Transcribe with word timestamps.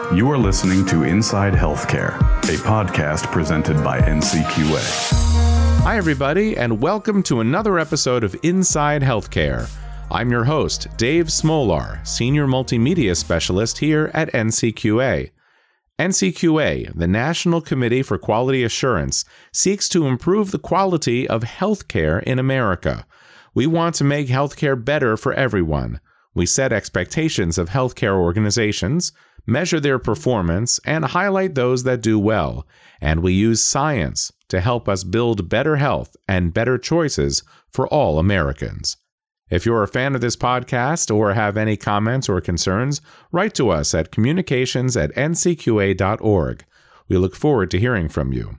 You 0.00 0.28
are 0.32 0.38
listening 0.38 0.84
to 0.86 1.04
Inside 1.04 1.52
Healthcare, 1.52 2.18
a 2.18 2.58
podcast 2.64 3.30
presented 3.30 3.76
by 3.84 4.00
NCQA. 4.00 4.82
Hi, 5.84 5.96
everybody, 5.96 6.56
and 6.56 6.82
welcome 6.82 7.22
to 7.22 7.38
another 7.38 7.78
episode 7.78 8.24
of 8.24 8.34
Inside 8.42 9.02
Healthcare. 9.02 9.70
I'm 10.10 10.32
your 10.32 10.42
host, 10.42 10.88
Dave 10.96 11.26
Smolar, 11.26 12.04
Senior 12.04 12.48
Multimedia 12.48 13.16
Specialist 13.16 13.78
here 13.78 14.10
at 14.14 14.32
NCQA. 14.32 15.30
NCQA, 16.00 16.92
the 16.98 17.06
National 17.06 17.60
Committee 17.60 18.02
for 18.02 18.18
Quality 18.18 18.64
Assurance, 18.64 19.24
seeks 19.52 19.88
to 19.90 20.08
improve 20.08 20.50
the 20.50 20.58
quality 20.58 21.28
of 21.28 21.44
healthcare 21.44 22.20
in 22.24 22.40
America. 22.40 23.06
We 23.54 23.68
want 23.68 23.94
to 23.94 24.04
make 24.04 24.26
healthcare 24.26 24.84
better 24.84 25.16
for 25.16 25.32
everyone. 25.34 26.00
We 26.34 26.46
set 26.46 26.72
expectations 26.72 27.58
of 27.58 27.68
healthcare 27.68 28.16
organizations, 28.16 29.12
measure 29.46 29.80
their 29.80 29.98
performance, 29.98 30.80
and 30.84 31.04
highlight 31.04 31.54
those 31.54 31.82
that 31.84 32.00
do 32.00 32.18
well. 32.18 32.66
And 33.00 33.20
we 33.20 33.32
use 33.32 33.62
science 33.62 34.32
to 34.48 34.60
help 34.60 34.88
us 34.88 35.04
build 35.04 35.48
better 35.48 35.76
health 35.76 36.16
and 36.28 36.54
better 36.54 36.78
choices 36.78 37.42
for 37.70 37.86
all 37.88 38.18
Americans. 38.18 38.96
If 39.50 39.66
you're 39.66 39.82
a 39.82 39.88
fan 39.88 40.14
of 40.14 40.20
this 40.20 40.36
podcast 40.36 41.14
or 41.14 41.34
have 41.34 41.56
any 41.56 41.76
comments 41.76 42.28
or 42.28 42.40
concerns, 42.40 43.00
write 43.30 43.54
to 43.54 43.70
us 43.70 43.94
at 43.94 44.10
communications 44.10 44.96
at 44.96 45.14
ncqa.org. 45.14 46.64
We 47.08 47.16
look 47.18 47.36
forward 47.36 47.70
to 47.72 47.78
hearing 47.78 48.08
from 48.08 48.32
you. 48.32 48.58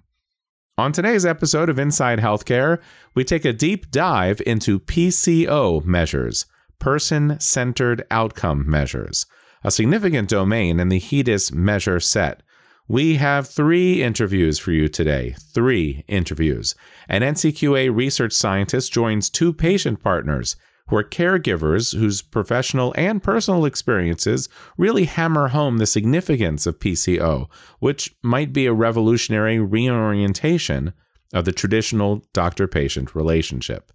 On 0.77 0.91
today's 0.91 1.25
episode 1.25 1.70
of 1.70 1.80
Inside 1.80 2.20
Healthcare, 2.20 2.81
we 3.16 3.23
take 3.23 3.45
a 3.45 3.53
deep 3.53 3.89
dive 3.91 4.41
into 4.45 4.80
PCO 4.80 5.83
measures, 5.86 6.45
person 6.80 7.39
centered 7.39 8.03
outcome 8.11 8.70
measures, 8.70 9.25
a 9.65 9.71
significant 9.71 10.29
domain 10.29 10.79
in 10.79 10.89
the 10.89 10.99
HEDIS 10.99 11.51
measure 11.51 11.99
set. 11.99 12.43
We 12.87 13.15
have 13.15 13.47
three 13.47 14.03
interviews 14.03 14.59
for 14.59 14.71
you 14.71 14.88
today. 14.88 15.35
Three 15.55 16.05
interviews. 16.07 16.75
An 17.09 17.23
NCQA 17.23 17.94
research 17.94 18.31
scientist 18.31 18.94
joins 18.94 19.27
two 19.27 19.52
patient 19.52 20.03
partners 20.03 20.55
who 20.88 20.97
are 20.97 21.03
caregivers 21.03 21.97
whose 21.97 22.22
professional 22.22 22.94
and 22.95 23.23
personal 23.23 23.66
experiences 23.66 24.49
really 24.77 25.05
hammer 25.05 25.47
home 25.47 25.79
the 25.79 25.88
significance 25.88 26.67
of 26.67 26.77
PCO, 26.77 27.47
which 27.79 28.16
might 28.22 28.53
be 28.53 28.67
a 28.67 28.73
revolutionary 28.73 29.57
reorientation 29.57 30.94
of 31.33 31.45
the 31.45 31.52
traditional 31.52 32.23
doctor 32.33 32.67
patient 32.67 33.16
relationship. 33.16 33.91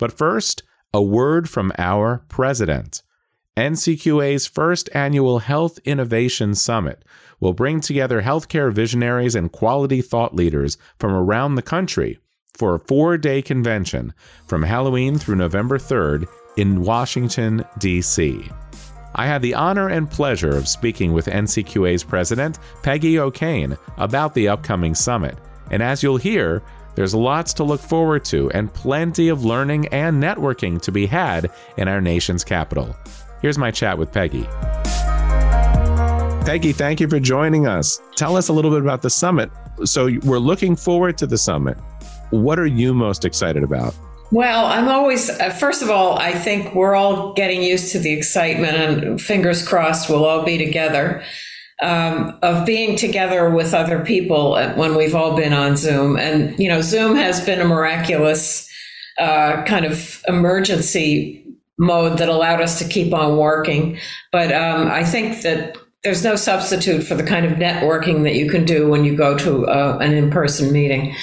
But 0.00 0.10
first, 0.10 0.64
a 0.92 1.00
word 1.00 1.48
from 1.48 1.70
our 1.78 2.24
president. 2.28 3.02
NCQA's 3.56 4.46
first 4.46 4.90
annual 4.92 5.38
Health 5.38 5.78
Innovation 5.86 6.54
Summit 6.54 7.02
will 7.40 7.54
bring 7.54 7.80
together 7.80 8.20
healthcare 8.20 8.70
visionaries 8.70 9.34
and 9.34 9.50
quality 9.50 10.02
thought 10.02 10.34
leaders 10.34 10.76
from 10.98 11.14
around 11.14 11.54
the 11.54 11.62
country 11.62 12.18
for 12.52 12.74
a 12.74 12.80
four 12.80 13.16
day 13.16 13.40
convention 13.40 14.12
from 14.46 14.62
Halloween 14.62 15.16
through 15.16 15.36
November 15.36 15.78
3rd 15.78 16.26
in 16.58 16.82
Washington, 16.82 17.64
D.C. 17.78 18.46
I 19.14 19.26
had 19.26 19.40
the 19.40 19.54
honor 19.54 19.88
and 19.88 20.10
pleasure 20.10 20.54
of 20.54 20.68
speaking 20.68 21.14
with 21.14 21.24
NCQA's 21.24 22.04
president, 22.04 22.58
Peggy 22.82 23.18
O'Kane, 23.18 23.78
about 23.96 24.34
the 24.34 24.48
upcoming 24.48 24.94
summit. 24.94 25.38
And 25.70 25.82
as 25.82 26.02
you'll 26.02 26.18
hear, 26.18 26.62
there's 26.94 27.14
lots 27.14 27.54
to 27.54 27.64
look 27.64 27.80
forward 27.80 28.22
to 28.26 28.50
and 28.50 28.72
plenty 28.72 29.28
of 29.28 29.46
learning 29.46 29.88
and 29.88 30.22
networking 30.22 30.78
to 30.82 30.92
be 30.92 31.06
had 31.06 31.50
in 31.78 31.88
our 31.88 32.02
nation's 32.02 32.44
capital. 32.44 32.94
Here's 33.42 33.58
my 33.58 33.70
chat 33.70 33.98
with 33.98 34.12
Peggy. 34.12 34.46
Peggy, 36.44 36.72
thank 36.72 37.00
you 37.00 37.08
for 37.08 37.20
joining 37.20 37.66
us. 37.66 38.00
Tell 38.14 38.36
us 38.36 38.48
a 38.48 38.52
little 38.52 38.70
bit 38.70 38.80
about 38.80 39.02
the 39.02 39.10
summit. 39.10 39.50
So, 39.84 40.10
we're 40.22 40.38
looking 40.38 40.74
forward 40.76 41.18
to 41.18 41.26
the 41.26 41.36
summit. 41.36 41.76
What 42.30 42.58
are 42.58 42.66
you 42.66 42.94
most 42.94 43.24
excited 43.24 43.62
about? 43.62 43.94
Well, 44.32 44.66
I'm 44.66 44.88
always, 44.88 45.28
uh, 45.28 45.50
first 45.50 45.82
of 45.82 45.90
all, 45.90 46.18
I 46.18 46.32
think 46.32 46.74
we're 46.74 46.94
all 46.94 47.34
getting 47.34 47.62
used 47.62 47.92
to 47.92 47.98
the 47.98 48.12
excitement, 48.12 48.76
and 48.76 49.20
fingers 49.20 49.66
crossed 49.66 50.08
we'll 50.08 50.24
all 50.24 50.44
be 50.44 50.58
together. 50.58 51.22
Um, 51.82 52.38
of 52.42 52.64
being 52.64 52.96
together 52.96 53.50
with 53.50 53.74
other 53.74 54.02
people 54.02 54.54
when 54.76 54.96
we've 54.96 55.14
all 55.14 55.36
been 55.36 55.52
on 55.52 55.76
Zoom. 55.76 56.16
And, 56.16 56.58
you 56.58 56.70
know, 56.70 56.80
Zoom 56.80 57.16
has 57.16 57.44
been 57.44 57.60
a 57.60 57.66
miraculous 57.66 58.66
uh, 59.18 59.62
kind 59.64 59.84
of 59.84 60.22
emergency 60.26 61.45
mode 61.78 62.18
that 62.18 62.28
allowed 62.28 62.60
us 62.60 62.78
to 62.78 62.88
keep 62.88 63.12
on 63.12 63.36
working. 63.36 63.98
But 64.32 64.52
um, 64.52 64.88
I 64.88 65.04
think 65.04 65.42
that 65.42 65.76
there's 66.02 66.24
no 66.24 66.36
substitute 66.36 67.02
for 67.02 67.14
the 67.14 67.22
kind 67.22 67.44
of 67.44 67.52
networking 67.52 68.22
that 68.22 68.34
you 68.34 68.48
can 68.48 68.64
do 68.64 68.88
when 68.88 69.04
you 69.04 69.16
go 69.16 69.36
to 69.38 69.66
uh, 69.66 69.98
an 70.00 70.12
in 70.12 70.30
person 70.30 70.72
meeting. 70.72 71.14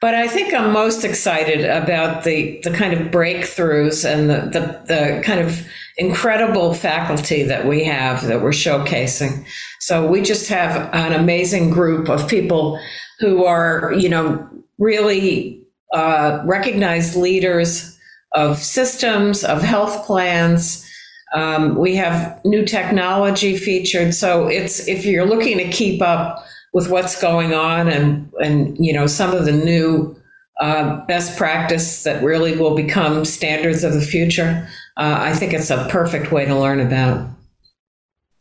But 0.00 0.14
I 0.14 0.26
think 0.26 0.52
I'm 0.52 0.72
most 0.72 1.04
excited 1.04 1.64
about 1.64 2.24
the, 2.24 2.60
the 2.64 2.72
kind 2.72 2.92
of 2.92 3.12
breakthroughs 3.12 4.04
and 4.04 4.28
the, 4.28 4.50
the, 4.50 4.60
the 4.86 5.22
kind 5.22 5.40
of 5.40 5.66
incredible 5.96 6.74
faculty 6.74 7.42
that 7.44 7.66
we 7.66 7.84
have 7.84 8.26
that 8.26 8.42
we're 8.42 8.50
showcasing. 8.50 9.46
So 9.80 10.06
we 10.06 10.22
just 10.22 10.48
have 10.48 10.92
an 10.92 11.12
amazing 11.12 11.70
group 11.70 12.08
of 12.08 12.28
people 12.28 12.80
who 13.20 13.44
are, 13.44 13.92
you 13.96 14.08
know, 14.08 14.48
really 14.78 15.62
uh, 15.92 16.42
recognized 16.44 17.14
leaders 17.14 17.91
of 18.34 18.58
systems, 18.58 19.44
of 19.44 19.62
health 19.62 20.06
plans. 20.06 20.88
Um, 21.34 21.76
we 21.76 21.96
have 21.96 22.40
new 22.44 22.64
technology 22.64 23.56
featured. 23.56 24.14
So 24.14 24.48
it's 24.48 24.86
if 24.86 25.04
you're 25.04 25.26
looking 25.26 25.58
to 25.58 25.68
keep 25.68 26.02
up 26.02 26.44
with 26.72 26.88
what's 26.88 27.20
going 27.20 27.52
on 27.52 27.88
and 27.88 28.30
and 28.42 28.76
you 28.78 28.92
know 28.92 29.06
some 29.06 29.34
of 29.34 29.44
the 29.44 29.52
new 29.52 30.16
uh, 30.60 31.04
best 31.06 31.36
practice 31.36 32.02
that 32.04 32.22
really 32.22 32.56
will 32.56 32.74
become 32.74 33.24
standards 33.24 33.84
of 33.84 33.94
the 33.94 34.00
future. 34.00 34.68
Uh, 34.96 35.16
I 35.18 35.34
think 35.34 35.52
it's 35.52 35.70
a 35.70 35.86
perfect 35.88 36.30
way 36.30 36.44
to 36.44 36.58
learn 36.58 36.80
about. 36.80 37.28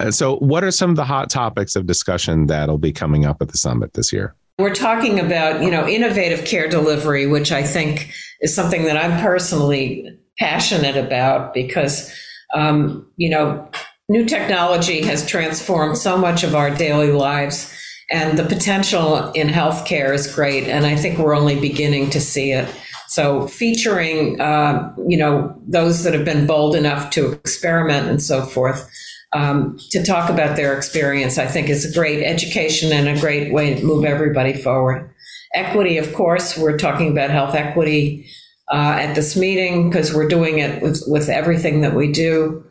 So, 0.09 0.38
what 0.38 0.63
are 0.63 0.72
some 0.72 0.90
of 0.90 0.96
the 0.96 1.06
hot 1.06 1.30
topics 1.30 1.75
of 1.75 1.85
discussion 1.85 2.47
that'll 2.47 2.78
be 2.78 2.91
coming 2.91 3.25
up 3.25 3.41
at 3.41 3.50
the 3.50 3.57
summit 3.57 3.94
this 3.94 4.12
year? 4.12 4.35
We're 4.61 4.75
talking 4.75 5.19
about, 5.19 5.63
you 5.63 5.72
know, 5.72 5.88
innovative 5.88 6.45
care 6.45 6.67
delivery, 6.67 7.27
which 7.27 7.51
I 7.51 7.63
think 7.63 8.13
is 8.41 8.55
something 8.55 8.85
that 8.85 8.97
I'm 8.97 9.19
personally 9.22 10.17
passionate 10.38 10.97
about 10.97 11.53
because, 11.53 12.13
um, 12.53 13.07
you 13.17 13.29
know, 13.29 13.69
new 14.07 14.25
technology 14.25 15.01
has 15.01 15.25
transformed 15.25 15.97
so 15.97 16.17
much 16.17 16.44
of 16.44 16.55
our 16.55 16.69
daily 16.69 17.11
lives 17.11 17.75
and 18.11 18.38
the 18.38 18.44
potential 18.44 19.31
in 19.31 19.47
healthcare 19.47 20.13
is 20.13 20.33
great. 20.33 20.66
And 20.66 20.85
I 20.85 20.95
think 20.95 21.17
we're 21.17 21.35
only 21.35 21.59
beginning 21.59 22.09
to 22.11 22.19
see 22.19 22.51
it. 22.51 22.69
So 23.07 23.47
featuring, 23.47 24.39
uh, 24.39 24.94
you 25.07 25.17
know, 25.17 25.55
those 25.66 26.03
that 26.03 26.13
have 26.13 26.25
been 26.25 26.45
bold 26.45 26.75
enough 26.75 27.09
to 27.11 27.31
experiment 27.31 28.09
and 28.09 28.21
so 28.21 28.44
forth, 28.44 28.89
um, 29.34 29.78
to 29.92 30.03
talk 30.03 30.30
about 30.30 30.56
their 30.56 30.75
experience, 30.75 31.38
I 31.38 31.46
think 31.46 31.69
is 31.69 31.86
a 31.86 31.94
great 31.94 32.24
education 32.24 32.92
and 32.92 33.08
a 33.08 33.19
great 33.19 33.53
way 33.53 33.75
to 33.75 33.86
move 33.86 34.06
everybody 34.06 34.53
forward. 34.53 35.09
Equity, 35.53 35.97
of 35.97 36.14
course, 36.14 36.58
we're 36.58 36.78
talking 36.78 37.12
about 37.12 37.30
health 37.30 37.56
equity 37.56 38.25
uh, 38.72 38.97
at 39.00 39.16
this 39.16 39.36
meeting 39.36 39.90
because 39.90 40.14
we're 40.14 40.28
doing 40.28 40.59
it 40.59 40.81
with, 40.81 41.03
with 41.08 41.30
everything 41.30 41.81
that 41.81 41.94
we 41.94 42.12
do. 42.12 42.64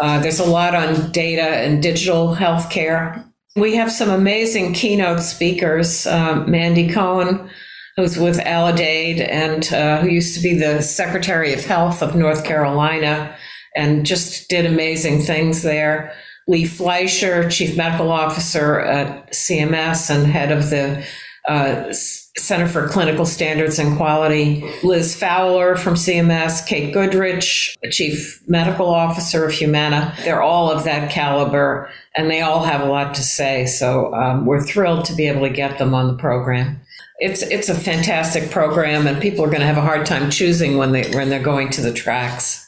Uh, 0.00 0.20
there's 0.20 0.40
a 0.40 0.44
lot 0.44 0.74
on 0.74 1.10
data 1.12 1.42
and 1.42 1.82
digital 1.82 2.34
healthcare. 2.34 3.24
We 3.56 3.76
have 3.76 3.92
some 3.92 4.10
amazing 4.10 4.72
keynote 4.72 5.20
speakers. 5.20 6.06
Um, 6.08 6.50
Mandy 6.50 6.92
Cohen, 6.92 7.48
who's 7.96 8.18
with 8.18 8.38
Aledade 8.40 9.26
and 9.28 9.72
uh, 9.72 10.00
who 10.00 10.08
used 10.08 10.34
to 10.36 10.42
be 10.42 10.58
the 10.58 10.82
Secretary 10.82 11.52
of 11.52 11.64
Health 11.64 12.02
of 12.02 12.16
North 12.16 12.44
Carolina 12.44 13.36
and 13.74 14.06
just 14.06 14.48
did 14.48 14.66
amazing 14.66 15.20
things 15.20 15.62
there. 15.62 16.14
Lee 16.46 16.66
Fleisher, 16.66 17.48
Chief 17.50 17.76
Medical 17.76 18.10
Officer 18.10 18.80
at 18.80 19.32
CMS 19.32 20.14
and 20.14 20.26
head 20.26 20.52
of 20.52 20.70
the 20.70 21.04
uh, 21.48 21.92
Center 22.36 22.66
for 22.66 22.88
Clinical 22.88 23.26
Standards 23.26 23.78
and 23.78 23.96
Quality, 23.96 24.64
Liz 24.82 25.14
Fowler 25.14 25.76
from 25.76 25.94
CMS, 25.94 26.66
Kate 26.66 26.92
Goodrich, 26.92 27.76
Chief 27.90 28.42
Medical 28.48 28.88
Officer 28.88 29.44
of 29.44 29.52
Humana. 29.52 30.14
They're 30.24 30.42
all 30.42 30.70
of 30.70 30.84
that 30.84 31.10
caliber, 31.10 31.90
and 32.16 32.30
they 32.30 32.40
all 32.40 32.64
have 32.64 32.80
a 32.80 32.86
lot 32.86 33.14
to 33.14 33.22
say. 33.22 33.66
So 33.66 34.12
um, 34.14 34.46
we're 34.46 34.62
thrilled 34.62 35.04
to 35.06 35.14
be 35.14 35.28
able 35.28 35.42
to 35.42 35.52
get 35.52 35.78
them 35.78 35.94
on 35.94 36.08
the 36.08 36.20
program. 36.20 36.80
It's 37.20 37.42
it's 37.42 37.68
a 37.68 37.74
fantastic 37.74 38.50
program, 38.50 39.06
and 39.06 39.22
people 39.22 39.44
are 39.44 39.48
going 39.48 39.60
to 39.60 39.66
have 39.66 39.78
a 39.78 39.82
hard 39.82 40.04
time 40.04 40.30
choosing 40.30 40.76
when 40.76 40.90
they 40.90 41.08
when 41.12 41.30
they're 41.30 41.42
going 41.42 41.70
to 41.70 41.80
the 41.80 41.92
tracks. 41.92 42.63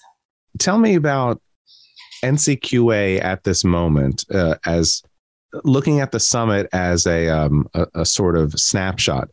Tell 0.58 0.78
me 0.78 0.94
about 0.94 1.40
NCQA 2.24 3.22
at 3.22 3.44
this 3.44 3.64
moment 3.64 4.24
uh, 4.32 4.56
as 4.64 5.02
looking 5.64 6.00
at 6.00 6.12
the 6.12 6.20
summit 6.20 6.68
as 6.72 7.06
a, 7.06 7.28
um, 7.28 7.68
a, 7.74 7.86
a 7.94 8.06
sort 8.06 8.36
of 8.36 8.52
snapshot 8.58 9.28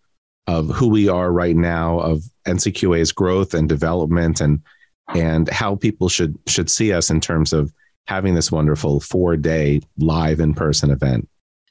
of 0.48 0.70
who 0.70 0.88
we 0.88 1.08
are 1.08 1.32
right 1.32 1.56
now, 1.56 2.00
of 2.00 2.24
NCQA's 2.46 3.12
growth 3.12 3.54
and 3.54 3.70
development, 3.70 4.42
and 4.42 4.62
and 5.14 5.50
how 5.50 5.76
people 5.76 6.10
should 6.10 6.38
should 6.48 6.70
see 6.70 6.92
us 6.92 7.10
in 7.10 7.22
terms 7.22 7.54
of 7.54 7.74
having 8.08 8.36
this 8.36 8.52
wonderful 8.52 9.00
four 9.00 9.38
day 9.38 9.82
live 9.98 10.40
in 10.40 10.54
person 10.54 10.92
event? 10.92 11.28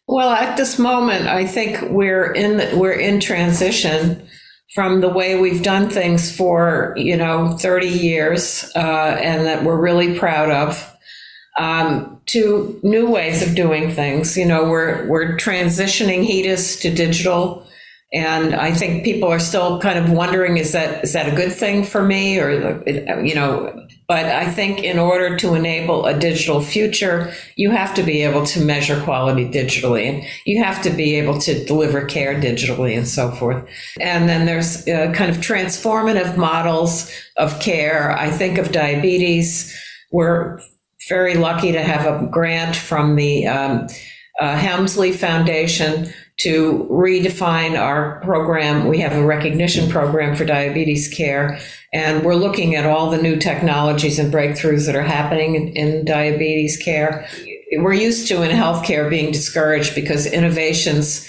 Well, 0.09 0.31
at 0.31 0.57
this 0.57 0.79
moment, 0.79 1.27
I 1.27 1.47
think 1.47 1.81
we're 1.83 2.33
in 2.33 2.79
we're 2.79 2.93
in 2.93 3.21
transition 3.21 4.27
from 4.75 5.01
the 5.01 5.09
way 5.09 5.39
we've 5.39 5.63
done 5.63 5.91
things 5.91 6.35
for 6.35 6.95
you 6.97 7.17
know 7.17 7.57
30 7.59 7.87
years, 7.89 8.71
uh, 8.75 9.19
and 9.21 9.47
that 9.47 9.65
we're 9.65 9.81
really 9.81 10.19
proud 10.19 10.51
of, 10.51 10.97
um, 11.59 12.21
to 12.27 12.79
new 12.83 13.11
ways 13.11 13.47
of 13.47 13.55
doing 13.55 13.91
things. 13.91 14.37
You 14.37 14.47
know, 14.47 14.65
we're 14.65 15.07
we're 15.09 15.37
transitioning 15.37 16.27
HEDIS 16.27 16.81
to 16.83 16.95
digital. 16.95 17.67
And 18.15 18.55
I 18.55 18.75
think 18.75 19.05
people 19.05 19.31
are 19.31 19.39
still 19.39 19.81
kind 19.81 19.99
of 19.99 20.11
wondering, 20.11 20.59
is 20.59 20.73
that 20.73 21.03
is 21.05 21.15
that 21.15 21.33
a 21.33 21.35
good 21.35 21.53
thing 21.53 21.83
for 21.83 22.03
me, 22.03 22.39
or 22.39 22.83
you 23.25 23.35
know? 23.35 23.87
But 24.09 24.27
I 24.27 24.51
think 24.51 24.83
in 24.83 24.99
order 24.99 25.37
to 25.39 25.55
enable 25.55 26.07
a 26.07 26.19
digital 26.19 26.61
future, 26.61 27.33
you 27.57 27.71
have 27.71 27.95
to 27.95 28.03
be 28.03 28.23
able 28.23 28.45
to 28.47 28.61
measure 28.61 29.01
quality 29.03 29.47
digitally, 29.49 30.09
and 30.09 30.25
you 30.45 30.63
have 30.63 30.83
to 30.83 30.91
be 30.91 31.15
able 31.15 31.39
to 31.41 31.65
deliver 31.65 32.05
care 32.05 32.35
digitally, 32.35 32.97
and 32.97 33.09
so 33.09 33.31
forth. 33.31 33.65
And 34.01 34.29
then 34.29 34.45
there's 34.47 34.87
uh, 34.89 35.13
kind 35.15 35.31
of 35.31 35.39
transformative 35.39 36.37
models 36.37 37.11
of 37.37 37.59
care. 37.61 38.13
I 38.13 38.31
think 38.31 38.59
of 38.59 38.73
diabetes. 38.73 39.75
We're 40.11 40.59
very 41.09 41.35
lucky 41.35 41.73
to 41.73 41.83
have 41.83 42.07
a 42.07 42.27
grant 42.27 42.77
from 42.77 43.17
the 43.17 43.47
um, 43.47 43.87
uh, 44.41 44.57
Helmsley 44.57 45.13
Foundation 45.13 46.13
to 46.43 46.87
redefine 46.91 47.79
our 47.79 48.21
program. 48.21 48.89
We 48.89 48.99
have 48.99 49.13
a 49.13 49.25
recognition 49.25 49.89
program 49.89 50.35
for 50.35 50.45
diabetes 50.45 51.09
care, 51.09 51.61
and 51.93 52.25
we're 52.25 52.35
looking 52.35 52.75
at 52.75 52.85
all 52.85 53.11
the 53.11 53.23
new 53.23 53.37
technologies 53.37 54.19
and 54.19 54.33
breakthroughs 54.33 54.87
that 54.87 54.97
are 54.97 55.03
happening 55.03 55.55
in, 55.55 55.69
in 55.69 56.05
diabetes 56.05 56.77
care. 56.77 57.29
We're 57.77 57.93
used 57.93 58.29
to 58.29 58.43
in 58.43 58.51
healthcare 58.51 59.09
being 59.09 59.33
discouraged 59.33 59.95
because 59.95 60.27
innovations. 60.27 61.29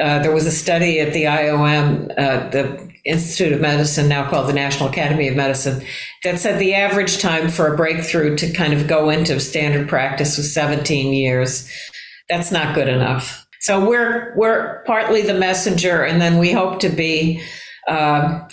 Uh, 0.00 0.20
there 0.20 0.32
was 0.32 0.44
a 0.44 0.50
study 0.50 0.98
at 0.98 1.12
the 1.12 1.24
IOM, 1.24 2.10
uh, 2.18 2.48
the 2.50 2.92
Institute 3.04 3.52
of 3.52 3.60
Medicine, 3.60 4.08
now 4.08 4.28
called 4.28 4.48
the 4.48 4.54
National 4.54 4.88
Academy 4.88 5.28
of 5.28 5.36
Medicine, 5.36 5.84
that 6.24 6.40
said 6.40 6.58
the 6.58 6.74
average 6.74 7.18
time 7.18 7.48
for 7.48 7.72
a 7.72 7.76
breakthrough 7.76 8.34
to 8.36 8.52
kind 8.52 8.72
of 8.72 8.88
go 8.88 9.10
into 9.10 9.38
standard 9.38 9.88
practice 9.88 10.36
was 10.36 10.52
17 10.52 11.12
years. 11.12 11.70
That's 12.28 12.50
not 12.50 12.74
good 12.74 12.88
enough. 12.88 13.43
So 13.64 13.88
we're 13.88 14.34
we're 14.36 14.82
partly 14.84 15.22
the 15.22 15.32
messenger, 15.32 16.04
and 16.04 16.20
then 16.20 16.36
we 16.36 16.52
hope 16.52 16.80
to 16.80 16.90
be 16.90 17.42
uh, 17.88 18.46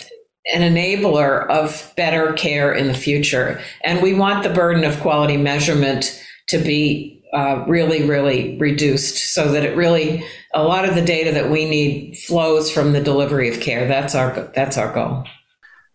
an 0.54 0.62
enabler 0.62 1.46
of 1.50 1.92
better 1.98 2.32
care 2.32 2.72
in 2.72 2.86
the 2.86 2.94
future. 2.94 3.60
And 3.84 4.00
we 4.00 4.14
want 4.14 4.42
the 4.42 4.48
burden 4.48 4.84
of 4.84 4.98
quality 5.00 5.36
measurement 5.36 6.18
to 6.48 6.56
be 6.56 7.22
uh, 7.34 7.62
really, 7.68 8.08
really 8.08 8.56
reduced, 8.56 9.34
so 9.34 9.52
that 9.52 9.64
it 9.64 9.76
really 9.76 10.24
a 10.54 10.62
lot 10.62 10.88
of 10.88 10.94
the 10.94 11.02
data 11.02 11.30
that 11.32 11.50
we 11.50 11.68
need 11.68 12.16
flows 12.16 12.70
from 12.70 12.94
the 12.94 13.00
delivery 13.02 13.50
of 13.50 13.60
care. 13.60 13.86
That's 13.86 14.14
our 14.14 14.50
that's 14.54 14.78
our 14.78 14.94
goal. 14.94 15.24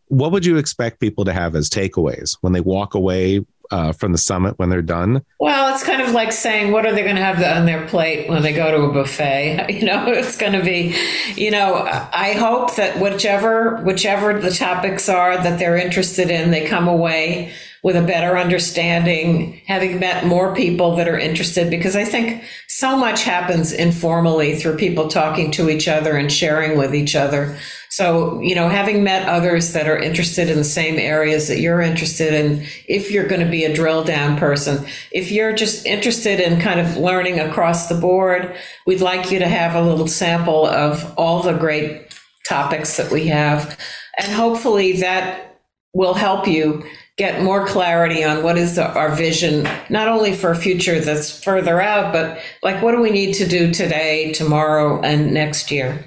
What 0.10 0.32
would 0.32 0.46
you 0.46 0.58
expect 0.58 1.00
people 1.00 1.26
to 1.26 1.34
have 1.34 1.56
as 1.56 1.72
takeaways 1.72 2.38
when 2.42 2.54
they 2.54 2.62
walk 2.62 2.94
away 2.94 3.44
uh, 3.72 3.92
from 3.94 4.12
the 4.12 4.18
summit 4.18 4.58
when 4.58 4.70
they're 4.70 4.82
done? 4.82 5.24
Well, 5.40 5.74
it's 5.74 5.84
kind 5.84 6.02
of 6.02 6.12
like 6.12 6.32
saying, 6.32 6.72
what 6.72 6.86
are 6.86 6.94
they 6.94 7.04
going 7.04 7.16
to 7.16 7.22
have 7.22 7.42
on 7.42 7.66
their 7.66 7.88
plate 7.88 8.30
when 8.30 8.42
they 8.42 8.54
go 8.54 8.72
to 8.72 8.84
a 8.84 8.92
buffet? 8.92 9.66
You 9.78 9.86
know, 9.86 10.08
it's 10.08 10.38
going 10.38 10.54
to 10.54 10.64
be, 10.64 10.96
you 11.36 11.52
know, 11.52 11.76
I 11.76 12.34
hope 12.34 12.76
that 12.78 13.00
whichever 13.00 13.78
whichever 13.84 14.40
the 14.40 14.50
topics 14.50 15.08
are 15.08 15.38
that 15.38 15.60
they're 15.60 15.78
interested 15.78 16.32
in, 16.32 16.50
they 16.50 16.66
come 16.66 16.88
away 16.88 17.54
with 17.84 17.96
a 17.96 18.02
better 18.02 18.38
understanding, 18.38 19.62
having 19.66 20.00
met 20.00 20.26
more 20.26 20.56
people 20.56 20.96
that 20.96 21.08
are 21.08 21.18
interested, 21.18 21.70
because 21.70 21.96
I 21.96 22.06
think 22.06 22.44
so 22.68 22.98
much 22.98 23.24
happens 23.24 23.72
informally 23.72 24.56
through 24.56 24.78
people 24.78 25.08
talking 25.08 25.52
to 25.52 25.70
each 25.70 25.88
other 25.88 26.16
and 26.16 26.32
sharing 26.32 26.78
with 26.78 26.94
each 26.94 27.16
other. 27.16 27.58
So, 27.90 28.40
you 28.42 28.54
know, 28.54 28.68
having 28.68 29.04
met 29.04 29.28
others 29.28 29.74
that 29.74 29.88
are 29.88 29.98
interested 29.98 30.50
in 30.50 30.58
the 30.58 30.64
same 30.64 31.00
areas 31.00 31.48
that 31.48 31.60
you're 31.60 31.82
interested 31.82 32.34
in, 32.34 32.66
if 32.88 33.10
you're 33.10 33.28
going 33.28 33.44
to 33.44 33.50
be 33.50 33.64
a 33.64 33.74
drill 33.74 34.04
down 34.04 34.38
person, 34.38 34.86
if 35.12 35.32
you're 35.32 35.54
just 35.54 35.86
interested 35.86 36.40
in 36.40 36.60
kind 36.60 36.80
of 36.80 36.98
learning 36.98 37.40
across 37.40 37.88
the 37.88 37.96
board, 37.96 38.56
we'd 38.86 39.02
like 39.02 39.32
you 39.32 39.40
to 39.40 39.48
have 39.48 39.74
a 39.74 39.82
little 39.82 40.08
sample 40.08 40.68
of 40.68 41.14
all 41.18 41.42
the 41.42 41.54
great 41.54 42.14
topics 42.48 42.98
that 42.98 43.12
we 43.12 43.28
have. 43.28 43.80
And 44.20 44.32
hopefully 44.32 44.94
that 45.00 45.60
will 45.94 46.14
help 46.14 46.48
you 46.48 46.84
get 47.18 47.42
more 47.42 47.66
clarity 47.66 48.24
on 48.24 48.44
what 48.44 48.58
is 48.58 48.78
our 48.78 49.14
vision, 49.16 49.68
not 49.90 50.08
only 50.08 50.34
for 50.34 50.52
a 50.52 50.56
future 50.56 51.00
that's 51.00 51.44
further 51.44 51.82
out, 51.82 52.14
but 52.14 52.40
like 52.62 52.82
what 52.84 52.92
do 52.92 53.02
we 53.02 53.10
need 53.10 53.34
to 53.34 53.48
do 53.48 53.74
today, 53.74 54.32
tomorrow, 54.34 55.02
and 55.02 55.34
next 55.34 55.72
year. 55.72 56.06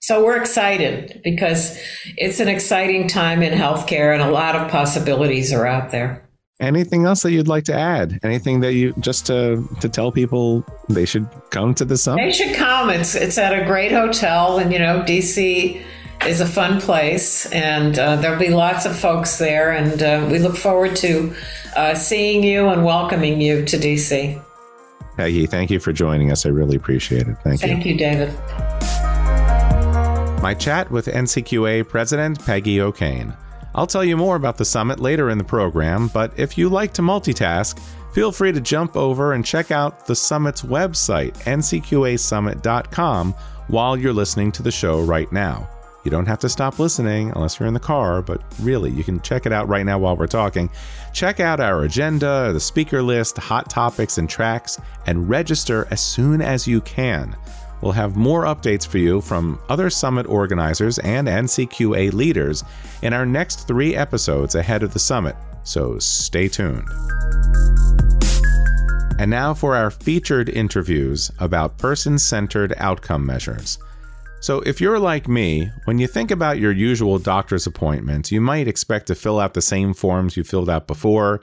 So 0.00 0.24
we're 0.24 0.40
excited 0.40 1.20
because 1.24 1.78
it's 2.16 2.40
an 2.40 2.48
exciting 2.48 3.08
time 3.08 3.42
in 3.42 3.52
healthcare 3.52 4.12
and 4.14 4.22
a 4.22 4.30
lot 4.30 4.56
of 4.56 4.70
possibilities 4.70 5.52
are 5.52 5.66
out 5.66 5.90
there. 5.90 6.22
Anything 6.58 7.04
else 7.04 7.22
that 7.22 7.32
you'd 7.32 7.48
like 7.48 7.64
to 7.64 7.74
add? 7.74 8.18
Anything 8.22 8.60
that 8.60 8.72
you 8.72 8.94
just 9.00 9.26
to 9.26 9.68
to 9.80 9.90
tell 9.90 10.10
people 10.10 10.64
they 10.88 11.04
should 11.04 11.28
come 11.50 11.74
to 11.74 11.84
the 11.84 11.98
summit? 11.98 12.22
They 12.22 12.32
should 12.32 12.56
come. 12.56 12.88
It's 12.88 13.14
it's 13.14 13.36
at 13.36 13.52
a 13.52 13.66
great 13.66 13.92
hotel, 13.92 14.58
and 14.58 14.72
you 14.72 14.78
know 14.78 15.02
DC 15.02 15.82
is 16.24 16.40
a 16.40 16.46
fun 16.46 16.80
place, 16.80 17.46
and 17.52 17.98
uh, 17.98 18.16
there'll 18.16 18.38
be 18.38 18.50
lots 18.50 18.86
of 18.86 18.96
folks 18.96 19.38
there, 19.38 19.72
and 19.72 20.02
uh, 20.02 20.28
we 20.30 20.38
look 20.38 20.56
forward 20.56 20.96
to 20.96 21.34
uh, 21.76 21.94
seeing 21.94 22.42
you 22.42 22.68
and 22.68 22.84
welcoming 22.84 23.40
you 23.40 23.64
to 23.64 23.76
DC. 23.76 24.42
Peggy, 25.16 25.46
thank 25.46 25.70
you 25.70 25.80
for 25.80 25.92
joining 25.92 26.30
us. 26.30 26.44
I 26.46 26.50
really 26.50 26.76
appreciate 26.76 27.22
it. 27.22 27.36
Thank, 27.42 27.60
thank 27.60 27.62
you. 27.62 27.68
Thank 27.68 27.86
you, 27.86 27.96
David 27.96 28.86
my 30.46 30.54
chat 30.54 30.88
with 30.92 31.06
NCQA 31.06 31.88
President 31.88 32.38
Peggy 32.46 32.80
O'Kane. 32.80 33.36
I'll 33.74 33.84
tell 33.88 34.04
you 34.04 34.16
more 34.16 34.36
about 34.36 34.56
the 34.56 34.64
summit 34.64 35.00
later 35.00 35.28
in 35.30 35.38
the 35.38 35.42
program, 35.44 36.06
but 36.14 36.32
if 36.38 36.56
you 36.56 36.68
like 36.68 36.92
to 36.94 37.02
multitask, 37.02 37.80
feel 38.12 38.30
free 38.30 38.52
to 38.52 38.60
jump 38.60 38.96
over 38.96 39.32
and 39.32 39.44
check 39.44 39.72
out 39.72 40.06
the 40.06 40.14
summit's 40.14 40.62
website, 40.62 41.34
ncqasummit.com, 41.46 43.32
while 43.66 43.96
you're 43.96 44.12
listening 44.12 44.52
to 44.52 44.62
the 44.62 44.70
show 44.70 45.02
right 45.02 45.32
now. 45.32 45.68
You 46.06 46.10
don't 46.10 46.26
have 46.26 46.38
to 46.38 46.48
stop 46.48 46.78
listening 46.78 47.32
unless 47.34 47.58
you're 47.58 47.66
in 47.66 47.74
the 47.74 47.80
car, 47.80 48.22
but 48.22 48.40
really, 48.60 48.92
you 48.92 49.02
can 49.02 49.20
check 49.22 49.44
it 49.44 49.50
out 49.50 49.66
right 49.66 49.84
now 49.84 49.98
while 49.98 50.16
we're 50.16 50.28
talking. 50.28 50.70
Check 51.12 51.40
out 51.40 51.58
our 51.58 51.82
agenda, 51.82 52.52
the 52.52 52.60
speaker 52.60 53.02
list, 53.02 53.36
hot 53.36 53.68
topics, 53.68 54.16
and 54.16 54.30
tracks, 54.30 54.80
and 55.06 55.28
register 55.28 55.88
as 55.90 56.00
soon 56.00 56.40
as 56.40 56.64
you 56.64 56.80
can. 56.82 57.34
We'll 57.80 57.90
have 57.90 58.14
more 58.14 58.44
updates 58.44 58.86
for 58.86 58.98
you 58.98 59.20
from 59.20 59.58
other 59.68 59.90
summit 59.90 60.26
organizers 60.26 61.00
and 61.00 61.26
NCQA 61.26 62.12
leaders 62.12 62.62
in 63.02 63.12
our 63.12 63.26
next 63.26 63.66
three 63.66 63.96
episodes 63.96 64.54
ahead 64.54 64.84
of 64.84 64.92
the 64.92 65.00
summit, 65.00 65.34
so 65.64 65.98
stay 65.98 66.46
tuned. 66.46 66.88
And 69.18 69.28
now 69.28 69.54
for 69.54 69.74
our 69.74 69.90
featured 69.90 70.50
interviews 70.50 71.32
about 71.40 71.78
person 71.78 72.16
centered 72.16 72.74
outcome 72.76 73.26
measures. 73.26 73.80
So, 74.40 74.60
if 74.60 74.80
you're 74.80 74.98
like 74.98 75.28
me, 75.28 75.70
when 75.86 75.98
you 75.98 76.06
think 76.06 76.30
about 76.30 76.58
your 76.58 76.70
usual 76.70 77.18
doctor's 77.18 77.66
appointments, 77.66 78.30
you 78.30 78.40
might 78.40 78.68
expect 78.68 79.06
to 79.06 79.14
fill 79.14 79.40
out 79.40 79.54
the 79.54 79.62
same 79.62 79.92
forms 79.92 80.36
you 80.36 80.44
filled 80.44 80.70
out 80.70 80.86
before 80.86 81.42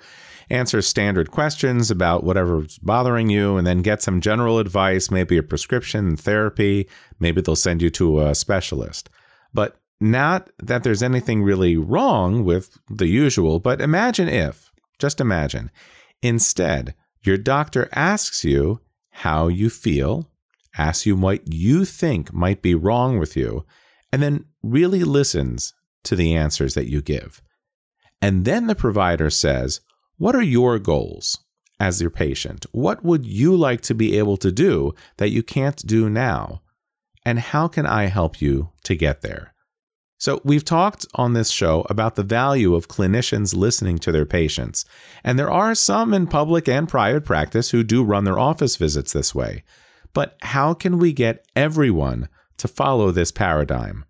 answer 0.50 0.82
standard 0.82 1.32
questions 1.32 1.92
about 1.92 2.24
whatever's 2.24 2.78
bothering 2.80 3.30
you, 3.30 3.58
and 3.58 3.66
then 3.66 3.82
get 3.82 4.02
some 4.02 4.22
general 4.22 4.60
advice, 4.60 5.12
maybe 5.12 5.38
a 5.38 5.44
prescription, 5.44 6.16
therapy. 6.16 6.88
Maybe 7.20 7.42
they'll 7.42 7.56
send 7.56 7.82
you 7.82 7.90
to 7.92 8.22
a 8.22 8.36
specialist. 8.36 9.10
But 9.54 9.76
not 10.00 10.50
that 10.60 10.84
there's 10.84 11.04
anything 11.04 11.44
really 11.44 11.78
wrong 11.78 12.44
with 12.44 12.78
the 12.90 13.08
usual, 13.08 13.60
but 13.60 13.82
imagine 13.82 14.28
if, 14.28 14.72
just 15.00 15.22
imagine, 15.22 15.72
instead, 16.22 16.94
your 17.22 17.38
doctor 17.38 17.90
asks 17.94 18.44
you 18.44 18.82
how 19.10 19.48
you 19.48 19.70
feel, 19.70 20.30
asks 20.78 21.06
you 21.06 21.16
what 21.16 21.52
you 21.52 21.86
think 21.86 22.34
might 22.34 22.62
be 22.62 22.76
wrong 22.76 23.20
with 23.20 23.36
you, 23.36 23.66
and 24.12 24.22
then 24.22 24.46
really 24.62 25.04
listens 25.04 25.74
to 26.04 26.16
the 26.16 26.36
answers 26.36 26.74
that 26.74 26.90
you 26.90 27.02
give. 27.02 27.42
And 28.22 28.46
then 28.46 28.68
the 28.68 28.76
provider 28.76 29.30
says, 29.30 29.82
what 30.18 30.36
are 30.36 30.42
your 30.42 30.80
goals 30.80 31.40
as 31.80 32.02
your 32.02 32.10
patient? 32.10 32.66
What 32.72 33.04
would 33.04 33.26
you 33.26 33.56
like 33.56 33.82
to 33.82 33.96
be 33.96 34.18
able 34.18 34.38
to 34.38 34.52
do 34.52 34.94
that 35.18 35.32
you 35.32 35.44
can't 35.44 35.86
do 35.86 36.10
now? 36.10 36.62
And 37.26 37.40
how 37.40 37.68
can 37.68 37.86
I 37.86 38.06
help 38.06 38.42
you 38.42 38.70
to 38.84 38.96
get 38.96 39.22
there? 39.22 39.54
So, 40.18 40.40
we've 40.46 40.64
talked 40.64 41.06
on 41.16 41.34
this 41.34 41.50
show 41.50 41.86
about 41.90 42.16
the 42.16 42.24
value 42.24 42.76
of 42.76 42.88
clinicians 42.88 43.54
listening 43.54 43.98
to 44.00 44.12
their 44.14 44.26
patients. 44.26 44.86
And 45.22 45.38
there 45.38 45.52
are 45.52 45.76
some 45.76 46.14
in 46.14 46.28
public 46.28 46.70
and 46.70 46.88
private 46.88 47.26
practice 47.26 47.72
who 47.72 47.84
do 47.84 48.06
run 48.06 48.24
their 48.24 48.40
office 48.40 48.78
visits 48.78 49.12
this 49.12 49.36
way. 49.36 49.64
But 50.14 50.38
how 50.42 50.74
can 50.74 51.00
we 51.00 51.14
get 51.14 51.46
everyone 51.56 52.30
to 52.58 52.68
follow 52.68 53.12
this 53.12 53.32
paradigm? 53.32 54.06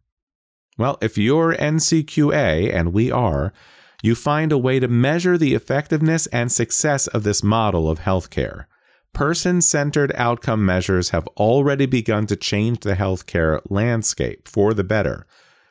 Well, 0.77 0.97
if 1.01 1.17
you're 1.17 1.53
NCQA, 1.53 2.73
and 2.73 2.93
we 2.93 3.11
are, 3.11 3.53
you 4.01 4.15
find 4.15 4.51
a 4.51 4.57
way 4.57 4.79
to 4.79 4.87
measure 4.87 5.37
the 5.37 5.53
effectiveness 5.53 6.27
and 6.27 6.51
success 6.51 7.07
of 7.07 7.23
this 7.23 7.41
model 7.41 7.89
of 7.89 7.99
healthcare. 7.99 8.65
Person 9.13 9.61
centered 9.61 10.11
outcome 10.15 10.65
measures 10.65 11.11
have 11.11 11.27
already 11.37 11.85
begun 11.85 12.25
to 12.27 12.35
change 12.35 12.79
the 12.79 12.95
healthcare 12.95 13.61
landscape 13.69 14.47
for 14.47 14.73
the 14.73 14.83
better. 14.83 15.25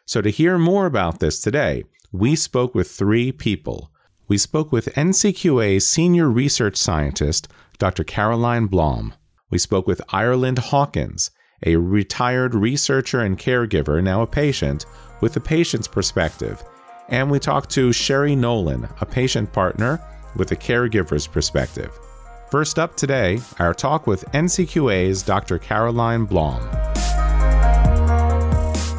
So, 0.07 0.23
to 0.23 0.31
hear 0.31 0.57
more 0.59 0.87
about 0.87 1.19
this 1.19 1.41
today, 1.41 1.85
we 2.13 2.37
spoke 2.37 2.75
with 2.75 2.91
three 2.91 3.33
people. 3.33 3.91
We 4.29 4.39
spoke 4.39 4.71
with 4.71 4.95
NCQA 4.95 5.83
Senior 5.83 6.31
Research 6.31 6.77
Scientist, 6.77 7.49
Dr. 7.79 8.05
Caroline 8.05 8.69
Blaum. 8.69 9.13
We 9.53 9.59
spoke 9.59 9.87
with 9.87 10.01
Ireland 10.09 10.59
Hawkins, 10.59 11.31
a 11.67 11.77
retired 11.77 12.55
researcher 12.55 13.21
and 13.21 13.39
caregiver, 13.39 14.03
now 14.03 14.23
a 14.23 14.27
patient, 14.27 14.87
with 15.21 15.35
the 15.35 15.41
patient's 15.41 15.87
perspective. 15.87 16.65
And 17.11 17.31
we 17.31 17.39
talked 17.39 17.69
to 17.73 17.93
Sherry 17.93 18.35
Nolen, 18.35 18.89
a 19.03 19.07
patient 19.07 19.53
partner, 19.53 20.01
with 20.37 20.53
a 20.53 20.57
caregiver's 20.57 21.27
perspective. 21.27 21.93
First 22.51 22.79
up 22.79 22.97
today, 22.97 23.41
our 23.59 23.75
talk 23.75 24.07
with 24.07 24.25
NCQA's 24.33 25.23
Dr. 25.23 25.59
Caroline 25.59 26.27
Blaum. 26.27 26.92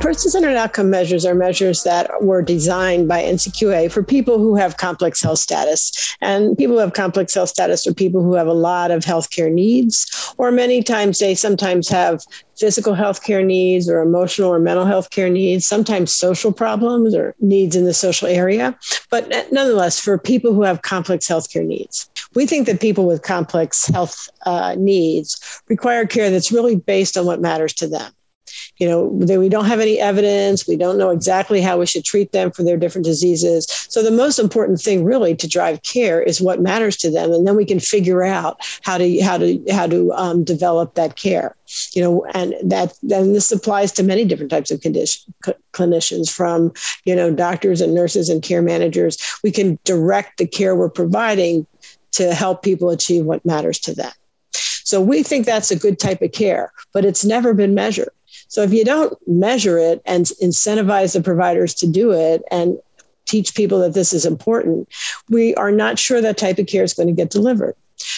Person 0.04 0.32
centered 0.32 0.58
outcome 0.58 0.90
measures 0.90 1.26
are 1.26 1.34
measures 1.34 1.84
that 1.84 2.12
were 2.22 2.42
designed 2.42 3.08
by 3.08 3.24
NCQA 3.24 3.90
for 3.90 4.04
people 4.04 4.38
who 4.38 4.54
have 4.58 4.76
complex 4.76 5.22
health 5.22 5.40
status. 5.40 6.18
And 6.20 6.58
people 6.58 6.76
who 6.76 6.82
have 6.82 6.92
complex 6.92 7.34
health 7.34 7.48
status 7.48 7.88
are 7.88 7.94
people 7.94 8.22
who 8.22 8.34
have 8.34 8.48
a 8.48 8.54
lot 8.54 8.92
of 8.92 9.06
healthcare 9.06 9.50
needs, 9.50 10.34
or 10.38 10.52
many 10.52 10.84
times 10.84 11.20
they 11.20 11.36
sometimes 11.36 11.88
have 11.88 12.22
physical 12.58 12.94
healthcare 12.94 13.46
needs 13.46 13.90
or 13.90 14.02
emotional 14.02 14.54
or 14.54 14.60
mental 14.60 14.84
health 14.84 15.10
care 15.10 15.30
needs, 15.30 15.66
sometimes 15.66 16.14
social 16.14 16.52
problems 16.52 17.16
or 17.16 17.34
needs 17.40 17.74
in 17.74 17.86
the 17.86 17.94
social 17.94 18.28
area. 18.28 18.78
But 19.10 19.30
nonetheless, 19.54 20.02
for 20.02 20.18
people 20.18 20.54
who 20.54 20.64
have 20.64 20.82
complex 20.82 21.30
healthcare 21.30 21.66
needs, 21.66 22.10
we 22.36 22.46
think 22.46 22.68
that 22.68 22.82
people 22.82 23.08
with 23.08 23.22
complex 23.22 23.86
health 23.86 24.30
uh, 24.46 24.76
needs 24.78 25.62
require 25.70 26.06
care 26.06 26.30
that's 26.30 26.52
really 26.52 26.76
based 26.76 27.16
on 27.16 27.26
what 27.26 27.40
matters 27.40 27.72
to 27.76 27.88
them 27.88 28.12
you 28.78 28.88
know 28.88 29.04
we 29.04 29.50
don't 29.50 29.66
have 29.66 29.80
any 29.80 30.00
evidence. 30.00 30.68
We 30.68 30.76
don't 30.76 30.98
know 30.98 31.10
exactly 31.10 31.62
how 31.62 31.78
we 31.78 31.86
should 31.86 32.04
treat 32.04 32.32
them 32.32 32.52
for 32.52 32.64
their 32.64 32.78
different 32.78 33.06
diseases. 33.06 33.66
So 33.90 34.04
the 34.04 34.12
most 34.12 34.40
important 34.40 34.82
thing 34.82 35.04
really 35.04 35.36
to 35.36 35.48
drive 35.48 35.84
care 35.84 36.22
is 36.22 36.42
what 36.42 36.62
matters 36.62 36.98
to 36.98 37.12
them. 37.12 37.32
And 37.32 37.48
then 37.48 37.56
we 37.56 37.66
can 37.66 37.80
figure 37.80 38.24
out 38.24 38.58
how 38.82 38.98
to 38.98 39.22
how 39.22 39.38
to 39.38 39.64
how 39.72 39.88
to 39.88 40.12
um, 40.14 40.44
develop 40.44 40.96
that 40.96 41.16
care 41.16 41.56
you 41.94 42.02
know 42.02 42.26
and 42.34 42.54
that 42.64 42.94
then 43.02 43.34
this 43.34 43.52
applies 43.52 43.92
to 43.94 44.04
many 44.04 44.26
different 44.26 44.52
types 44.52 44.70
of 44.70 44.82
condition 44.82 45.34
clinicians 45.72 46.30
from 46.30 46.72
you 47.06 47.16
know 47.16 47.34
doctors 47.34 47.82
and 47.82 47.94
nurses 47.94 48.30
and 48.30 48.44
care 48.44 48.62
managers. 48.62 49.18
We 49.44 49.52
can 49.52 49.80
direct 49.84 50.38
the 50.38 50.48
care 50.48 50.76
we're 50.76 50.90
providing 50.90 51.66
to 52.14 52.34
help 52.34 52.64
people 52.64 52.90
achieve 52.90 53.26
what 53.26 53.46
matters 53.46 53.80
to 53.80 53.94
them. 53.94 54.12
So 54.84 55.02
we 55.02 55.24
think 55.24 55.46
that's 55.46 55.72
a 55.72 55.80
good 55.80 56.00
type 56.00 56.22
of 56.22 56.32
care, 56.32 56.72
but 56.94 57.06
it's 57.06 57.26
never 57.26 57.54
been 57.54 57.74
measured. 57.74 58.12
So 58.54 58.62
if 58.62 58.72
you 58.72 58.86
don't 58.86 59.18
measure 59.28 59.80
it 59.80 60.00
and 60.06 60.26
incentivize 60.40 61.14
the 61.14 61.24
providers 61.24 61.74
to 61.74 61.88
do 61.88 62.12
it 62.12 62.44
and 62.52 62.78
teach 63.26 63.56
people 63.56 63.80
that 63.80 63.96
this 63.96 64.14
is 64.14 64.28
important, 64.28 64.88
we 65.28 65.56
are 65.56 65.72
not 65.72 65.98
sure 65.98 66.22
that 66.22 66.38
type 66.38 66.60
of 66.60 66.68
care 66.68 66.84
is 66.84 66.94
going 66.94 67.08
to 67.08 67.16
get 67.16 67.32
delivered. 67.32 67.76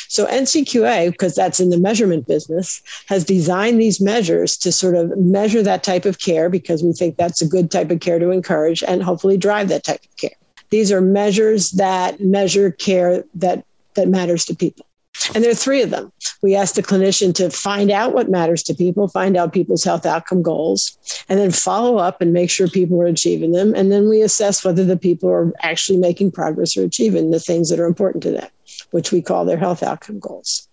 So 0.10 0.26
NCQA, 0.26 1.12
because 1.12 1.36
that's 1.36 1.62
in 1.62 1.70
the 1.70 1.80
measurement 1.80 2.28
business, 2.28 2.82
has 3.06 3.24
designed 3.24 3.80
these 3.80 4.02
measures 4.02 4.58
to 4.58 4.74
sort 4.74 4.98
of 4.98 5.18
measure 5.18 5.64
that 5.64 5.84
type 5.84 6.04
of 6.04 6.20
care 6.20 6.50
because 6.50 6.84
we 6.84 6.92
think 6.92 7.16
that's 7.16 7.42
a 7.42 7.48
good 7.48 7.72
type 7.72 7.90
of 7.90 8.02
care 8.02 8.20
to 8.20 8.32
encourage 8.32 8.84
and 8.84 9.02
hopefully 9.02 9.38
drive 9.38 9.70
that 9.70 9.86
type 9.86 10.04
of 10.04 10.18
care. 10.18 10.38
These 10.70 10.92
are 10.92 11.00
measures 11.00 11.72
that 11.72 12.20
measure 12.20 12.72
care 12.72 13.24
that 13.36 13.64
that 13.94 14.10
matters 14.10 14.44
to 14.48 14.56
people. 14.56 14.86
And 15.34 15.44
there 15.44 15.52
are 15.52 15.56
three 15.56 15.82
of 15.82 15.90
them. 15.90 16.12
We 16.42 16.56
ask 16.56 16.76
the 16.76 16.84
clinician 16.84 17.34
to 17.36 17.50
find 17.50 17.92
out 17.92 18.14
what 18.14 18.30
matters 18.30 18.64
to 18.64 18.74
people, 18.74 19.08
find 19.08 19.38
out 19.38 19.54
people's 19.54 19.84
health 19.84 20.06
outcome 20.06 20.42
goals, 20.42 20.98
and 21.30 21.40
then 21.40 21.52
follow 21.52 21.98
up 21.98 22.22
and 22.22 22.34
make 22.34 22.50
sure 22.50 22.68
people 22.68 23.02
are 23.02 23.08
achieving 23.08 23.52
them. 23.52 23.74
And 23.76 23.92
then 23.92 24.10
we 24.10 24.22
assess 24.22 24.64
whether 24.64 24.84
the 24.84 24.98
people 24.98 25.30
are 25.30 25.54
actually 25.62 26.00
making 26.00 26.32
progress 26.32 26.76
or 26.78 26.84
achieving 26.84 27.32
the 27.32 27.40
things 27.40 27.70
that 27.70 27.80
are 27.80 27.86
important 27.86 28.24
to 28.24 28.32
them, 28.32 28.50
which 28.92 29.12
we 29.12 29.22
call 29.22 29.46
their 29.46 29.58
health 29.58 29.84
outcome 29.84 30.20
goals. 30.20 30.68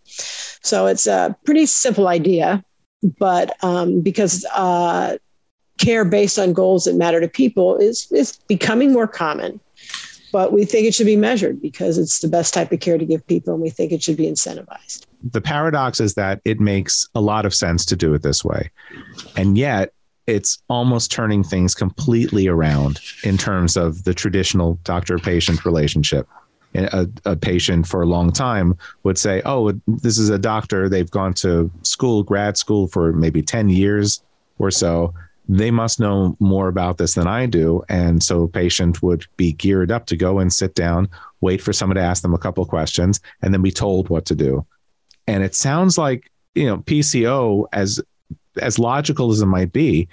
So 0.63 0.87
it's 0.87 1.07
a 1.07 1.37
pretty 1.45 1.67
simple 1.67 2.09
idea, 2.09 2.65
but 3.19 3.57
um, 3.65 4.01
because 4.01 4.45
uh, 4.55 5.17
care 5.79 6.05
based 6.05 6.39
on 6.39 6.53
goals 6.53 6.85
that 6.85 6.95
matter 6.95 7.21
to 7.21 7.29
people 7.29 7.77
is, 7.77 8.11
is 8.13 8.39
becoming 8.49 8.93
more 8.93 9.09
common 9.09 9.61
but 10.33 10.53
we 10.53 10.65
think 10.65 10.87
it 10.87 10.95
should 10.95 11.07
be 11.07 11.17
measured 11.17 11.61
because 11.61 11.99
it's 11.99 12.21
the 12.21 12.29
best 12.29 12.55
type 12.55 12.73
of 12.73 12.81
care 12.81 12.99
to 12.99 13.05
give 13.05 13.25
people 13.27 13.53
and 13.53 13.63
we 13.63 13.71
think 13.71 13.93
it 13.93 14.03
should 14.03 14.17
be 14.17 14.27
incentivized. 14.27 15.07
The 15.23 15.41
paradox 15.41 16.01
is 16.01 16.15
that 16.15 16.41
it 16.45 16.59
makes 16.59 17.09
a 17.15 17.21
lot 17.21 17.47
of 17.47 17.55
sense 17.55 17.85
to 17.87 17.97
do 17.97 18.15
it 18.15 18.23
this 18.23 18.45
way. 18.45 18.71
And 19.37 19.57
yet, 19.57 19.93
it's 20.27 20.63
almost 20.69 21.11
turning 21.11 21.43
things 21.43 21.75
completely 21.75 22.47
around 22.47 23.01
in 23.25 23.37
terms 23.37 23.77
of 23.77 24.05
the 24.05 24.15
traditional 24.15 24.79
doctor 24.85 25.19
patient 25.19 25.65
relationship. 25.65 26.29
A, 26.75 27.07
a, 27.27 27.37
patient 27.37 27.87
for 27.87 28.01
a 28.01 28.07
long 28.07 28.33
time 28.33 28.79
would 29.03 29.19
say, 29.19 29.43
Oh, 29.45 29.73
this 29.87 30.17
is 30.17 30.31
a 30.31 30.39
doctor. 30.39 30.89
They've 30.89 31.11
gone 31.11 31.35
to 31.35 31.71
school, 31.83 32.23
grad 32.23 32.57
school 32.57 32.89
for 32.89 33.13
maybe 33.13 33.43
10 33.43 33.69
years 33.69 34.23
or 34.59 34.71
so 34.71 35.13
they 35.49 35.71
must 35.71 36.01
know 36.01 36.37
more 36.39 36.69
about 36.69 36.99
this 36.99 37.15
than 37.15 37.27
I 37.27 37.47
do. 37.47 37.83
And 37.89 38.23
so 38.23 38.45
a 38.45 38.49
patient 38.49 39.03
would 39.03 39.27
be 39.37 39.53
geared 39.53 39.91
up 39.91 40.07
to 40.07 40.17
go 40.17 40.39
and 40.39 40.53
sit 40.53 40.75
down, 40.75 41.09
wait 41.41 41.61
for 41.61 41.73
someone 41.73 41.97
to 41.97 42.03
ask 42.03 42.23
them 42.23 42.35
a 42.35 42.39
couple 42.39 42.65
questions, 42.65 43.21
and 43.43 43.53
then 43.53 43.63
be 43.63 43.73
told 43.73 44.09
what 44.09 44.25
to 44.27 44.35
do. 44.35 44.65
And 45.27 45.43
it 45.43 45.55
sounds 45.55 45.99
like, 45.99 46.31
you 46.55 46.67
know, 46.67 46.79
PCO, 46.79 47.67
as 47.73 48.01
as 48.61 48.79
logical 48.79 49.33
as 49.33 49.41
it 49.41 49.47
might 49.47 49.73
be, 49.73 50.09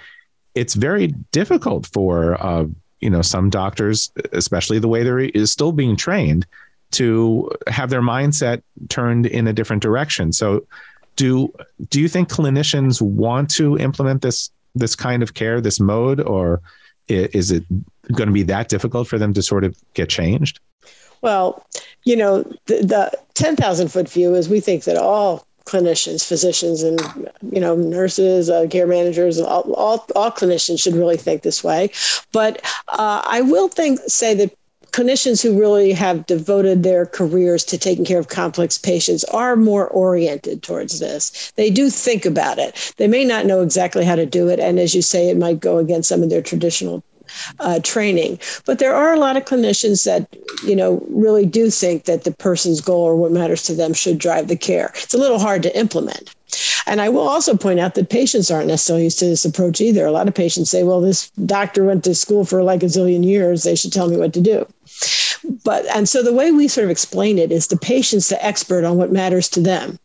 it's 0.54 0.74
very 0.74 1.08
difficult 1.30 1.86
for 1.86 2.42
uh, 2.42 2.64
you 3.00 3.10
know, 3.10 3.22
some 3.22 3.50
doctors, 3.50 4.12
especially 4.32 4.78
the 4.78 4.88
way 4.88 5.02
they're 5.02 5.20
is 5.20 5.50
still 5.50 5.72
being 5.72 5.96
trained, 5.96 6.46
to 6.92 7.50
have 7.66 7.90
their 7.90 8.02
mindset 8.02 8.62
turned 8.88 9.26
in 9.26 9.46
a 9.46 9.52
different 9.52 9.82
direction. 9.82 10.32
So 10.32 10.66
do 11.16 11.52
do 11.88 12.00
you 12.00 12.08
think 12.08 12.28
clinicians 12.28 13.00
want 13.00 13.50
to 13.52 13.78
implement 13.78 14.22
this 14.22 14.50
this 14.74 14.94
kind 14.94 15.22
of 15.22 15.34
care, 15.34 15.60
this 15.60 15.80
mode, 15.80 16.20
or 16.20 16.60
is 17.08 17.50
it 17.50 17.64
going 18.12 18.28
to 18.28 18.32
be 18.32 18.42
that 18.44 18.68
difficult 18.68 19.08
for 19.08 19.18
them 19.18 19.32
to 19.34 19.42
sort 19.42 19.64
of 19.64 19.76
get 19.94 20.08
changed? 20.08 20.60
Well, 21.22 21.66
you 22.04 22.16
know, 22.16 22.42
the, 22.66 22.82
the 22.82 23.12
10,000 23.34 23.88
foot 23.88 24.08
view 24.08 24.34
is 24.34 24.48
we 24.48 24.60
think 24.60 24.84
that 24.84 24.96
all 24.96 25.46
clinicians, 25.64 26.26
physicians, 26.26 26.82
and 26.82 27.00
you 27.52 27.60
know, 27.60 27.76
nurses, 27.76 28.48
uh, 28.48 28.66
care 28.68 28.86
managers, 28.86 29.38
all, 29.38 29.72
all, 29.74 30.04
all 30.16 30.30
clinicians 30.30 30.82
should 30.82 30.94
really 30.94 31.16
think 31.16 31.42
this 31.42 31.62
way. 31.62 31.90
But 32.32 32.62
uh, 32.88 33.22
I 33.24 33.42
will 33.42 33.68
think 33.68 34.00
say 34.06 34.34
that 34.34 34.56
clinicians 34.92 35.42
who 35.42 35.58
really 35.58 35.92
have 35.92 36.26
devoted 36.26 36.82
their 36.82 37.06
careers 37.06 37.64
to 37.64 37.78
taking 37.78 38.04
care 38.04 38.18
of 38.18 38.28
complex 38.28 38.78
patients 38.78 39.24
are 39.24 39.56
more 39.56 39.88
oriented 39.88 40.62
towards 40.62 40.98
this. 41.00 41.52
They 41.56 41.70
do 41.70 41.90
think 41.90 42.24
about 42.24 42.58
it. 42.58 42.94
They 42.96 43.08
may 43.08 43.24
not 43.24 43.46
know 43.46 43.62
exactly 43.62 44.04
how 44.04 44.16
to 44.16 44.26
do 44.26 44.48
it. 44.48 44.60
And 44.60 44.78
as 44.78 44.94
you 44.94 45.02
say, 45.02 45.28
it 45.28 45.36
might 45.36 45.60
go 45.60 45.78
against 45.78 46.08
some 46.08 46.22
of 46.22 46.30
their 46.30 46.42
traditional 46.42 47.02
uh, 47.60 47.80
training. 47.80 48.38
But 48.64 48.78
there 48.78 48.94
are 48.94 49.14
a 49.14 49.18
lot 49.18 49.36
of 49.36 49.44
clinicians 49.44 50.04
that, 50.04 50.26
you 50.64 50.74
know, 50.74 51.04
really 51.08 51.46
do 51.46 51.70
think 51.70 52.04
that 52.04 52.24
the 52.24 52.32
person's 52.32 52.80
goal 52.80 53.02
or 53.02 53.16
what 53.16 53.32
matters 53.32 53.62
to 53.64 53.74
them 53.74 53.94
should 53.94 54.18
drive 54.18 54.48
the 54.48 54.56
care. 54.56 54.90
It's 54.96 55.14
a 55.14 55.18
little 55.18 55.38
hard 55.38 55.62
to 55.62 55.78
implement. 55.78 56.34
And 56.90 57.00
I 57.00 57.08
will 57.08 57.28
also 57.28 57.56
point 57.56 57.78
out 57.78 57.94
that 57.94 58.10
patients 58.10 58.50
aren't 58.50 58.66
necessarily 58.66 59.04
used 59.04 59.20
to 59.20 59.26
this 59.26 59.44
approach 59.44 59.80
either. 59.80 60.04
A 60.04 60.10
lot 60.10 60.26
of 60.26 60.34
patients 60.34 60.72
say, 60.72 60.82
well, 60.82 61.00
this 61.00 61.30
doctor 61.46 61.84
went 61.84 62.02
to 62.02 62.16
school 62.16 62.44
for 62.44 62.64
like 62.64 62.82
a 62.82 62.86
zillion 62.86 63.24
years. 63.24 63.62
They 63.62 63.76
should 63.76 63.92
tell 63.92 64.08
me 64.08 64.16
what 64.16 64.32
to 64.32 64.40
do. 64.40 64.66
But, 65.62 65.86
and 65.94 66.08
so 66.08 66.20
the 66.20 66.32
way 66.32 66.50
we 66.50 66.66
sort 66.66 66.86
of 66.86 66.90
explain 66.90 67.38
it 67.38 67.52
is 67.52 67.68
the 67.68 67.76
patient's 67.76 68.28
the 68.28 68.44
expert 68.44 68.82
on 68.82 68.96
what 68.96 69.12
matters 69.12 69.48
to 69.50 69.60
them, 69.60 70.00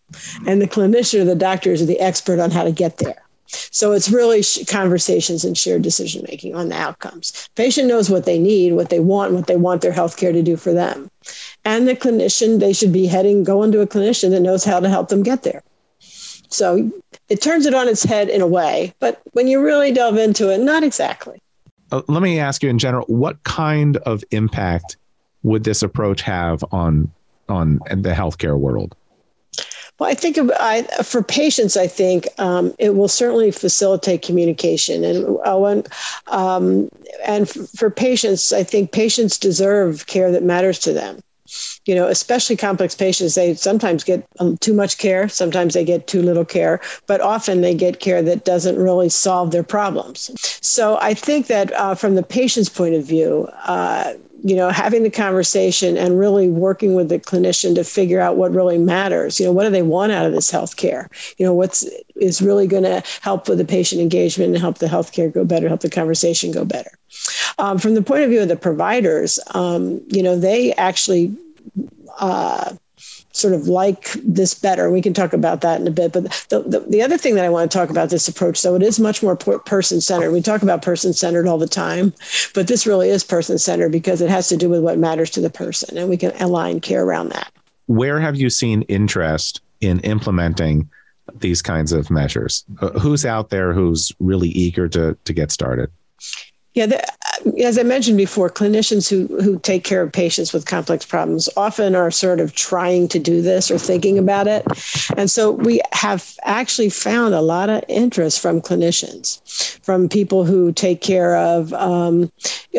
and 0.45 0.61
the 0.61 0.67
clinician 0.67 1.21
or 1.21 1.25
the 1.25 1.33
doctors 1.33 1.81
are 1.81 1.87
the 1.87 1.99
expert 1.99 2.39
on 2.39 2.51
how 2.51 2.63
to 2.63 2.71
get 2.71 2.99
there. 2.99 3.23
So 3.47 3.91
it's 3.91 4.11
really 4.11 4.43
conversations 4.67 5.43
and 5.43 5.57
shared 5.57 5.81
decision 5.81 6.23
making 6.29 6.53
on 6.53 6.69
the 6.69 6.75
outcomes. 6.75 7.49
Patient 7.55 7.87
knows 7.87 8.11
what 8.11 8.25
they 8.25 8.37
need, 8.37 8.73
what 8.73 8.91
they 8.91 8.99
want, 8.99 9.33
what 9.33 9.47
they 9.47 9.57
want 9.57 9.81
their 9.81 9.91
healthcare 9.91 10.33
to 10.33 10.43
do 10.43 10.55
for 10.55 10.71
them. 10.71 11.09
And 11.63 11.87
the 11.87 11.95
clinician, 11.95 12.59
they 12.59 12.73
should 12.73 12.93
be 12.93 13.07
heading, 13.07 13.43
going 13.43 13.71
to 13.71 13.81
a 13.81 13.87
clinician 13.87 14.29
that 14.29 14.41
knows 14.41 14.63
how 14.63 14.79
to 14.79 14.87
help 14.87 15.09
them 15.09 15.23
get 15.23 15.41
there. 15.41 15.63
So 16.55 16.91
it 17.29 17.41
turns 17.41 17.65
it 17.65 17.73
on 17.73 17.87
its 17.87 18.03
head 18.03 18.29
in 18.29 18.41
a 18.41 18.47
way, 18.47 18.93
but 18.99 19.21
when 19.33 19.47
you 19.47 19.61
really 19.63 19.91
delve 19.91 20.17
into 20.17 20.51
it, 20.51 20.59
not 20.59 20.83
exactly. 20.83 21.41
Uh, 21.91 22.01
let 22.07 22.21
me 22.21 22.39
ask 22.39 22.63
you 22.63 22.69
in 22.69 22.79
general, 22.79 23.05
what 23.07 23.43
kind 23.43 23.97
of 23.97 24.23
impact 24.31 24.97
would 25.43 25.63
this 25.63 25.83
approach 25.83 26.21
have 26.21 26.63
on 26.71 27.11
on 27.47 27.79
the 27.89 28.09
healthcare 28.09 28.57
world? 28.57 28.95
Well, 29.99 30.09
I 30.09 30.13
think 30.13 30.37
I, 30.59 30.81
for 31.03 31.23
patients, 31.23 31.77
I 31.77 31.87
think 31.87 32.27
um, 32.37 32.73
it 32.79 32.95
will 32.95 33.07
certainly 33.07 33.51
facilitate 33.51 34.23
communication, 34.23 35.03
and 35.05 35.37
uh, 35.45 35.81
um, 36.27 36.89
and 37.25 37.47
for 37.47 37.89
patients, 37.89 38.51
I 38.51 38.63
think 38.63 38.91
patients 38.91 39.37
deserve 39.37 40.07
care 40.07 40.31
that 40.31 40.43
matters 40.43 40.79
to 40.79 40.91
them. 40.91 41.21
You 41.85 41.93
know, 41.95 42.07
especially 42.07 42.55
complex 42.55 42.95
patients, 42.95 43.35
they 43.35 43.53
sometimes 43.53 44.03
get 44.03 44.25
um, 44.39 44.57
too 44.57 44.73
much 44.73 44.97
care, 44.97 45.29
sometimes 45.29 45.73
they 45.73 45.85
get 45.85 46.07
too 46.07 46.21
little 46.21 46.45
care, 46.45 46.81
but 47.05 47.21
often 47.21 47.61
they 47.61 47.75
get 47.75 47.99
care 47.99 48.21
that 48.23 48.45
doesn't 48.45 48.77
really 48.77 49.09
solve 49.09 49.51
their 49.51 49.63
problems. 49.63 50.31
So 50.61 50.97
I 51.01 51.13
think 51.13 51.47
that 51.47 51.71
uh, 51.73 51.95
from 51.95 52.15
the 52.15 52.23
patient's 52.23 52.69
point 52.69 52.95
of 52.95 53.05
view, 53.05 53.47
uh, 53.65 54.13
you 54.43 54.55
know, 54.55 54.69
having 54.69 55.03
the 55.03 55.09
conversation 55.09 55.97
and 55.97 56.19
really 56.19 56.49
working 56.49 56.93
with 56.93 57.09
the 57.09 57.19
clinician 57.19 57.75
to 57.75 57.83
figure 57.83 58.19
out 58.19 58.37
what 58.37 58.51
really 58.51 58.77
matters. 58.77 59.39
You 59.39 59.45
know, 59.45 59.51
what 59.51 59.63
do 59.63 59.69
they 59.69 59.81
want 59.81 60.11
out 60.11 60.25
of 60.25 60.33
this 60.33 60.51
healthcare? 60.51 61.07
You 61.37 61.45
know, 61.45 61.53
what's 61.53 61.85
is 62.15 62.41
really 62.41 62.67
going 62.67 62.83
to 62.83 63.03
help 63.21 63.47
with 63.47 63.57
the 63.57 63.65
patient 63.65 64.01
engagement 64.01 64.51
and 64.53 64.59
help 64.59 64.77
the 64.77 64.87
healthcare 64.87 65.33
go 65.33 65.45
better, 65.45 65.67
help 65.67 65.81
the 65.81 65.89
conversation 65.89 66.51
go 66.51 66.65
better. 66.65 66.91
Um, 67.57 67.77
from 67.77 67.95
the 67.95 68.01
point 68.01 68.23
of 68.23 68.29
view 68.29 68.41
of 68.41 68.47
the 68.47 68.55
providers, 68.55 69.39
um, 69.53 70.01
you 70.07 70.21
know, 70.21 70.37
they 70.37 70.73
actually 70.73 71.35
uh, 72.19 72.73
sort 73.35 73.53
of 73.53 73.67
like 73.67 74.13
this 74.23 74.53
better. 74.53 74.89
We 74.89 75.01
can 75.01 75.13
talk 75.13 75.33
about 75.33 75.61
that 75.61 75.81
in 75.81 75.87
a 75.87 75.91
bit. 75.91 76.13
But 76.13 76.23
the, 76.49 76.61
the, 76.61 76.79
the 76.79 77.01
other 77.01 77.17
thing 77.17 77.35
that 77.35 77.45
I 77.45 77.49
want 77.49 77.69
to 77.69 77.77
talk 77.77 77.89
about 77.89 78.09
this 78.09 78.27
approach, 78.27 78.57
so 78.57 78.75
it 78.75 78.81
is 78.81 78.99
much 78.99 79.21
more 79.21 79.35
person 79.35 80.01
centered. 80.01 80.31
We 80.31 80.41
talk 80.41 80.61
about 80.61 80.81
person 80.81 81.13
centered 81.13 81.47
all 81.47 81.57
the 81.57 81.67
time, 81.67 82.13
but 82.53 82.67
this 82.67 82.87
really 82.87 83.09
is 83.09 83.23
person 83.23 83.57
centered 83.57 83.91
because 83.91 84.21
it 84.21 84.29
has 84.29 84.47
to 84.49 84.57
do 84.57 84.69
with 84.69 84.81
what 84.81 84.97
matters 84.97 85.29
to 85.31 85.41
the 85.41 85.49
person, 85.49 85.97
and 85.97 86.09
we 86.09 86.17
can 86.17 86.31
align 86.41 86.79
care 86.79 87.03
around 87.03 87.29
that. 87.29 87.51
Where 87.87 88.19
have 88.19 88.35
you 88.35 88.49
seen 88.49 88.83
interest 88.83 89.61
in 89.81 89.99
implementing 89.99 90.89
these 91.33 91.61
kinds 91.61 91.91
of 91.91 92.09
measures? 92.09 92.63
Uh, 92.81 92.91
who's 92.91 93.25
out 93.25 93.49
there 93.49 93.73
who's 93.73 94.11
really 94.19 94.49
eager 94.49 94.87
to 94.89 95.17
to 95.25 95.33
get 95.33 95.51
started? 95.51 95.91
Yeah, 96.73 96.87
the, 96.87 97.07
as 97.63 97.77
I 97.77 97.83
mentioned 97.83 98.17
before, 98.17 98.49
clinicians 98.49 99.09
who, 99.09 99.27
who 99.41 99.59
take 99.59 99.83
care 99.83 100.01
of 100.01 100.11
patients 100.11 100.51
with 100.51 100.65
complex 100.65 101.05
problems 101.05 101.47
often 101.55 101.95
are 101.95 102.11
sort 102.11 102.39
of 102.39 102.53
trying 102.55 103.07
to 103.09 103.19
do 103.19 103.41
this 103.41 103.69
or 103.69 103.77
thinking 103.77 104.17
about 104.17 104.47
it. 104.47 104.65
And 105.15 105.29
so 105.29 105.51
we 105.51 105.81
have 105.93 106.37
actually 106.43 106.89
found 106.89 107.33
a 107.33 107.41
lot 107.41 107.69
of 107.69 107.83
interest 107.87 108.39
from 108.39 108.61
clinicians, 108.61 109.39
from 109.83 110.09
people 110.09 110.43
who 110.43 110.71
take 110.71 111.01
care 111.01 111.37
of 111.37 111.71
um, 111.73 112.31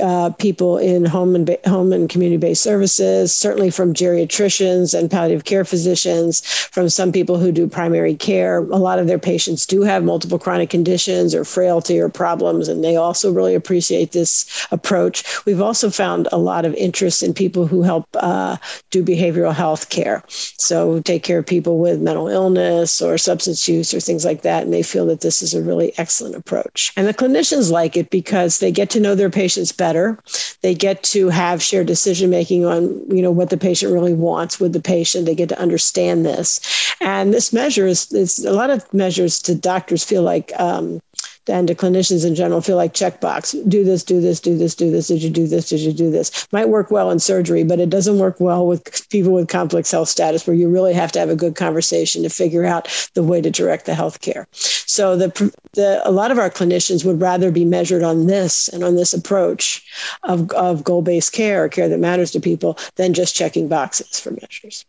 uh, 0.02 0.30
people 0.30 0.78
in 0.78 1.04
home 1.04 1.34
and 1.34 1.46
ba- 1.46 1.58
home 1.66 1.92
and 1.92 2.08
community 2.08 2.38
based 2.38 2.62
services, 2.62 3.34
certainly 3.34 3.70
from 3.70 3.94
geriatricians 3.94 4.98
and 4.98 5.10
palliative 5.10 5.44
care 5.44 5.64
physicians, 5.64 6.40
from 6.72 6.88
some 6.88 7.12
people 7.12 7.38
who 7.38 7.52
do 7.52 7.66
primary 7.66 8.14
care. 8.14 8.58
A 8.58 8.76
lot 8.76 8.98
of 8.98 9.06
their 9.06 9.18
patients 9.18 9.64
do 9.64 9.82
have 9.82 10.04
multiple 10.04 10.38
chronic 10.38 10.70
conditions 10.70 11.34
or 11.34 11.44
frailty 11.44 11.98
or 11.98 12.08
problems, 12.08 12.68
and 12.68 12.82
they 12.82 12.96
also 12.96 13.32
really 13.32 13.54
appreciate 13.54 13.76
appreciate 13.76 14.12
this 14.12 14.44
approach. 14.70 15.24
We've 15.44 15.60
also 15.60 15.90
found 15.90 16.28
a 16.32 16.38
lot 16.38 16.64
of 16.64 16.74
interest 16.74 17.22
in 17.22 17.34
people 17.34 17.66
who 17.66 17.82
help 17.82 18.06
uh, 18.14 18.56
do 18.90 19.04
behavioral 19.04 19.54
health 19.54 19.90
care. 19.90 20.22
So 20.28 21.00
take 21.00 21.22
care 21.22 21.38
of 21.38 21.46
people 21.46 21.78
with 21.78 22.00
mental 22.00 22.28
illness 22.28 23.00
or 23.00 23.18
substance 23.18 23.68
use 23.68 23.92
or 23.94 24.00
things 24.00 24.24
like 24.24 24.42
that. 24.42 24.62
And 24.62 24.72
they 24.72 24.82
feel 24.82 25.06
that 25.06 25.20
this 25.20 25.42
is 25.42 25.54
a 25.54 25.62
really 25.62 25.92
excellent 25.98 26.34
approach. 26.34 26.92
And 26.96 27.06
the 27.06 27.14
clinicians 27.14 27.70
like 27.70 27.96
it 27.96 28.10
because 28.10 28.58
they 28.58 28.72
get 28.72 28.90
to 28.90 29.00
know 29.00 29.14
their 29.14 29.30
patients 29.30 29.72
better. 29.72 30.18
They 30.62 30.74
get 30.74 31.02
to 31.04 31.28
have 31.28 31.62
shared 31.62 31.86
decision 31.86 32.30
making 32.30 32.64
on, 32.64 32.84
you 33.10 33.22
know, 33.22 33.30
what 33.30 33.50
the 33.50 33.56
patient 33.56 33.92
really 33.92 34.14
wants 34.14 34.60
with 34.60 34.72
the 34.72 34.80
patient. 34.80 35.26
They 35.26 35.34
get 35.34 35.48
to 35.50 35.60
understand 35.60 36.24
this. 36.24 36.60
And 37.00 37.32
this 37.32 37.52
measure 37.52 37.86
is, 37.86 38.12
is 38.12 38.44
a 38.44 38.52
lot 38.52 38.70
of 38.70 38.92
measures 38.92 39.38
to 39.42 39.54
doctors 39.54 40.04
feel 40.04 40.22
like 40.22 40.52
um, 40.58 41.00
and 41.48 41.68
to 41.68 41.74
clinicians 41.74 42.26
in 42.26 42.34
general 42.34 42.60
feel 42.60 42.76
like 42.76 42.94
checkbox. 42.94 43.52
Do 43.68 43.84
this 43.84 44.02
do 44.02 44.20
this 44.20 44.40
do 44.40 44.56
this 44.56 44.74
do 44.74 44.90
this. 44.90 45.08
Did 45.08 45.22
you 45.22 45.30
do 45.30 45.46
this? 45.46 45.68
Did 45.68 45.80
you 45.80 45.92
do 45.92 46.10
this? 46.10 46.48
Might 46.52 46.68
work 46.68 46.90
well 46.90 47.10
in 47.10 47.18
surgery 47.18 47.64
but 47.64 47.80
it 47.80 47.90
doesn't 47.90 48.18
work 48.18 48.40
well 48.40 48.66
with 48.66 49.08
people 49.10 49.32
with 49.32 49.48
complex 49.48 49.90
health 49.90 50.08
status 50.08 50.46
where 50.46 50.56
you 50.56 50.68
really 50.68 50.94
have 50.94 51.12
to 51.12 51.18
have 51.18 51.30
a 51.30 51.36
good 51.36 51.56
conversation 51.56 52.22
to 52.22 52.30
figure 52.30 52.64
out 52.64 52.88
the 53.14 53.22
way 53.22 53.40
to 53.40 53.50
direct 53.50 53.86
the 53.86 53.94
health 53.94 54.20
care. 54.20 54.46
So 54.52 55.16
the, 55.16 55.52
the 55.72 56.00
a 56.04 56.10
lot 56.10 56.30
of 56.30 56.38
our 56.38 56.50
clinicians 56.50 57.04
would 57.04 57.20
rather 57.20 57.50
be 57.50 57.64
measured 57.64 58.02
on 58.02 58.26
this 58.26 58.68
and 58.68 58.84
on 58.84 58.96
this 58.96 59.12
approach 59.12 59.84
of, 60.22 60.50
of 60.52 60.84
goal-based 60.84 61.32
care 61.32 61.64
or 61.64 61.68
care 61.68 61.88
that 61.88 61.98
matters 61.98 62.30
to 62.32 62.40
people 62.40 62.78
than 62.96 63.14
just 63.14 63.34
checking 63.34 63.68
boxes 63.68 64.18
for 64.18 64.30
measures. 64.30 64.84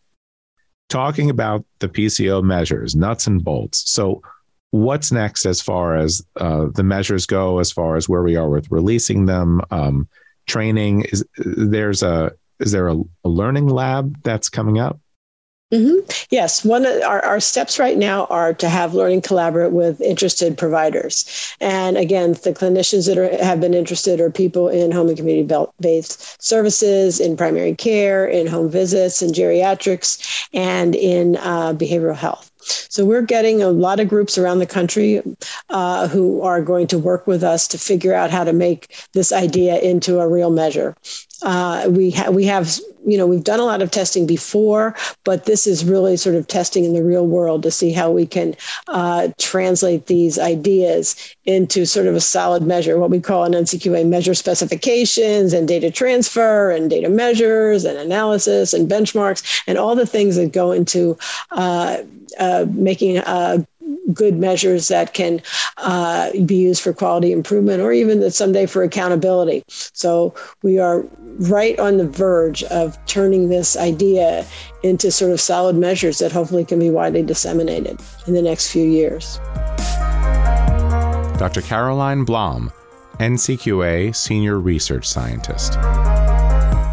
Talking 0.89 1.29
about 1.29 1.65
the 1.79 1.89
pco 1.89 2.41
measures 2.41 2.95
nuts 2.95 3.27
and 3.27 3.43
bolts. 3.43 3.89
So 3.91 4.21
what's 4.71 5.11
next 5.11 5.45
as 5.45 5.61
far 5.61 5.95
as 5.95 6.21
uh, 6.37 6.67
the 6.73 6.83
measures 6.83 7.25
go, 7.25 7.59
as 7.59 7.71
far 7.71 7.95
as 7.95 8.09
where 8.09 8.23
we 8.23 8.35
are 8.35 8.49
with 8.49 8.69
releasing 8.71 9.25
them, 9.25 9.61
um, 9.71 10.07
training? 10.47 11.01
Is 11.11 11.25
there's 11.37 12.03
a 12.03 12.31
is 12.59 12.71
there 12.71 12.87
a, 12.87 12.97
a 13.23 13.29
learning 13.29 13.67
lab 13.67 14.21
that's 14.23 14.49
coming 14.49 14.79
up? 14.79 14.99
Mm-hmm. 15.73 16.09
Yes, 16.31 16.63
one 16.63 16.85
of 16.85 17.01
our, 17.01 17.23
our 17.25 17.41
steps 17.41 17.77
right 17.77 17.97
now 17.97 18.23
are 18.27 18.53
to 18.53 18.69
have 18.69 18.93
learning 18.93 19.19
collaborate 19.19 19.73
with 19.73 19.99
interested 19.99 20.57
providers, 20.57 21.55
and 21.59 21.97
again, 21.97 22.31
the 22.31 22.53
clinicians 22.53 23.05
that 23.07 23.17
are, 23.17 23.43
have 23.43 23.59
been 23.59 23.73
interested 23.73 24.21
are 24.21 24.31
people 24.31 24.69
in 24.69 24.93
home 24.93 25.09
and 25.09 25.17
community-based 25.17 26.41
services, 26.41 27.19
in 27.19 27.35
primary 27.35 27.75
care, 27.75 28.25
in 28.25 28.47
home 28.47 28.69
visits, 28.69 29.21
in 29.21 29.31
geriatrics, 29.31 30.47
and 30.53 30.95
in 30.95 31.35
uh, 31.35 31.73
behavioral 31.73 32.15
health. 32.15 32.49
So 32.67 33.05
we're 33.05 33.21
getting 33.21 33.61
a 33.61 33.69
lot 33.69 33.99
of 33.99 34.07
groups 34.07 34.37
around 34.37 34.59
the 34.59 34.65
country 34.65 35.21
uh, 35.69 36.07
who 36.07 36.41
are 36.41 36.61
going 36.61 36.87
to 36.87 36.99
work 36.99 37.27
with 37.27 37.43
us 37.43 37.67
to 37.69 37.77
figure 37.77 38.13
out 38.13 38.31
how 38.31 38.43
to 38.43 38.53
make 38.53 38.95
this 39.13 39.31
idea 39.31 39.79
into 39.79 40.19
a 40.19 40.27
real 40.27 40.49
measure. 40.49 40.95
Uh, 41.43 41.87
we 41.89 42.11
ha- 42.11 42.31
we 42.31 42.45
have 42.45 42.79
you 43.05 43.17
know 43.17 43.25
we've 43.25 43.43
done 43.43 43.59
a 43.59 43.65
lot 43.65 43.81
of 43.81 43.91
testing 43.91 44.27
before, 44.27 44.95
but 45.23 45.45
this 45.45 45.67
is 45.67 45.85
really 45.85 46.17
sort 46.17 46.35
of 46.35 46.47
testing 46.47 46.83
in 46.83 46.93
the 46.93 47.03
real 47.03 47.25
world 47.25 47.63
to 47.63 47.71
see 47.71 47.91
how 47.91 48.11
we 48.11 48.25
can 48.25 48.55
uh, 48.87 49.29
translate 49.37 50.07
these 50.07 50.37
ideas 50.37 51.35
into 51.45 51.85
sort 51.85 52.07
of 52.07 52.15
a 52.15 52.21
solid 52.21 52.63
measure, 52.63 52.97
what 52.97 53.09
we 53.09 53.19
call 53.19 53.43
an 53.43 53.53
NCQA 53.53 54.07
measure 54.07 54.33
specifications 54.33 55.53
and 55.53 55.67
data 55.67 55.91
transfer 55.91 56.71
and 56.71 56.89
data 56.89 57.09
measures 57.09 57.85
and 57.85 57.97
analysis 57.97 58.73
and 58.73 58.89
benchmarks 58.89 59.63
and 59.67 59.77
all 59.77 59.95
the 59.95 60.05
things 60.05 60.35
that 60.35 60.51
go 60.51 60.71
into 60.71 61.17
uh, 61.51 61.97
uh, 62.39 62.65
making 62.69 63.19
uh, 63.19 63.63
good 64.13 64.37
measures 64.37 64.87
that 64.87 65.13
can 65.13 65.41
uh, 65.77 66.31
be 66.45 66.55
used 66.55 66.81
for 66.81 66.93
quality 66.93 67.31
improvement 67.31 67.81
or 67.81 67.91
even 67.91 68.19
that 68.21 68.31
someday 68.31 68.65
for 68.65 68.83
accountability. 68.83 69.63
So 69.67 70.33
we 70.63 70.79
are 70.79 71.05
right 71.39 71.77
on 71.79 71.97
the 71.97 72.07
verge 72.07 72.63
of 72.65 72.97
turning 73.05 73.49
this 73.49 73.75
idea 73.77 74.45
into 74.83 75.11
sort 75.11 75.31
of 75.31 75.41
solid 75.41 75.75
measures 75.75 76.19
that 76.19 76.31
hopefully 76.31 76.65
can 76.65 76.79
be 76.79 76.89
widely 76.89 77.23
disseminated 77.23 77.99
in 78.25 78.33
the 78.33 78.41
next 78.41 78.71
few 78.71 78.87
years. 78.87 79.37
Dr. 81.37 81.61
Caroline 81.61 82.25
Blaum, 82.25 82.71
NCQA 83.19 84.15
Senior 84.15 84.59
Research 84.59 85.07
Scientist. 85.07 85.77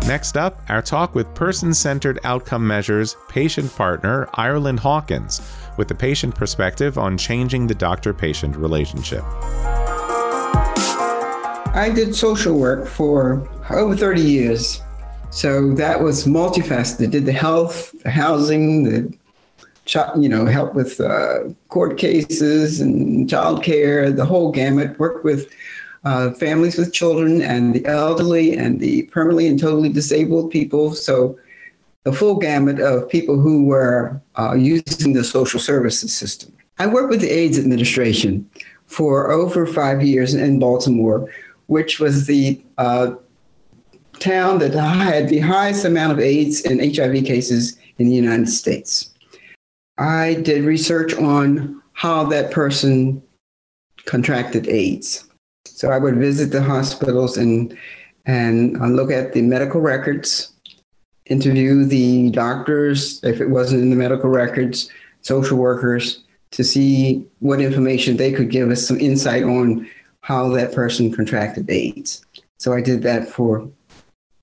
Next 0.06 0.36
up, 0.36 0.60
our 0.68 0.82
talk 0.82 1.14
with 1.14 1.34
person 1.34 1.72
centered 1.72 2.20
outcome 2.24 2.66
measures 2.66 3.16
patient 3.28 3.74
partner 3.74 4.28
Ireland 4.34 4.80
Hawkins 4.80 5.40
with 5.76 5.88
the 5.88 5.94
patient 5.94 6.34
perspective 6.34 6.98
on 6.98 7.18
changing 7.18 7.66
the 7.66 7.74
doctor 7.74 8.14
patient 8.14 8.56
relationship. 8.56 9.24
I 11.74 11.90
did 11.94 12.14
social 12.14 12.56
work 12.56 12.86
for 12.86 13.48
over 13.70 13.96
30 13.96 14.20
years. 14.20 14.80
So 15.30 15.74
that 15.74 16.00
was 16.00 16.26
multifaceted. 16.26 17.10
Did 17.10 17.26
the 17.26 17.32
health, 17.32 17.92
the 18.04 18.10
housing, 18.10 18.84
the 18.84 19.12
you 20.16 20.28
know, 20.28 20.46
help 20.46 20.74
with 20.74 21.00
uh, 21.00 21.40
court 21.68 21.98
cases 21.98 22.80
and 22.80 23.28
child 23.28 23.62
care, 23.62 24.10
the 24.10 24.24
whole 24.24 24.52
gamut. 24.52 24.98
Worked 24.98 25.24
with 25.24 25.52
uh, 26.04 26.30
families 26.32 26.78
with 26.78 26.92
children 26.92 27.42
and 27.42 27.74
the 27.74 27.84
elderly 27.86 28.56
and 28.56 28.80
the 28.80 29.02
permanently 29.04 29.48
and 29.48 29.58
totally 29.58 29.88
disabled 29.88 30.50
people. 30.50 30.94
So 30.94 31.38
the 32.04 32.12
full 32.12 32.36
gamut 32.36 32.80
of 32.80 33.08
people 33.08 33.38
who 33.38 33.64
were 33.64 34.20
uh, 34.38 34.54
using 34.54 35.12
the 35.12 35.24
social 35.24 35.58
services 35.58 36.14
system. 36.14 36.52
I 36.78 36.86
worked 36.86 37.10
with 37.10 37.20
the 37.20 37.30
AIDS 37.30 37.58
administration 37.58 38.48
for 38.86 39.30
over 39.30 39.66
five 39.66 40.02
years 40.02 40.34
in 40.34 40.58
Baltimore, 40.58 41.28
which 41.66 42.00
was 42.00 42.26
the 42.26 42.62
uh, 42.78 43.14
town 44.20 44.58
that 44.58 44.74
had 44.74 45.28
the 45.28 45.38
highest 45.38 45.84
amount 45.84 46.12
of 46.12 46.20
AIDS 46.20 46.64
and 46.64 46.80
HIV 46.80 47.24
cases 47.24 47.76
in 47.98 48.08
the 48.08 48.14
United 48.14 48.48
States. 48.48 49.10
I 49.98 50.34
did 50.42 50.64
research 50.64 51.14
on 51.14 51.80
how 51.92 52.24
that 52.24 52.50
person 52.50 53.22
contracted 54.06 54.68
AIDS. 54.68 55.28
So 55.64 55.90
I 55.90 55.98
would 55.98 56.16
visit 56.16 56.50
the 56.50 56.62
hospitals 56.62 57.36
and 57.36 57.76
and 58.26 58.80
uh, 58.80 58.86
look 58.86 59.10
at 59.10 59.34
the 59.34 59.42
medical 59.42 59.82
records, 59.82 60.53
interview 61.26 61.84
the 61.84 62.30
doctors 62.30 63.22
if 63.24 63.40
it 63.40 63.48
wasn't 63.48 63.82
in 63.82 63.90
the 63.90 63.96
medical 63.96 64.28
records, 64.28 64.90
social 65.22 65.58
workers 65.58 66.22
to 66.50 66.62
see 66.62 67.26
what 67.40 67.60
information 67.60 68.16
they 68.16 68.32
could 68.32 68.50
give 68.50 68.70
us 68.70 68.86
some 68.86 68.98
insight 69.00 69.42
on 69.42 69.88
how 70.20 70.48
that 70.50 70.72
person 70.72 71.12
contracted 71.12 71.68
AIDS. 71.68 72.24
So 72.58 72.72
I 72.72 72.80
did 72.80 73.02
that 73.02 73.28
for 73.28 73.68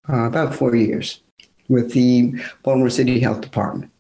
uh, 0.09 0.25
about 0.25 0.53
four 0.53 0.75
years 0.75 1.21
with 1.69 1.93
the 1.93 2.33
Baltimore 2.63 2.89
City 2.89 3.19
Health 3.19 3.41
Department. 3.41 3.91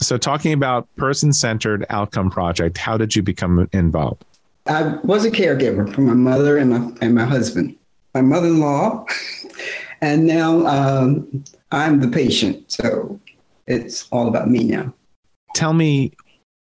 So, 0.00 0.18
talking 0.18 0.52
about 0.52 0.88
person 0.96 1.32
centered 1.32 1.86
outcome 1.88 2.28
project, 2.28 2.76
how 2.76 2.96
did 2.96 3.14
you 3.14 3.22
become 3.22 3.68
involved? 3.72 4.24
I 4.66 4.96
was 5.04 5.24
a 5.24 5.30
caregiver 5.30 5.92
for 5.94 6.00
my 6.00 6.14
mother 6.14 6.56
and 6.56 6.70
my, 6.70 6.92
and 7.00 7.14
my 7.14 7.24
husband, 7.24 7.76
my 8.14 8.20
mother 8.20 8.48
in 8.48 8.58
law, 8.58 9.06
and 10.02 10.26
now 10.26 10.66
um, 10.66 11.44
I'm 11.70 12.00
the 12.00 12.08
patient. 12.08 12.70
So, 12.70 13.18
it's 13.66 14.08
all 14.12 14.28
about 14.28 14.50
me 14.50 14.64
now. 14.64 14.92
Tell 15.54 15.72
me 15.72 16.12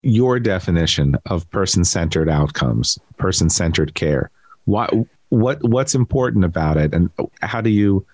your 0.02 0.38
definition 0.38 1.16
of 1.26 1.48
person 1.50 1.84
centered 1.84 2.28
outcomes, 2.28 2.98
person 3.16 3.48
centered 3.48 3.94
care. 3.94 4.30
What, 4.66 4.92
what, 5.30 5.62
what's 5.62 5.94
important 5.94 6.44
about 6.44 6.76
it, 6.76 6.92
and 6.92 7.10
how 7.40 7.60
do 7.60 7.70
you 7.70 8.04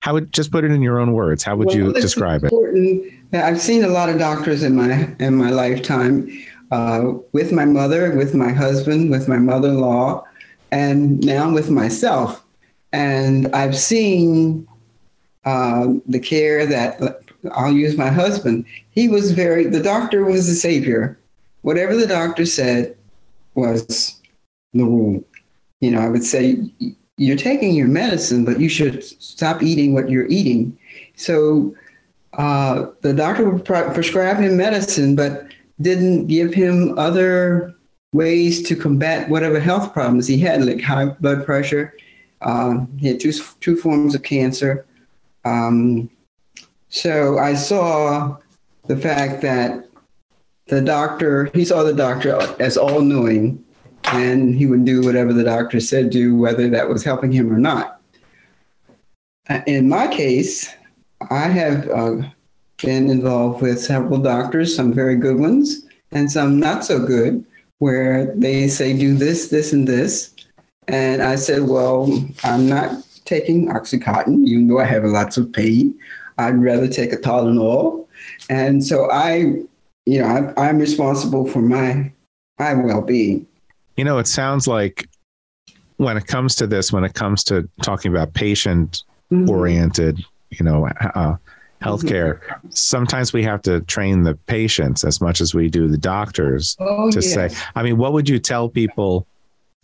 how 0.00 0.14
would 0.14 0.32
just 0.32 0.50
put 0.50 0.64
it 0.64 0.72
in 0.72 0.82
your 0.82 0.98
own 0.98 1.12
words? 1.12 1.44
How 1.44 1.54
would 1.54 1.68
well, 1.68 1.76
you 1.76 1.92
describe 1.92 2.42
important. 2.42 3.04
it? 3.32 3.36
I've 3.36 3.60
seen 3.60 3.84
a 3.84 3.88
lot 3.88 4.08
of 4.08 4.18
doctors 4.18 4.64
in 4.64 4.74
my 4.74 5.14
in 5.20 5.36
my 5.36 5.50
lifetime, 5.50 6.28
uh, 6.72 7.12
with 7.30 7.52
my 7.52 7.64
mother, 7.64 8.10
with 8.16 8.34
my 8.34 8.50
husband, 8.50 9.12
with 9.12 9.28
my 9.28 9.38
mother-in-law, 9.38 10.24
and 10.72 11.24
now 11.24 11.52
with 11.52 11.70
myself. 11.70 12.44
And 12.92 13.54
I've 13.54 13.78
seen 13.78 14.66
uh, 15.44 15.94
the 16.06 16.20
care 16.20 16.66
that 16.66 17.00
I'll 17.52 17.72
use 17.72 17.96
my 17.96 18.08
husband. 18.08 18.64
He 18.90 19.08
was 19.08 19.32
very. 19.32 19.66
The 19.66 19.82
doctor 19.82 20.24
was 20.24 20.46
the 20.46 20.54
savior. 20.54 21.18
Whatever 21.62 21.96
the 21.96 22.06
doctor 22.06 22.46
said 22.46 22.96
was 23.54 24.20
the 24.72 24.84
rule. 24.84 25.24
You 25.80 25.90
know, 25.90 26.00
I 26.00 26.08
would 26.08 26.24
say 26.24 26.70
you're 27.16 27.36
taking 27.36 27.74
your 27.74 27.88
medicine, 27.88 28.44
but 28.44 28.60
you 28.60 28.68
should 28.68 29.02
stop 29.04 29.62
eating 29.62 29.94
what 29.94 30.10
you're 30.10 30.28
eating. 30.28 30.76
So 31.16 31.74
uh, 32.34 32.86
the 33.02 33.12
doctor 33.12 33.48
would 33.48 33.64
prescribe 33.64 34.38
him 34.38 34.56
medicine, 34.56 35.14
but 35.16 35.52
didn't 35.80 36.26
give 36.26 36.54
him 36.54 36.98
other 36.98 37.74
ways 38.12 38.62
to 38.68 38.76
combat 38.76 39.28
whatever 39.28 39.58
health 39.58 39.92
problems 39.92 40.26
he 40.26 40.38
had, 40.38 40.64
like 40.64 40.80
high 40.80 41.06
blood 41.06 41.44
pressure. 41.44 41.94
Uh, 42.40 42.84
he 42.98 43.08
had 43.08 43.20
two, 43.20 43.32
two 43.60 43.76
forms 43.76 44.14
of 44.14 44.22
cancer. 44.22 44.86
Um, 45.44 46.10
so 46.88 47.38
I 47.38 47.54
saw 47.54 48.36
the 48.86 48.96
fact 48.96 49.42
that 49.42 49.88
the 50.66 50.80
doctor, 50.80 51.50
he 51.54 51.64
saw 51.64 51.82
the 51.82 51.94
doctor 51.94 52.38
as 52.60 52.76
all 52.76 53.00
knowing 53.00 53.64
and 54.04 54.54
he 54.54 54.66
would 54.66 54.84
do 54.84 55.02
whatever 55.02 55.32
the 55.32 55.44
doctor 55.44 55.80
said 55.80 56.10
do, 56.10 56.36
whether 56.36 56.68
that 56.70 56.88
was 56.88 57.04
helping 57.04 57.32
him 57.32 57.52
or 57.52 57.58
not. 57.58 58.00
Uh, 59.48 59.60
in 59.66 59.88
my 59.88 60.06
case, 60.06 60.72
I 61.30 61.48
have 61.48 61.88
uh, 61.88 62.16
been 62.82 63.10
involved 63.10 63.62
with 63.62 63.80
several 63.80 64.18
doctors, 64.18 64.74
some 64.74 64.92
very 64.92 65.16
good 65.16 65.38
ones, 65.38 65.86
and 66.10 66.30
some 66.30 66.58
not 66.58 66.84
so 66.84 67.04
good, 67.04 67.44
where 67.78 68.34
they 68.36 68.68
say, 68.68 68.96
do 68.96 69.14
this, 69.14 69.48
this, 69.48 69.72
and 69.72 69.86
this. 69.86 70.34
And 70.88 71.22
I 71.22 71.36
said, 71.36 71.62
well, 71.62 72.24
I'm 72.44 72.68
not 72.68 73.04
taking 73.32 73.68
Oxycontin, 73.68 74.46
even 74.46 74.68
though 74.68 74.78
I 74.78 74.84
have 74.84 75.04
lots 75.04 75.38
of 75.38 75.50
pain. 75.52 75.98
I'd 76.36 76.62
rather 76.62 76.86
take 76.86 77.12
a 77.12 77.16
Tylenol. 77.16 78.06
And 78.50 78.84
so 78.84 79.10
I, 79.10 79.62
you 80.04 80.20
know, 80.20 80.52
I, 80.56 80.68
I'm 80.68 80.78
responsible 80.78 81.46
for 81.46 81.62
my 81.62 82.12
my 82.58 82.74
well-being. 82.74 83.46
You 83.96 84.04
know, 84.04 84.18
it 84.18 84.26
sounds 84.26 84.68
like 84.68 85.08
when 85.96 86.16
it 86.16 86.26
comes 86.26 86.54
to 86.56 86.66
this, 86.66 86.92
when 86.92 87.04
it 87.04 87.14
comes 87.14 87.42
to 87.44 87.68
talking 87.82 88.12
about 88.12 88.34
patient 88.34 89.02
oriented, 89.48 90.16
mm-hmm. 90.16 90.54
you 90.56 90.64
know, 90.64 90.86
uh, 91.14 91.36
healthcare, 91.80 92.40
mm-hmm. 92.40 92.68
sometimes 92.70 93.32
we 93.32 93.42
have 93.42 93.62
to 93.62 93.80
train 93.82 94.22
the 94.22 94.34
patients 94.46 95.04
as 95.04 95.20
much 95.20 95.40
as 95.40 95.54
we 95.54 95.68
do 95.70 95.88
the 95.88 95.98
doctors 95.98 96.76
oh, 96.80 97.10
to 97.10 97.20
yes. 97.20 97.32
say, 97.32 97.50
I 97.74 97.82
mean, 97.82 97.96
what 97.96 98.12
would 98.12 98.28
you 98.28 98.38
tell 98.38 98.68
people 98.68 99.26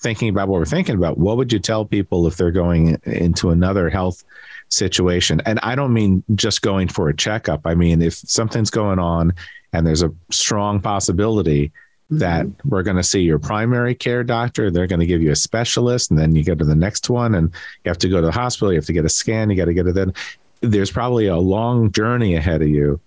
thinking 0.00 0.28
about 0.28 0.48
what 0.48 0.58
we're 0.58 0.64
thinking 0.64 0.94
about? 0.94 1.18
What 1.18 1.36
would 1.36 1.52
you 1.52 1.58
tell 1.58 1.84
people 1.84 2.26
if 2.26 2.36
they're 2.36 2.50
going 2.50 3.00
into 3.04 3.50
another 3.50 3.90
health 3.90 4.24
situation? 4.68 5.40
And 5.46 5.58
I 5.62 5.74
don't 5.74 5.92
mean 5.92 6.22
just 6.34 6.62
going 6.62 6.88
for 6.88 7.08
a 7.08 7.16
checkup. 7.16 7.62
I 7.64 7.74
mean, 7.74 8.02
if 8.02 8.14
something's 8.14 8.70
going 8.70 8.98
on 8.98 9.32
and 9.72 9.86
there's 9.86 10.02
a 10.02 10.12
strong 10.30 10.80
possibility 10.80 11.72
that 12.10 12.46
mm-hmm. 12.46 12.68
we're 12.68 12.82
going 12.82 12.96
to 12.96 13.02
see 13.02 13.20
your 13.20 13.38
primary 13.38 13.94
care 13.94 14.24
doctor. 14.24 14.70
They're 14.70 14.86
going 14.86 15.00
to 15.00 15.06
give 15.06 15.22
you 15.22 15.30
a 15.30 15.36
specialist, 15.36 16.10
and 16.10 16.18
then 16.18 16.34
you 16.34 16.42
go 16.42 16.54
to 16.54 16.64
the 16.64 16.74
next 16.74 17.10
one, 17.10 17.34
and 17.34 17.52
you 17.84 17.88
have 17.90 17.98
to 17.98 18.08
go 18.08 18.20
to 18.20 18.26
the 18.26 18.32
hospital. 18.32 18.72
You 18.72 18.78
have 18.78 18.86
to 18.86 18.92
get 18.92 19.04
a 19.04 19.10
scan. 19.10 19.50
You 19.50 19.56
got 19.56 19.66
to 19.66 19.74
get 19.74 19.86
it 19.86 19.94
then. 19.94 20.14
There's 20.60 20.90
probably 20.90 21.26
a 21.26 21.36
long 21.36 21.92
journey 21.92 22.34
ahead 22.34 22.62
of 22.62 22.68
you. 22.68 22.98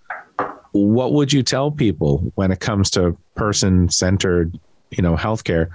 What 0.72 1.12
would 1.14 1.32
you 1.32 1.42
tell 1.42 1.70
people 1.70 2.32
when 2.36 2.50
it 2.50 2.60
comes 2.60 2.90
to 2.90 3.16
person-centered, 3.34 4.58
you 4.90 5.02
know, 5.02 5.16
healthcare? 5.16 5.70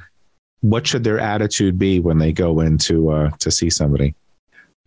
What 0.62 0.88
should 0.88 1.04
their 1.04 1.20
attitude 1.20 1.78
be 1.78 2.00
when 2.00 2.18
they 2.18 2.32
go 2.32 2.60
in 2.62 2.78
to 2.80 3.12
uh, 3.12 3.30
to 3.40 3.52
see 3.52 3.70
somebody? 3.70 4.16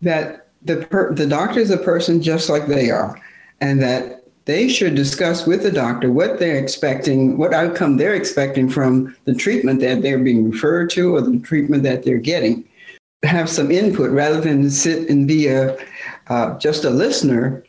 That 0.00 0.48
the 0.62 0.78
per- 0.78 1.14
the 1.14 1.26
doctor 1.26 1.60
is 1.60 1.70
a 1.70 1.78
person 1.78 2.20
just 2.22 2.48
like 2.48 2.66
they 2.66 2.90
are, 2.90 3.20
and 3.60 3.80
that 3.82 4.20
they 4.46 4.68
should 4.68 4.94
discuss 4.94 5.46
with 5.46 5.62
the 5.62 5.70
doctor 5.70 6.10
what 6.10 6.38
they're 6.38 6.58
expecting, 6.58 7.38
what 7.38 7.54
outcome 7.54 7.96
they're 7.96 8.14
expecting 8.14 8.68
from 8.68 9.14
the 9.24 9.34
treatment 9.34 9.80
that 9.80 10.02
they're 10.02 10.18
being 10.18 10.50
referred 10.50 10.90
to 10.90 11.14
or 11.14 11.20
the 11.20 11.38
treatment 11.38 11.82
that 11.84 12.02
they're 12.02 12.18
getting. 12.18 12.66
Have 13.22 13.48
some 13.48 13.70
input 13.70 14.10
rather 14.10 14.40
than 14.40 14.70
sit 14.70 15.08
and 15.10 15.28
be 15.28 15.46
a 15.46 15.76
uh, 16.28 16.58
just 16.58 16.84
a 16.84 16.90
listener. 16.90 17.62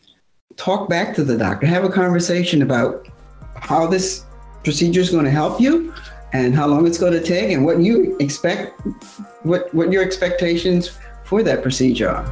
Talk 0.55 0.89
back 0.89 1.13
to 1.15 1.23
the 1.23 1.37
doctor. 1.37 1.67
Have 1.67 1.83
a 1.83 1.89
conversation 1.89 2.61
about 2.61 3.07
how 3.55 3.85
this 3.85 4.25
procedure 4.63 5.01
is 5.01 5.09
going 5.09 5.25
to 5.25 5.31
help 5.31 5.59
you 5.59 5.93
and 6.34 6.56
how 6.56 6.67
long 6.67 6.88
it's 6.88 6.98
going 6.98 7.13
to 7.13 7.24
take 7.24 7.52
and 7.52 7.65
what 7.65 7.80
you 7.80 8.15
expect, 8.20 8.80
what 9.44 9.74
what 9.74 9.91
your 9.91 10.04
expectations 10.04 10.98
for 11.24 11.44
that 11.44 11.62
procedure 11.62 12.10
are. 12.10 12.26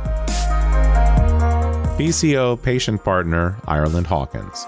PCO 1.98 2.62
patient 2.62 3.04
partner 3.04 3.58
Ireland 3.68 4.08
Hawkins. 4.08 4.66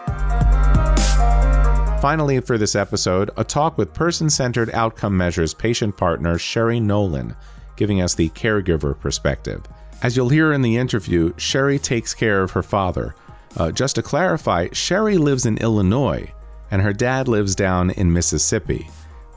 Finally, 2.02 2.41
for 2.41 2.58
this 2.58 2.76
episode, 2.76 3.30
a 3.38 3.44
talk 3.44 3.78
with 3.78 3.94
person 3.94 4.30
centered 4.30 4.72
outcome 4.72 5.15
measures 5.15 5.54
patient 5.54 5.96
partner 5.96 6.38
Sherry 6.38 6.80
Nolen, 6.80 7.36
giving 7.78 8.02
us 8.02 8.15
the 8.15 8.30
caregiver 8.30 9.00
perspective. 9.00 9.62
As 10.02 10.17
you'll 10.17 10.30
hear 10.30 10.52
in 10.52 10.63
the 10.63 10.78
interview, 10.78 11.32
Sherry 11.38 11.78
takes 11.78 12.13
care 12.13 12.41
of 12.41 12.52
her 12.52 12.63
father. 12.63 13.15
Uh, 13.56 13.72
just 13.72 13.96
to 13.96 14.02
clarify, 14.02 14.67
Sherry 14.72 15.17
lives 15.17 15.46
in 15.46 15.58
Illinois 15.60 16.32
and 16.72 16.82
her 16.82 16.94
dad 16.94 17.28
lives 17.28 17.54
down 17.54 17.91
in 17.91 18.12
Mississippi, 18.12 18.89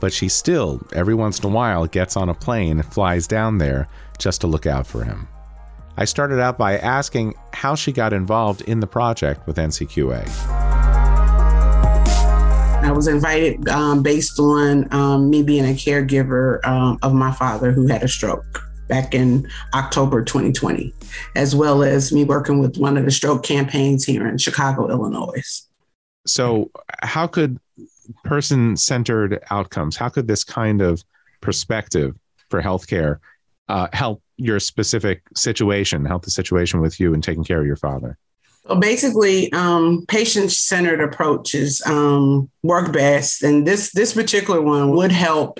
but 0.05 0.13
she 0.13 0.29
still, 0.29 0.79
every 0.93 1.15
once 1.15 1.39
in 1.39 1.45
a 1.45 1.51
while, 1.51 1.87
gets 1.87 2.15
on 2.15 2.29
a 2.29 2.33
plane 2.35 2.79
and 2.79 2.93
flies 2.93 3.25
down 3.25 3.57
there 3.57 3.87
just 4.19 4.39
to 4.39 4.45
look 4.45 4.67
out 4.67 4.85
for 4.85 5.03
him. 5.03 5.27
I 5.97 6.05
started 6.05 6.39
out 6.39 6.59
by 6.59 6.77
asking 6.77 7.33
how 7.53 7.73
she 7.73 7.91
got 7.91 8.13
involved 8.13 8.61
in 8.61 8.81
the 8.81 8.85
project 8.85 9.47
with 9.47 9.57
NCQA. 9.57 10.29
I 12.83 12.91
was 12.91 13.07
invited 13.07 13.67
um, 13.67 14.03
based 14.03 14.39
on 14.39 14.87
um, 14.93 15.31
me 15.31 15.41
being 15.41 15.65
a 15.65 15.73
caregiver 15.73 16.63
um, 16.67 16.99
of 17.01 17.15
my 17.15 17.31
father 17.31 17.71
who 17.71 17.87
had 17.87 18.03
a 18.03 18.07
stroke 18.07 18.61
back 18.87 19.15
in 19.15 19.49
October 19.73 20.23
2020, 20.23 20.93
as 21.35 21.55
well 21.55 21.81
as 21.81 22.13
me 22.13 22.25
working 22.25 22.59
with 22.59 22.77
one 22.77 22.95
of 22.95 23.05
the 23.05 23.11
stroke 23.11 23.41
campaigns 23.41 24.05
here 24.05 24.27
in 24.27 24.37
Chicago, 24.37 24.87
Illinois. 24.87 25.65
So, 26.27 26.69
how 27.01 27.25
could 27.25 27.57
person 28.23 28.77
centered 28.77 29.43
outcomes, 29.49 29.95
how 29.95 30.09
could 30.09 30.27
this 30.27 30.43
kind 30.43 30.81
of 30.81 31.03
perspective 31.41 32.15
for 32.49 32.61
healthcare 32.61 33.19
uh, 33.67 33.87
help 33.93 34.21
your 34.37 34.59
specific 34.59 35.21
situation, 35.35 36.05
help 36.05 36.23
the 36.23 36.31
situation 36.31 36.81
with 36.81 36.99
you 36.99 37.13
and 37.13 37.23
taking 37.23 37.43
care 37.43 37.59
of 37.59 37.65
your 37.65 37.75
father? 37.75 38.17
Well, 38.65 38.79
basically, 38.79 39.51
um, 39.53 40.05
patient-centered 40.07 40.99
approaches 40.99 41.83
um, 41.85 42.49
work 42.63 42.91
best, 42.91 43.43
and 43.43 43.65
this 43.65 43.91
this 43.91 44.13
particular 44.13 44.59
one 44.59 44.95
would 44.95 45.11
help 45.11 45.59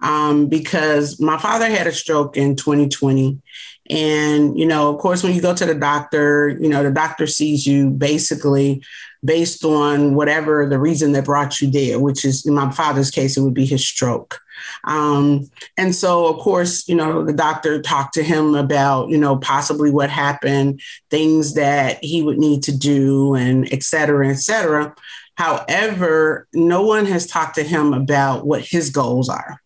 um, 0.00 0.48
because 0.48 1.20
my 1.20 1.38
father 1.38 1.70
had 1.70 1.86
a 1.86 1.92
stroke 1.92 2.36
in 2.36 2.56
2020, 2.56 3.40
and 3.88 4.58
you 4.58 4.66
know, 4.66 4.92
of 4.92 4.98
course, 4.98 5.22
when 5.22 5.32
you 5.32 5.40
go 5.40 5.54
to 5.54 5.64
the 5.64 5.76
doctor, 5.76 6.48
you 6.60 6.68
know, 6.68 6.82
the 6.82 6.90
doctor 6.90 7.28
sees 7.28 7.68
you 7.68 7.90
basically 7.90 8.82
based 9.24 9.64
on 9.64 10.14
whatever 10.14 10.66
the 10.68 10.78
reason 10.78 11.12
that 11.12 11.24
brought 11.24 11.60
you 11.60 11.70
there, 11.70 11.98
which 11.98 12.24
is 12.24 12.46
in 12.46 12.54
my 12.54 12.70
father's 12.70 13.10
case, 13.10 13.36
it 13.36 13.42
would 13.42 13.54
be 13.54 13.66
his 13.66 13.86
stroke. 13.86 14.40
Um, 14.84 15.50
and 15.76 15.94
so, 15.94 16.26
of 16.26 16.38
course, 16.40 16.88
you 16.88 16.94
know, 16.94 17.24
the 17.24 17.32
doctor 17.32 17.80
talked 17.80 18.14
to 18.14 18.22
him 18.22 18.54
about, 18.54 19.08
you 19.08 19.18
know, 19.18 19.36
possibly 19.36 19.90
what 19.90 20.10
happened, 20.10 20.80
things 21.10 21.54
that 21.54 22.02
he 22.02 22.22
would 22.22 22.38
need 22.38 22.62
to 22.64 22.76
do, 22.76 23.34
and 23.34 23.72
et 23.72 23.82
cetera, 23.82 24.28
et 24.28 24.38
cetera. 24.38 24.94
However, 25.36 26.46
no 26.52 26.82
one 26.82 27.06
has 27.06 27.26
talked 27.26 27.54
to 27.54 27.62
him 27.62 27.94
about 27.94 28.46
what 28.46 28.62
his 28.62 28.90
goals 28.90 29.28
are. 29.28 29.60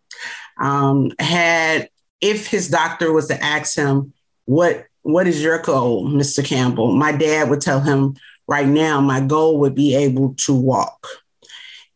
Um, 0.60 1.10
had 1.18 1.88
if 2.20 2.46
his 2.46 2.68
doctor 2.68 3.12
was 3.12 3.26
to 3.26 3.42
ask 3.42 3.76
him, 3.76 4.12
"What 4.44 4.86
what 5.02 5.26
is 5.26 5.42
your 5.42 5.58
goal, 5.58 6.06
Mr. 6.06 6.44
Campbell?" 6.44 6.94
My 6.94 7.10
dad 7.10 7.50
would 7.50 7.60
tell 7.60 7.80
him, 7.80 8.14
"Right 8.46 8.68
now, 8.68 9.00
my 9.00 9.20
goal 9.20 9.60
would 9.60 9.74
be 9.74 9.94
able 9.94 10.34
to 10.38 10.54
walk." 10.54 11.06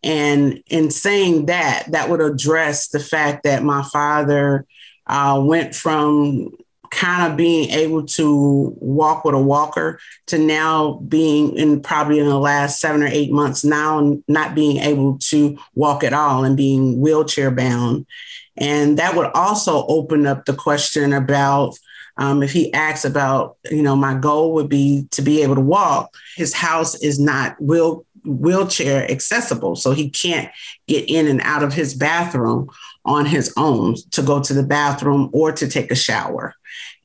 And 0.02 0.62
in 0.68 0.90
saying 0.90 1.46
that, 1.46 1.84
that 1.90 2.08
would 2.08 2.20
address 2.20 2.88
the 2.88 3.00
fact 3.00 3.42
that 3.42 3.64
my 3.64 3.82
father 3.82 4.66
uh, 5.06 5.42
went 5.44 5.74
from 5.74 6.50
kind 6.90 7.30
of 7.30 7.36
being 7.36 7.70
able 7.70 8.04
to 8.06 8.74
walk 8.80 9.24
with 9.24 9.34
a 9.34 9.40
walker 9.40 9.98
to 10.26 10.38
now 10.38 10.94
being 11.08 11.54
in 11.56 11.80
probably 11.80 12.18
in 12.18 12.26
the 12.26 12.38
last 12.38 12.80
seven 12.80 13.02
or 13.02 13.08
eight 13.08 13.30
months 13.30 13.64
now 13.64 14.18
not 14.26 14.54
being 14.54 14.78
able 14.78 15.18
to 15.18 15.58
walk 15.74 16.02
at 16.02 16.12
all 16.12 16.44
and 16.44 16.56
being 16.56 17.00
wheelchair 17.00 17.50
bound. 17.50 18.06
And 18.56 18.98
that 18.98 19.14
would 19.14 19.30
also 19.34 19.86
open 19.86 20.26
up 20.26 20.44
the 20.44 20.54
question 20.54 21.12
about 21.12 21.78
um, 22.18 22.42
if 22.42 22.52
he 22.52 22.72
asks 22.74 23.04
about, 23.04 23.56
you 23.70 23.82
know, 23.82 23.96
my 23.96 24.14
goal 24.14 24.52
would 24.54 24.68
be 24.68 25.06
to 25.12 25.22
be 25.22 25.42
able 25.42 25.54
to 25.54 25.60
walk. 25.60 26.14
His 26.36 26.52
house 26.52 26.96
is 26.96 27.18
not 27.18 27.60
wheel 27.60 28.04
wheelchair 28.24 29.10
accessible, 29.10 29.76
so 29.76 29.92
he 29.92 30.10
can't 30.10 30.50
get 30.88 31.08
in 31.08 31.28
and 31.28 31.40
out 31.42 31.62
of 31.62 31.72
his 31.72 31.94
bathroom 31.94 32.68
on 33.04 33.24
his 33.24 33.54
own 33.56 33.94
to 34.10 34.22
go 34.22 34.42
to 34.42 34.52
the 34.52 34.64
bathroom 34.64 35.30
or 35.32 35.52
to 35.52 35.68
take 35.68 35.90
a 35.90 35.96
shower 35.96 36.54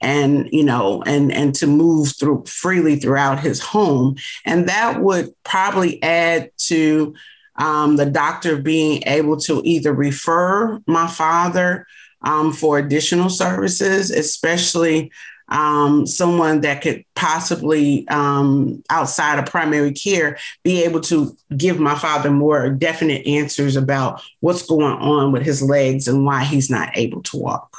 and 0.02 0.50
you 0.52 0.64
know 0.64 1.02
and 1.06 1.32
and 1.32 1.56
to 1.56 1.66
move 1.66 2.14
through 2.20 2.44
freely 2.46 2.98
throughout 2.98 3.40
his 3.40 3.62
home 3.62 4.16
and 4.46 4.68
that 4.68 5.02
would 5.02 5.34
probably 5.44 6.02
add 6.04 6.52
to 6.58 7.16
um, 7.56 7.96
the 7.96 8.06
doctor 8.06 8.58
being 8.58 9.04
able 9.06 9.38
to 9.38 9.62
either 9.64 9.94
refer 9.94 10.82
my 10.88 11.08
father 11.08 11.86
um, 12.24 12.52
for 12.52 12.78
additional 12.78 13.30
services 13.30 14.12
especially 14.12 15.12
um, 15.50 16.08
someone 16.08 16.62
that 16.62 16.82
could 16.82 17.06
possibly 17.16 18.08
um, 18.08 18.84
outside 18.90 19.40
of 19.40 19.46
primary 19.46 19.92
care 19.92 20.38
be 20.64 20.84
able 20.84 21.02
to 21.02 21.38
give 21.56 21.80
my 21.80 21.96
father 21.96 22.32
more 22.32 22.70
definite 22.70 23.26
answers 23.28 23.76
about 23.76 24.22
what's 24.40 24.66
going 24.66 24.98
on 24.98 25.32
with 25.32 25.44
his 25.44 25.62
legs 25.62 26.08
and 26.08 26.26
why 26.26 26.44
he's 26.44 26.70
not 26.70 26.98
able 26.98 27.22
to 27.24 27.38
walk. 27.38 27.76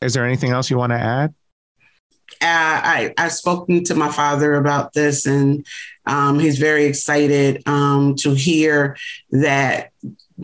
Is 0.00 0.14
there 0.14 0.24
anything 0.24 0.52
else 0.52 0.70
you 0.70 0.78
want 0.78 0.92
to 0.92 0.98
add? 0.98 1.34
Uh, 2.40 2.44
I, 2.44 3.14
I've 3.18 3.32
spoken 3.32 3.82
to 3.84 3.96
my 3.96 4.12
father 4.12 4.54
about 4.54 4.92
this, 4.92 5.26
and 5.26 5.66
um, 6.06 6.38
he's 6.38 6.58
very 6.58 6.84
excited 6.84 7.66
um, 7.66 8.14
to 8.16 8.32
hear 8.32 8.96
that 9.32 9.90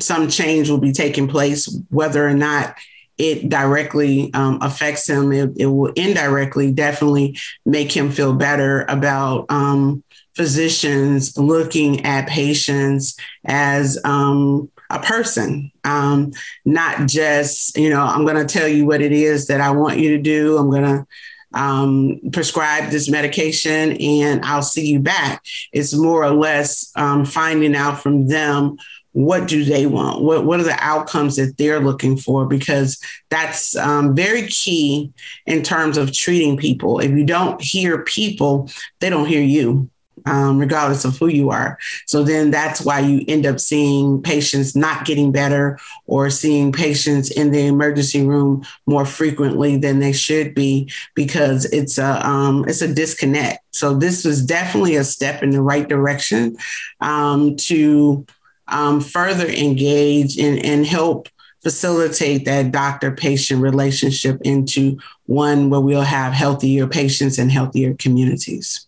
some 0.01 0.29
change 0.29 0.69
will 0.69 0.79
be 0.79 0.93
taking 0.93 1.29
place, 1.29 1.73
whether 1.91 2.27
or 2.27 2.35
not 2.35 2.75
it 3.19 3.49
directly 3.49 4.33
um, 4.35 4.59
affects 4.61 5.09
him. 5.09 5.33
It, 5.33 5.53
it, 5.57 5.67
will 5.67 5.93
indirectly 5.93 6.73
definitely 6.73 7.39
make 7.65 7.93
him 7.93 8.11
feel 8.11 8.35
better 8.35 8.85
about 8.89 9.47
um, 9.51 10.03
physicians 10.35 11.37
looking 11.39 12.05
at 12.05 12.29
patients 12.29 13.17
as 13.45 13.99
um, 14.05 14.71
a 14.91 14.99
person, 14.99 15.71
um, 15.85 16.33
not 16.65 17.07
just, 17.09 17.77
you 17.77 17.91
know, 17.91 18.03
I'm 18.03 18.25
going 18.25 18.45
to 18.45 18.53
tell 18.53 18.69
you 18.69 18.87
what 18.87 19.01
it 19.01 19.13
is 19.13 19.47
that 19.47 19.61
I 19.61 19.71
want 19.71 19.99
you 19.99 20.17
to 20.17 20.23
do. 20.23 20.59
I'm 20.59 20.71
going 20.71 20.83
to 20.83 21.07
um, 21.55 22.21
prescribe 22.33 22.91
this 22.91 23.09
medication 23.09 23.93
and 23.93 24.45
I'll 24.45 24.63
see 24.63 24.87
you 24.87 25.01
back. 25.01 25.45
It's 25.73 25.95
more 25.95 26.25
or 26.25 26.33
less 26.33 26.91
um, 26.97 27.25
finding 27.25 27.77
out 27.77 28.01
from 28.03 28.29
them 28.29 28.77
what 29.15 29.47
do 29.47 29.65
they 29.65 29.87
want 29.87 30.23
what, 30.23 30.45
what 30.45 30.59
are 30.59 30.65
the 30.65 30.77
outcomes 30.81 31.37
that 31.37 31.57
they're 31.57 31.81
looking 31.81 32.17
for 32.17 32.47
because 32.47 33.01
that's 33.31 33.77
um, 33.77 34.15
very 34.15 34.47
key 34.49 35.13
in 35.47 35.63
terms 35.63 35.97
of 35.97 36.13
treating 36.13 36.57
people 36.57 36.99
if 36.99 37.11
you 37.13 37.25
don't 37.25 37.61
hear 37.63 38.03
people 38.03 38.69
they 39.01 39.09
don't 39.09 39.27
hear 39.27 39.43
you 39.43 39.89
um, 40.27 40.59
regardless 40.59 41.05
of 41.05 41.19
who 41.19 41.29
you 41.29 41.51
are. 41.51 41.79
So 42.07 42.23
then 42.23 42.51
that's 42.51 42.81
why 42.81 43.01
you 43.01 43.25
end 43.29 43.47
up 43.47 43.61
seeing 43.61 44.23
patients 44.23 44.75
not 44.75 45.05
getting 45.05 45.33
better 45.33 45.79
or 46.07 46.31
seeing 46.31 46.73
patients 46.73 47.31
in 47.31 47.51
the 47.51 47.67
emergency 47.67 48.27
room 48.27 48.65
more 48.87 49.05
frequently 49.05 49.77
than 49.77 50.01
they 50.01 50.13
should 50.13 50.55
be 50.55 50.91
because 51.15 51.67
it's 51.67 51.99
a 51.99 52.27
um, 52.27 52.65
it's 52.69 52.83
a 52.83 52.93
disconnect. 52.93 53.61
So 53.73 53.95
this 53.95 54.25
was 54.25 54.45
definitely 54.45 54.97
a 54.97 55.05
step 55.05 55.43
in 55.43 55.51
the 55.51 55.63
right 55.63 55.89
direction 55.89 56.57
um, 57.01 57.57
to 57.57 58.25
um, 58.69 59.01
further 59.01 59.47
engage 59.47 60.39
and, 60.39 60.65
and 60.65 60.87
help 60.87 61.29
facilitate 61.63 62.45
that 62.45 62.71
doctor 62.71 63.11
patient 63.11 63.63
relationship 63.63 64.39
into 64.43 64.99
one 65.25 65.71
where 65.71 65.81
we'll 65.81 66.03
have 66.03 66.33
healthier 66.33 66.87
patients 66.87 67.39
and 67.39 67.51
healthier 67.51 67.95
communities. 67.95 68.87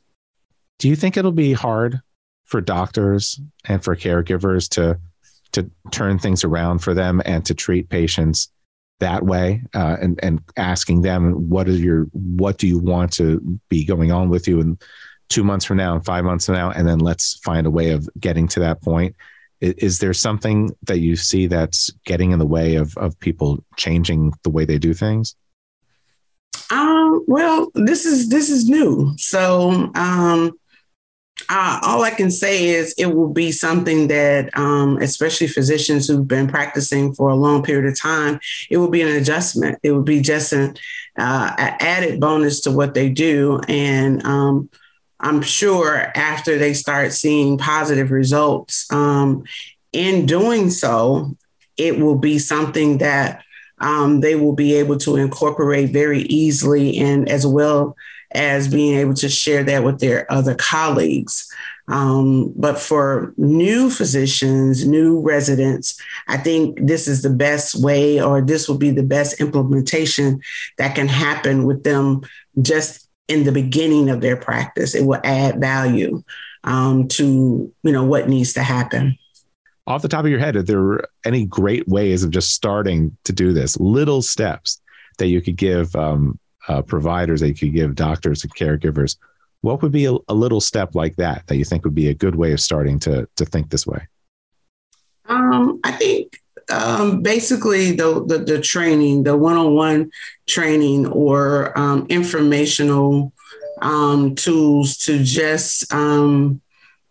Do 0.78 0.88
you 0.88 0.96
think 0.96 1.16
it'll 1.16 1.32
be 1.32 1.54
hard 1.54 2.00
for 2.44 2.60
doctors 2.60 3.40
and 3.66 3.82
for 3.82 3.96
caregivers 3.96 4.68
to 4.70 4.98
to 5.52 5.70
turn 5.90 6.18
things 6.18 6.44
around 6.44 6.80
for 6.80 6.92
them 6.92 7.22
and 7.24 7.44
to 7.46 7.54
treat 7.54 7.88
patients 7.88 8.52
that 9.00 9.24
way 9.24 9.62
uh, 9.74 9.96
and 10.00 10.20
and 10.22 10.40
asking 10.56 11.02
them 11.02 11.48
what 11.48 11.68
is 11.68 11.80
your 11.80 12.04
what 12.12 12.58
do 12.58 12.66
you 12.66 12.78
want 12.78 13.12
to 13.12 13.40
be 13.68 13.84
going 13.84 14.12
on 14.12 14.28
with 14.28 14.46
you 14.46 14.60
in 14.60 14.78
two 15.28 15.42
months 15.42 15.64
from 15.64 15.76
now 15.76 15.94
and 15.94 16.04
five 16.04 16.24
months 16.24 16.46
from 16.46 16.54
now 16.54 16.70
and 16.70 16.86
then 16.86 16.98
let's 16.98 17.38
find 17.38 17.66
a 17.66 17.70
way 17.70 17.90
of 17.90 18.08
getting 18.18 18.46
to 18.46 18.60
that 18.60 18.82
point 18.82 19.14
is, 19.61 19.99
there 19.99 20.12
something 20.12 20.71
that 20.83 20.99
you 20.99 21.16
see 21.16 21.47
that's 21.47 21.90
getting 22.05 22.33
in 22.33 22.38
the 22.38 22.47
way 22.47 22.77
of 22.77 22.97
of 22.97 23.19
people 23.21 23.62
changing 23.77 24.33
the 24.42 24.51
way 24.51 24.64
they 24.64 24.79
do 24.79 24.92
things 24.92 25.35
um 26.71 27.25
well 27.27 27.71
this 27.75 28.05
is 28.05 28.29
this 28.29 28.51
is 28.51 28.69
new 28.69 29.14
so 29.16 29.90
um 29.95 30.53
uh, 31.49 31.79
all 31.83 32.03
I 32.03 32.11
can 32.11 32.31
say 32.31 32.69
is 32.69 32.95
it 32.99 33.14
will 33.14 33.29
be 33.29 33.53
something 33.53 34.09
that, 34.09 34.57
um, 34.59 34.99
especially 34.99 35.47
physicians 35.47 36.09
who've 36.09 36.27
been 36.27 36.49
practicing 36.49 37.14
for 37.14 37.29
a 37.29 37.35
long 37.35 37.62
period 37.62 37.87
of 37.90 37.99
time, 37.99 38.40
it 38.71 38.79
will 38.79 38.90
be 38.90 39.03
an 39.03 39.09
adjustment. 39.09 39.79
It 39.83 39.92
will 39.92 40.03
be 40.03 40.21
just 40.21 40.53
an 40.53 40.77
uh, 41.19 41.53
added 41.57 42.21
bonus 42.21 42.61
to 42.61 42.71
what 42.71 42.95
they 42.95 43.11
do. 43.11 43.61
And 43.69 44.25
um, 44.25 44.71
I'm 45.20 45.42
sure 45.42 45.96
after 46.14 46.59
they 46.59 46.74
start 46.74 47.12
seeing 47.12 47.59
positive 47.59 48.11
results, 48.11 48.90
um, 48.92 49.44
in 49.92 50.26
doing 50.26 50.70
so, 50.70 51.37
it 51.76 51.98
will 51.98 52.16
be 52.16 52.38
something 52.38 52.98
that 52.98 53.42
um, 53.79 54.20
they 54.20 54.35
will 54.35 54.55
be 54.55 54.74
able 54.74 54.96
to 54.98 55.16
incorporate 55.16 55.90
very 55.90 56.22
easily 56.22 56.98
and 56.98 57.29
as 57.29 57.46
well 57.46 57.96
as 58.33 58.68
being 58.68 58.98
able 58.98 59.14
to 59.14 59.29
share 59.29 59.62
that 59.64 59.85
with 59.85 60.00
their 60.00 60.31
other 60.31 60.55
colleagues. 60.55 61.50
Um, 61.88 62.52
but 62.57 62.79
for 62.79 63.33
new 63.37 63.90
physicians, 63.90 64.87
new 64.87 65.20
residents, 65.20 66.00
I 66.26 66.37
think 66.37 66.79
this 66.81 67.07
is 67.07 67.22
the 67.22 67.31
best 67.31 67.81
way, 67.81 68.20
or 68.20 68.40
this 68.40 68.68
will 68.68 68.79
be 68.79 68.90
the 68.90 69.05
best 69.05 69.40
implementation 69.40 70.40
that 70.79 70.96
can 70.96 71.07
happen 71.07 71.64
with 71.64 71.85
them 71.85 72.22
just 72.61 73.06
in 73.28 73.44
the 73.44 73.52
beginning 73.52 74.10
of 74.10 74.20
their 74.20 74.36
practice. 74.36 74.94
It 74.94 75.04
will 75.04 75.20
add 75.24 75.60
value 75.60 76.22
um, 76.64 77.08
to 77.08 77.72
you 77.82 77.92
know 77.92 78.04
what 78.04 78.28
needs 78.28 78.52
to 78.54 78.62
happen. 78.62 79.18
Off 79.86 80.02
the 80.02 80.08
top 80.08 80.24
of 80.24 80.30
your 80.30 80.40
head, 80.40 80.56
are 80.56 80.62
there 80.62 81.00
any 81.24 81.44
great 81.44 81.86
ways 81.86 82.24
of 82.24 82.30
just 82.30 82.52
starting 82.52 83.16
to 83.24 83.32
do 83.32 83.52
this? 83.52 83.78
Little 83.78 84.20
steps 84.20 84.80
that 85.18 85.28
you 85.28 85.40
could 85.40 85.56
give 85.56 85.94
um, 85.94 86.38
uh, 86.68 86.82
providers 86.82 87.40
that 87.40 87.48
you 87.48 87.54
could 87.54 87.72
give 87.72 87.94
doctors 87.94 88.42
and 88.42 88.54
caregivers 88.54 89.16
what 89.66 89.82
would 89.82 89.92
be 89.92 90.04
a, 90.06 90.14
a, 90.28 90.34
little 90.34 90.60
step 90.60 90.94
like 90.94 91.16
that 91.16 91.46
that 91.46 91.56
you 91.56 91.64
think 91.64 91.84
would 91.84 91.94
be 91.94 92.08
a 92.08 92.14
good 92.14 92.36
way 92.36 92.52
of 92.52 92.60
starting 92.60 92.98
to 93.00 93.28
to 93.36 93.44
think 93.44 93.70
this 93.70 93.86
way 93.86 94.06
um, 95.28 95.80
i 95.84 95.92
think 95.92 96.40
um, 96.70 97.22
basically 97.22 97.92
the, 97.92 98.24
the, 98.26 98.38
the 98.38 98.61
training 98.61 99.22
the 99.22 99.37
one-on-one 99.37 100.11
training 100.46 101.07
or 101.07 101.76
um, 101.79 102.07
informational 102.09 103.33
um, 103.83 104.35
tools 104.35 104.96
to 104.96 105.22
just 105.22 105.92
um, 105.92 106.61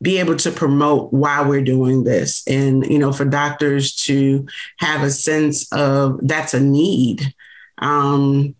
be 0.01 0.17
able 0.17 0.35
to 0.35 0.51
promote 0.51 1.13
why 1.13 1.41
we're 1.47 1.63
doing 1.63 2.03
this. 2.03 2.45
And 2.47 2.85
you 2.85 2.99
know 2.99 3.13
for 3.13 3.25
doctors 3.25 3.95
to 4.05 4.45
have 4.77 5.03
a 5.03 5.11
sense 5.11 5.71
of 5.71 6.19
that's 6.21 6.53
a 6.53 6.59
need 6.59 7.33
um, 7.77 8.55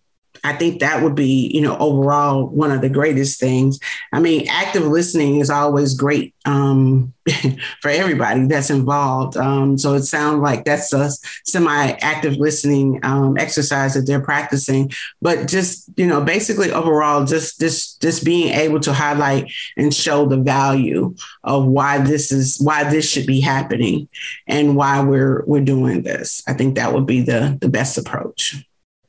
I 0.46 0.54
think 0.54 0.80
that 0.80 1.02
would 1.02 1.16
be, 1.16 1.50
you 1.52 1.62
know, 1.62 1.76
overall 1.80 2.46
one 2.46 2.72
of 2.72 2.82
the 2.82 2.90
greatest 2.90 3.40
things. 3.40 3.80
I 4.14 4.20
mean, 4.20 4.48
active 4.48 4.84
listening 4.84 5.40
is 5.40 5.50
always 5.50 5.96
great 5.96 6.36
um, 6.46 7.16
for 7.82 7.90
everybody 7.90 8.46
that's 8.46 8.70
involved. 8.70 9.38
Um, 9.38 9.76
so 9.80 9.96
it 9.96 10.04
sounds 10.04 10.44
like 10.44 10.64
that's 10.64 10.94
a 10.94 11.10
semi-active 11.46 12.38
listening 12.38 13.00
um, 13.02 13.40
exercise 13.40 13.96
that 13.96 14.02
they're 14.02 14.22
practicing. 14.22 14.92
But 15.20 15.48
just, 15.48 15.90
you 15.98 16.06
know, 16.06 16.22
basically 16.22 16.72
overall, 16.72 17.26
just 17.26 17.60
just 17.60 18.00
just 18.00 18.24
being 18.24 18.54
able 18.54 18.80
to 18.82 18.94
highlight 18.94 19.52
and 19.78 19.92
show 19.92 20.28
the 20.28 20.38
value 20.38 21.16
of 21.44 21.66
why 21.66 21.98
this 21.98 22.32
is 22.32 22.60
why 22.60 22.84
this 22.84 23.10
should 23.10 23.26
be 23.26 23.42
happening 23.42 24.08
and 24.46 24.76
why 24.76 25.02
we're 25.02 25.44
we're 25.48 25.66
doing 25.66 26.04
this. 26.04 26.44
I 26.48 26.54
think 26.54 26.76
that 26.76 26.94
would 26.94 27.08
be 27.08 27.22
the 27.22 27.58
the 27.60 27.70
best 27.70 27.98
approach 27.98 28.64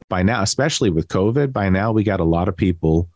by 0.09 0.23
now, 0.23 0.42
especially 0.42 0.90
with 0.90 1.09
COVID, 1.09 1.53
by 1.53 1.69
now 1.69 1.92
we 1.92 2.05
got 2.05 2.21
a 2.21 2.25
lot 2.25 2.49
of 2.49 2.57
people 2.57 3.09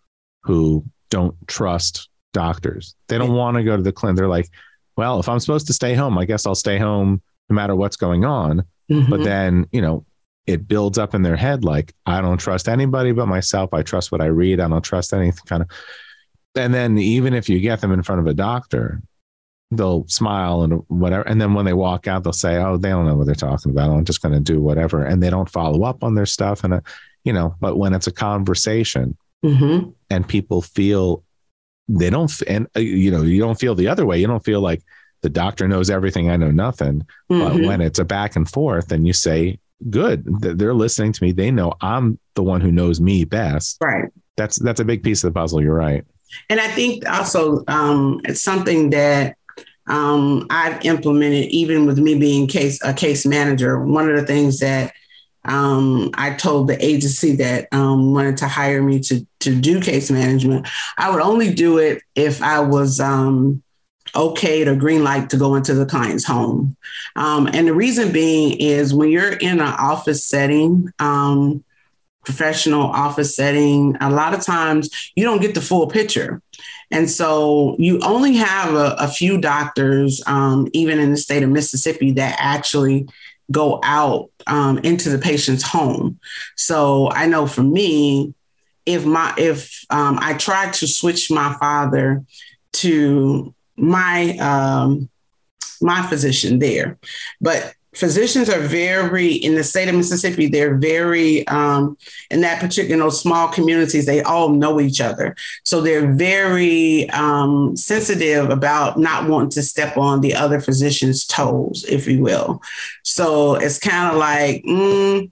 who 0.42 0.84
don't 1.10 1.34
trust 1.46 2.08
doctors. 2.32 2.94
They 3.08 3.18
don't 3.18 3.34
want 3.34 3.56
to 3.56 3.64
go 3.64 3.76
to 3.76 3.82
the 3.82 3.92
clinic. 3.92 4.16
They're 4.16 4.28
like, 4.28 4.48
well, 4.96 5.20
if 5.20 5.28
I'm 5.28 5.40
supposed 5.40 5.66
to 5.68 5.72
stay 5.72 5.94
home, 5.94 6.18
I 6.18 6.24
guess 6.24 6.46
I'll 6.46 6.54
stay 6.54 6.78
home 6.78 7.22
no 7.48 7.54
matter 7.54 7.74
what's 7.74 7.96
going 7.96 8.24
on. 8.24 8.64
Mm-hmm. 8.90 9.10
But 9.10 9.24
then, 9.24 9.66
you 9.72 9.80
know, 9.80 10.04
it 10.46 10.66
builds 10.66 10.98
up 10.98 11.14
in 11.14 11.22
their 11.22 11.36
head 11.36 11.64
like, 11.64 11.94
I 12.06 12.20
don't 12.20 12.38
trust 12.38 12.68
anybody 12.68 13.12
but 13.12 13.26
myself. 13.26 13.72
I 13.72 13.82
trust 13.82 14.10
what 14.10 14.20
I 14.20 14.26
read. 14.26 14.60
I 14.60 14.68
don't 14.68 14.82
trust 14.82 15.12
anything 15.12 15.44
kind 15.46 15.62
of. 15.62 15.68
And 16.56 16.74
then 16.74 16.98
even 16.98 17.34
if 17.34 17.48
you 17.48 17.60
get 17.60 17.80
them 17.80 17.92
in 17.92 18.02
front 18.02 18.20
of 18.20 18.26
a 18.26 18.34
doctor, 18.34 19.00
they'll 19.70 20.06
smile 20.08 20.62
and 20.62 20.82
whatever. 20.88 21.26
And 21.28 21.40
then 21.40 21.54
when 21.54 21.64
they 21.64 21.72
walk 21.72 22.08
out, 22.08 22.24
they'll 22.24 22.32
say, 22.32 22.56
"Oh, 22.56 22.76
they 22.76 22.88
don't 22.88 23.06
know 23.06 23.14
what 23.14 23.26
they're 23.26 23.34
talking 23.34 23.70
about. 23.70 23.90
I'm 23.90 24.04
just 24.04 24.22
going 24.22 24.34
to 24.34 24.40
do 24.40 24.60
whatever," 24.60 25.04
and 25.04 25.22
they 25.22 25.30
don't 25.30 25.48
follow 25.48 25.84
up 25.84 26.02
on 26.02 26.14
their 26.14 26.26
stuff. 26.26 26.64
And 26.64 26.74
uh, 26.74 26.80
you 27.24 27.32
know, 27.32 27.54
but 27.60 27.76
when 27.76 27.94
it's 27.94 28.06
a 28.06 28.12
conversation 28.12 29.16
mm-hmm. 29.44 29.90
and 30.08 30.28
people 30.28 30.62
feel 30.62 31.22
they 31.88 32.10
don't, 32.10 32.32
and 32.46 32.66
uh, 32.76 32.80
you 32.80 33.10
know, 33.10 33.22
you 33.22 33.40
don't 33.40 33.58
feel 33.58 33.74
the 33.74 33.88
other 33.88 34.06
way. 34.06 34.18
You 34.18 34.26
don't 34.26 34.44
feel 34.44 34.60
like 34.60 34.82
the 35.22 35.28
doctor 35.28 35.68
knows 35.68 35.90
everything. 35.90 36.30
I 36.30 36.36
know 36.36 36.50
nothing. 36.50 37.06
Mm-hmm. 37.30 37.40
But 37.40 37.66
when 37.66 37.80
it's 37.80 37.98
a 37.98 38.04
back 38.04 38.36
and 38.36 38.48
forth, 38.48 38.90
and 38.90 39.06
you 39.06 39.12
say, 39.12 39.58
"Good, 39.88 40.24
they're 40.40 40.74
listening 40.74 41.12
to 41.12 41.22
me. 41.22 41.32
They 41.32 41.50
know 41.50 41.74
I'm 41.80 42.18
the 42.34 42.42
one 42.42 42.60
who 42.60 42.72
knows 42.72 43.00
me 43.00 43.24
best." 43.24 43.78
Right. 43.80 44.10
That's 44.36 44.56
that's 44.56 44.80
a 44.80 44.84
big 44.84 45.02
piece 45.02 45.22
of 45.22 45.32
the 45.32 45.38
puzzle. 45.38 45.62
You're 45.62 45.74
right. 45.74 46.04
And 46.48 46.60
I 46.60 46.68
think 46.68 47.08
also 47.08 47.64
um, 47.68 48.20
it's 48.24 48.42
something 48.42 48.90
that 48.90 49.36
um, 49.90 50.46
I've 50.50 50.84
implemented, 50.84 51.50
even 51.50 51.84
with 51.84 51.98
me 51.98 52.14
being 52.18 52.46
case 52.46 52.80
a 52.82 52.94
case 52.94 53.26
manager. 53.26 53.84
One 53.84 54.08
of 54.08 54.16
the 54.16 54.26
things 54.26 54.60
that 54.60 54.94
um, 55.44 56.10
I 56.14 56.34
told 56.34 56.68
the 56.68 56.82
agency 56.84 57.36
that 57.36 57.66
um, 57.72 58.14
wanted 58.14 58.36
to 58.38 58.48
hire 58.48 58.82
me 58.82 59.00
to 59.00 59.26
to 59.40 59.60
do 59.60 59.80
case 59.80 60.10
management, 60.10 60.68
I 60.96 61.10
would 61.10 61.20
only 61.20 61.52
do 61.52 61.78
it 61.78 62.02
if 62.14 62.40
I 62.40 62.60
was 62.60 63.00
um, 63.00 63.62
okayed 64.14 64.68
or 64.68 64.76
green 64.76 65.02
light 65.02 65.30
to 65.30 65.36
go 65.36 65.56
into 65.56 65.74
the 65.74 65.86
client's 65.86 66.24
home. 66.24 66.76
Um, 67.16 67.48
and 67.52 67.66
the 67.66 67.74
reason 67.74 68.12
being 68.12 68.58
is 68.60 68.94
when 68.94 69.10
you're 69.10 69.32
in 69.32 69.60
an 69.60 69.74
office 69.78 70.24
setting, 70.24 70.92
um, 71.00 71.64
professional 72.24 72.82
office 72.82 73.34
setting, 73.34 73.96
a 74.00 74.10
lot 74.10 74.34
of 74.34 74.42
times 74.42 75.12
you 75.16 75.24
don't 75.24 75.40
get 75.40 75.54
the 75.54 75.60
full 75.60 75.88
picture. 75.88 76.42
And 76.90 77.08
so 77.08 77.76
you 77.78 78.00
only 78.00 78.34
have 78.34 78.74
a, 78.74 78.96
a 78.98 79.08
few 79.08 79.40
doctors, 79.40 80.22
um, 80.26 80.68
even 80.72 80.98
in 80.98 81.10
the 81.10 81.16
state 81.16 81.42
of 81.42 81.50
Mississippi, 81.50 82.12
that 82.12 82.36
actually 82.38 83.08
go 83.50 83.80
out 83.82 84.30
um, 84.46 84.78
into 84.78 85.10
the 85.10 85.18
patient's 85.18 85.62
home. 85.62 86.18
So 86.56 87.10
I 87.10 87.26
know 87.26 87.46
for 87.46 87.62
me, 87.62 88.34
if 88.86 89.04
my 89.04 89.34
if 89.36 89.84
um, 89.90 90.18
I 90.20 90.34
tried 90.34 90.72
to 90.74 90.88
switch 90.88 91.30
my 91.30 91.54
father 91.60 92.24
to 92.72 93.54
my 93.76 94.36
um, 94.38 95.08
my 95.80 96.06
physician 96.06 96.58
there, 96.58 96.98
but 97.40 97.74
physicians 97.94 98.48
are 98.48 98.60
very 98.60 99.32
in 99.32 99.54
the 99.56 99.64
state 99.64 99.88
of 99.88 99.94
mississippi 99.94 100.46
they're 100.46 100.76
very 100.76 101.46
um, 101.48 101.96
in 102.30 102.40
that 102.40 102.60
particular 102.60 103.10
small 103.10 103.48
communities 103.48 104.06
they 104.06 104.22
all 104.22 104.50
know 104.50 104.80
each 104.80 105.00
other. 105.00 105.34
So 105.64 105.80
they're 105.80 106.12
very 106.12 107.10
um, 107.10 107.76
sensitive 107.76 108.50
about 108.50 108.98
not 108.98 109.28
wanting 109.28 109.50
to 109.50 109.62
step 109.62 109.96
on 109.96 110.20
the 110.20 110.34
other 110.34 110.60
physician's 110.60 111.26
toes 111.26 111.84
if 111.88 112.06
you 112.06 112.22
will. 112.22 112.62
So 113.02 113.54
it's 113.54 113.78
kind 113.78 114.12
of 114.12 114.18
like 114.18 114.62
mm, 114.64 115.30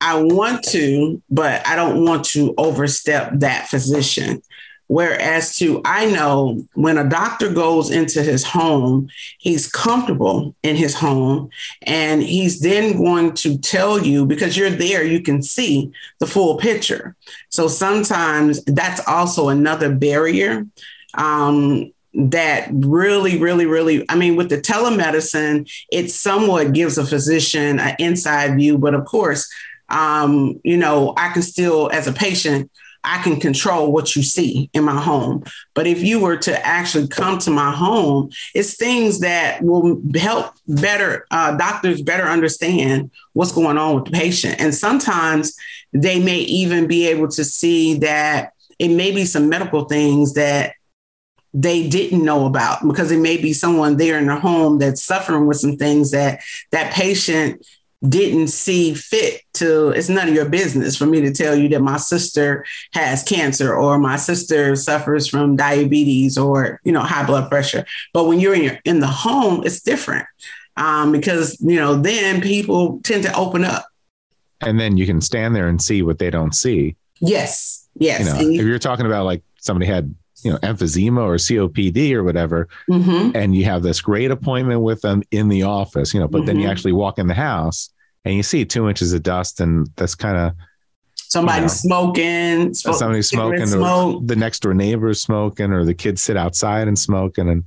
i 0.00 0.20
want 0.20 0.62
to 0.62 1.22
but 1.30 1.66
i 1.66 1.74
don't 1.74 2.04
want 2.04 2.22
to 2.22 2.54
overstep 2.58 3.30
that 3.34 3.66
physician 3.66 4.42
Whereas 4.88 5.56
to 5.56 5.82
I 5.84 6.06
know 6.06 6.64
when 6.74 6.96
a 6.96 7.08
doctor 7.08 7.52
goes 7.52 7.90
into 7.90 8.22
his 8.22 8.44
home, 8.44 9.08
he's 9.38 9.68
comfortable 9.68 10.54
in 10.62 10.76
his 10.76 10.94
home 10.94 11.50
and 11.82 12.22
he's 12.22 12.60
then 12.60 12.96
going 12.96 13.34
to 13.34 13.58
tell 13.58 14.04
you 14.04 14.26
because 14.26 14.56
you're 14.56 14.70
there, 14.70 15.02
you 15.04 15.20
can 15.20 15.42
see 15.42 15.92
the 16.20 16.26
full 16.26 16.56
picture. 16.56 17.16
So 17.48 17.66
sometimes 17.66 18.62
that's 18.64 19.06
also 19.08 19.48
another 19.48 19.92
barrier. 19.92 20.66
Um, 21.14 21.92
that 22.18 22.68
really, 22.72 23.38
really, 23.38 23.66
really, 23.66 24.06
I 24.08 24.16
mean, 24.16 24.36
with 24.36 24.48
the 24.48 24.58
telemedicine, 24.58 25.70
it 25.92 26.10
somewhat 26.10 26.72
gives 26.72 26.96
a 26.96 27.04
physician 27.04 27.78
an 27.78 27.94
inside 27.98 28.56
view, 28.56 28.78
but 28.78 28.94
of 28.94 29.04
course, 29.04 29.46
um, 29.90 30.58
you 30.64 30.78
know, 30.78 31.12
I 31.16 31.28
can 31.30 31.42
still, 31.42 31.90
as 31.92 32.06
a 32.06 32.12
patient, 32.12 32.70
I 33.06 33.22
can 33.22 33.38
control 33.38 33.92
what 33.92 34.16
you 34.16 34.22
see 34.22 34.68
in 34.72 34.84
my 34.84 35.00
home. 35.00 35.44
But 35.74 35.86
if 35.86 36.02
you 36.02 36.20
were 36.20 36.36
to 36.38 36.66
actually 36.66 37.06
come 37.06 37.38
to 37.38 37.50
my 37.50 37.70
home, 37.70 38.30
it's 38.54 38.76
things 38.76 39.20
that 39.20 39.62
will 39.62 40.02
help 40.16 40.54
better 40.66 41.26
uh, 41.30 41.56
doctors 41.56 42.02
better 42.02 42.24
understand 42.24 43.12
what's 43.32 43.52
going 43.52 43.78
on 43.78 43.94
with 43.94 44.06
the 44.06 44.10
patient. 44.10 44.60
And 44.60 44.74
sometimes 44.74 45.56
they 45.92 46.20
may 46.20 46.38
even 46.38 46.88
be 46.88 47.06
able 47.06 47.28
to 47.28 47.44
see 47.44 47.98
that 47.98 48.52
it 48.78 48.88
may 48.88 49.12
be 49.12 49.24
some 49.24 49.48
medical 49.48 49.84
things 49.84 50.34
that 50.34 50.74
they 51.54 51.88
didn't 51.88 52.24
know 52.24 52.44
about 52.44 52.86
because 52.86 53.10
it 53.10 53.20
may 53.20 53.38
be 53.38 53.52
someone 53.52 53.96
there 53.96 54.18
in 54.18 54.26
their 54.26 54.38
home 54.38 54.78
that's 54.78 55.02
suffering 55.02 55.46
with 55.46 55.56
some 55.56 55.76
things 55.76 56.10
that 56.10 56.40
that 56.70 56.92
patient 56.92 57.64
didn't 58.08 58.48
see 58.48 58.94
fit 58.94 59.42
to 59.54 59.90
it's 59.90 60.08
none 60.08 60.28
of 60.28 60.34
your 60.34 60.48
business 60.48 60.96
for 60.96 61.06
me 61.06 61.20
to 61.20 61.32
tell 61.32 61.54
you 61.54 61.68
that 61.68 61.80
my 61.80 61.96
sister 61.96 62.64
has 62.92 63.22
cancer 63.22 63.74
or 63.74 63.98
my 63.98 64.16
sister 64.16 64.76
suffers 64.76 65.26
from 65.26 65.56
diabetes 65.56 66.36
or 66.36 66.80
you 66.84 66.92
know 66.92 67.00
high 67.00 67.24
blood 67.24 67.48
pressure 67.50 67.84
but 68.12 68.24
when 68.24 68.40
you're 68.40 68.54
in 68.54 68.62
your 68.62 68.78
in 68.84 69.00
the 69.00 69.06
home 69.06 69.62
it's 69.64 69.80
different 69.80 70.26
um, 70.76 71.10
because 71.10 71.58
you 71.60 71.76
know 71.76 71.94
then 71.94 72.40
people 72.40 73.00
tend 73.02 73.22
to 73.22 73.34
open 73.34 73.64
up 73.64 73.86
and 74.60 74.78
then 74.78 74.96
you 74.96 75.06
can 75.06 75.20
stand 75.20 75.54
there 75.54 75.68
and 75.68 75.80
see 75.80 76.02
what 76.02 76.18
they 76.18 76.30
don't 76.30 76.54
see 76.54 76.96
yes 77.20 77.88
yes 77.94 78.20
you 78.20 78.26
know, 78.26 78.60
if 78.60 78.66
you're 78.66 78.78
talking 78.78 79.06
about 79.06 79.24
like 79.24 79.42
somebody 79.58 79.86
had 79.86 80.14
you 80.42 80.52
know 80.52 80.58
emphysema 80.58 81.22
or 81.22 81.36
COPD 81.36 82.12
or 82.12 82.22
whatever, 82.22 82.68
mm-hmm. 82.88 83.34
and 83.34 83.56
you 83.56 83.64
have 83.64 83.82
this 83.82 84.00
great 84.00 84.30
appointment 84.30 84.82
with 84.82 85.00
them 85.00 85.22
in 85.30 85.48
the 85.48 85.62
office, 85.62 86.12
you 86.12 86.20
know, 86.20 86.28
but 86.28 86.38
mm-hmm. 86.38 86.46
then 86.46 86.56
you 86.56 86.62
mm-hmm. 86.62 86.70
actually 86.70 86.92
walk 86.92 87.18
in 87.18 87.26
the 87.26 87.34
house 87.34 87.90
and 88.26 88.34
you 88.34 88.42
see 88.42 88.64
two 88.64 88.88
inches 88.88 89.12
of 89.12 89.22
dust, 89.22 89.60
and 89.60 89.88
that's 89.94 90.16
kind 90.16 90.36
of 90.36 90.52
somebody 91.14 91.58
you 91.58 91.62
know, 91.62 91.68
smoking, 91.68 92.74
smoke, 92.74 92.96
somebody 92.96 93.22
smoking, 93.22 93.66
smoke. 93.66 94.26
the 94.26 94.34
next 94.34 94.60
door 94.60 94.74
neighbor 94.74 95.14
smoking, 95.14 95.70
or 95.70 95.84
the 95.84 95.94
kids 95.94 96.24
sit 96.24 96.36
outside 96.36 96.88
and 96.88 96.98
smoking, 96.98 97.48
and 97.48 97.62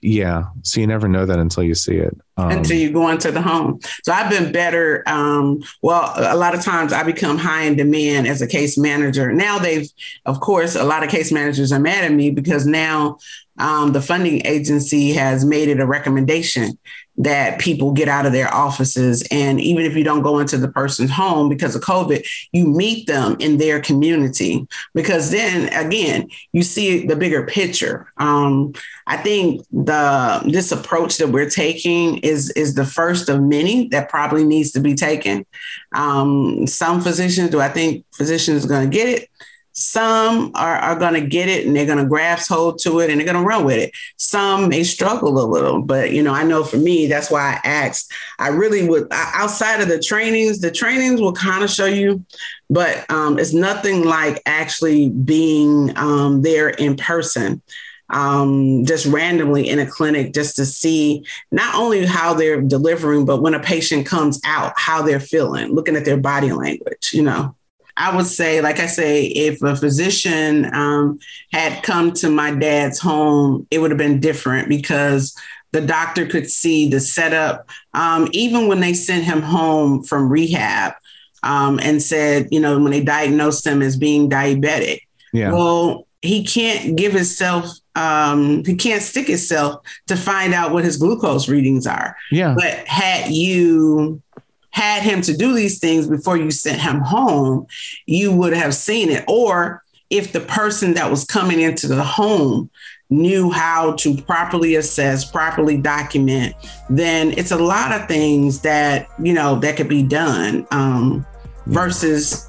yeah, 0.00 0.44
so 0.62 0.80
you 0.80 0.86
never 0.86 1.08
know 1.08 1.26
that 1.26 1.38
until 1.38 1.62
you 1.62 1.74
see 1.74 1.96
it. 1.96 2.16
Um, 2.38 2.52
until 2.52 2.76
you 2.76 2.92
go 2.92 3.08
into 3.08 3.32
the 3.32 3.42
home. 3.42 3.80
So 4.04 4.12
I've 4.12 4.30
been 4.30 4.52
better. 4.52 5.02
Um, 5.08 5.60
well, 5.82 6.12
a 6.16 6.36
lot 6.36 6.54
of 6.54 6.62
times 6.62 6.92
I 6.92 7.02
become 7.02 7.36
high 7.36 7.62
in 7.64 7.74
demand 7.74 8.28
as 8.28 8.40
a 8.40 8.46
case 8.46 8.78
manager. 8.78 9.32
Now 9.32 9.58
they've, 9.58 9.90
of 10.24 10.38
course, 10.38 10.76
a 10.76 10.84
lot 10.84 11.02
of 11.02 11.10
case 11.10 11.32
managers 11.32 11.72
are 11.72 11.80
mad 11.80 12.04
at 12.04 12.12
me 12.12 12.30
because 12.30 12.64
now 12.64 13.18
um, 13.58 13.92
the 13.92 14.00
funding 14.00 14.46
agency 14.46 15.12
has 15.14 15.44
made 15.44 15.68
it 15.68 15.80
a 15.80 15.86
recommendation 15.86 16.78
that 17.18 17.58
people 17.58 17.90
get 17.90 18.08
out 18.08 18.26
of 18.26 18.32
their 18.32 18.52
offices. 18.54 19.26
And 19.30 19.60
even 19.60 19.84
if 19.84 19.96
you 19.96 20.04
don't 20.04 20.22
go 20.22 20.38
into 20.38 20.56
the 20.56 20.68
person's 20.68 21.10
home 21.10 21.48
because 21.48 21.74
of 21.74 21.82
COVID, 21.82 22.24
you 22.52 22.66
meet 22.66 23.08
them 23.08 23.36
in 23.40 23.58
their 23.58 23.80
community 23.80 24.66
because 24.94 25.32
then 25.32 25.68
again, 25.74 26.28
you 26.52 26.62
see 26.62 27.06
the 27.06 27.16
bigger 27.16 27.44
picture. 27.44 28.12
Um, 28.18 28.72
I 29.08 29.16
think 29.16 29.66
the 29.72 30.42
this 30.46 30.70
approach 30.70 31.16
that 31.16 31.30
we're 31.30 31.50
taking 31.50 32.18
is 32.28 32.50
is 32.50 32.74
the 32.74 32.84
first 32.84 33.28
of 33.28 33.42
many 33.42 33.88
that 33.88 34.08
probably 34.08 34.44
needs 34.44 34.72
to 34.72 34.80
be 34.80 34.94
taken. 34.94 35.46
Um, 35.92 36.66
some 36.66 37.00
physicians, 37.00 37.50
do 37.50 37.60
I 37.60 37.68
think 37.68 38.04
physicians 38.14 38.64
are 38.64 38.68
going 38.68 38.90
to 38.90 38.96
get 38.96 39.08
it? 39.08 39.28
Some 39.72 40.50
are, 40.56 40.74
are 40.74 40.98
going 40.98 41.14
to 41.14 41.20
get 41.20 41.48
it 41.48 41.64
and 41.64 41.76
they're 41.76 41.86
going 41.86 41.98
to 41.98 42.04
grasp 42.04 42.50
hold 42.50 42.80
to 42.80 42.98
it 42.98 43.10
and 43.10 43.20
they're 43.20 43.32
going 43.32 43.40
to 43.40 43.48
run 43.48 43.64
with 43.64 43.76
it. 43.76 43.92
Some 44.16 44.68
may 44.68 44.82
struggle 44.82 45.38
a 45.38 45.46
little, 45.46 45.82
but 45.82 46.10
you 46.10 46.20
know, 46.20 46.34
I 46.34 46.42
know 46.42 46.64
for 46.64 46.78
me, 46.78 47.06
that's 47.06 47.30
why 47.30 47.60
I 47.62 47.68
asked. 47.68 48.12
I 48.40 48.48
really 48.48 48.88
would, 48.88 49.06
outside 49.12 49.80
of 49.80 49.86
the 49.86 50.00
trainings, 50.00 50.58
the 50.58 50.72
trainings 50.72 51.20
will 51.20 51.32
kind 51.32 51.62
of 51.62 51.70
show 51.70 51.86
you, 51.86 52.24
but 52.68 53.08
um, 53.08 53.38
it's 53.38 53.54
nothing 53.54 54.04
like 54.04 54.42
actually 54.46 55.10
being 55.10 55.96
um, 55.96 56.42
there 56.42 56.70
in 56.70 56.96
person 56.96 57.62
um, 58.10 58.84
just 58.84 59.06
randomly 59.06 59.68
in 59.68 59.78
a 59.78 59.86
clinic 59.86 60.32
just 60.32 60.56
to 60.56 60.66
see 60.66 61.24
not 61.50 61.74
only 61.74 62.06
how 62.06 62.34
they're 62.34 62.60
delivering, 62.60 63.24
but 63.24 63.42
when 63.42 63.54
a 63.54 63.60
patient 63.60 64.06
comes 64.06 64.40
out, 64.44 64.72
how 64.76 65.02
they're 65.02 65.20
feeling, 65.20 65.74
looking 65.74 65.96
at 65.96 66.04
their 66.04 66.16
body 66.16 66.52
language, 66.52 67.10
you 67.12 67.22
know. 67.22 67.54
I 67.98 68.14
would 68.14 68.26
say, 68.26 68.60
like 68.60 68.78
I 68.78 68.86
say, 68.86 69.24
if 69.24 69.60
a 69.60 69.74
physician 69.74 70.72
um, 70.72 71.18
had 71.52 71.82
come 71.82 72.12
to 72.14 72.30
my 72.30 72.52
dad's 72.52 73.00
home, 73.00 73.66
it 73.72 73.80
would 73.80 73.90
have 73.90 73.98
been 73.98 74.20
different 74.20 74.68
because 74.68 75.36
the 75.72 75.80
doctor 75.80 76.24
could 76.24 76.48
see 76.48 76.88
the 76.88 77.00
setup. 77.00 77.68
Um, 77.94 78.28
even 78.32 78.68
when 78.68 78.80
they 78.80 78.94
sent 78.94 79.24
him 79.24 79.42
home 79.42 80.04
from 80.04 80.30
rehab 80.30 80.94
um, 81.42 81.80
and 81.82 82.00
said, 82.00 82.48
you 82.50 82.60
know, 82.60 82.78
when 82.78 82.92
they 82.92 83.02
diagnosed 83.02 83.66
him 83.66 83.82
as 83.82 83.96
being 83.96 84.30
diabetic, 84.30 85.00
yeah. 85.32 85.52
well, 85.52 86.06
he 86.28 86.44
can't 86.44 86.94
give 86.94 87.12
himself 87.12 87.66
um, 87.96 88.62
he 88.64 88.76
can't 88.76 89.02
stick 89.02 89.26
himself 89.26 89.82
to 90.06 90.14
find 90.14 90.54
out 90.54 90.72
what 90.72 90.84
his 90.84 90.98
glucose 90.98 91.48
readings 91.48 91.84
are. 91.86 92.16
Yeah. 92.30 92.54
But 92.56 92.86
had 92.86 93.32
you 93.32 94.22
had 94.70 95.02
him 95.02 95.20
to 95.22 95.36
do 95.36 95.54
these 95.54 95.80
things 95.80 96.06
before 96.06 96.36
you 96.36 96.50
sent 96.52 96.80
him 96.80 97.00
home, 97.00 97.66
you 98.06 98.30
would 98.30 98.52
have 98.52 98.74
seen 98.74 99.08
it. 99.08 99.24
Or 99.26 99.82
if 100.10 100.32
the 100.32 100.40
person 100.40 100.94
that 100.94 101.10
was 101.10 101.24
coming 101.24 101.60
into 101.60 101.88
the 101.88 102.04
home 102.04 102.70
knew 103.10 103.50
how 103.50 103.94
to 103.94 104.14
properly 104.22 104.76
assess, 104.76 105.28
properly 105.28 105.78
document, 105.78 106.54
then 106.88 107.36
it's 107.36 107.50
a 107.50 107.58
lot 107.58 107.90
of 107.90 108.06
things 108.06 108.60
that, 108.60 109.08
you 109.20 109.32
know, 109.32 109.58
that 109.58 109.76
could 109.76 109.88
be 109.88 110.02
done 110.02 110.66
um, 110.70 111.26
versus 111.66 112.48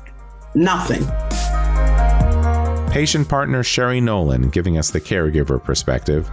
nothing. 0.54 1.04
Patient 2.92 3.30
partner 3.30 3.64
Sherry 3.64 4.02
Nolen 4.02 4.50
giving 4.50 4.80
us 4.80 4.90
the 4.90 5.00
caregiver 5.00 5.64
perspective. 5.64 6.28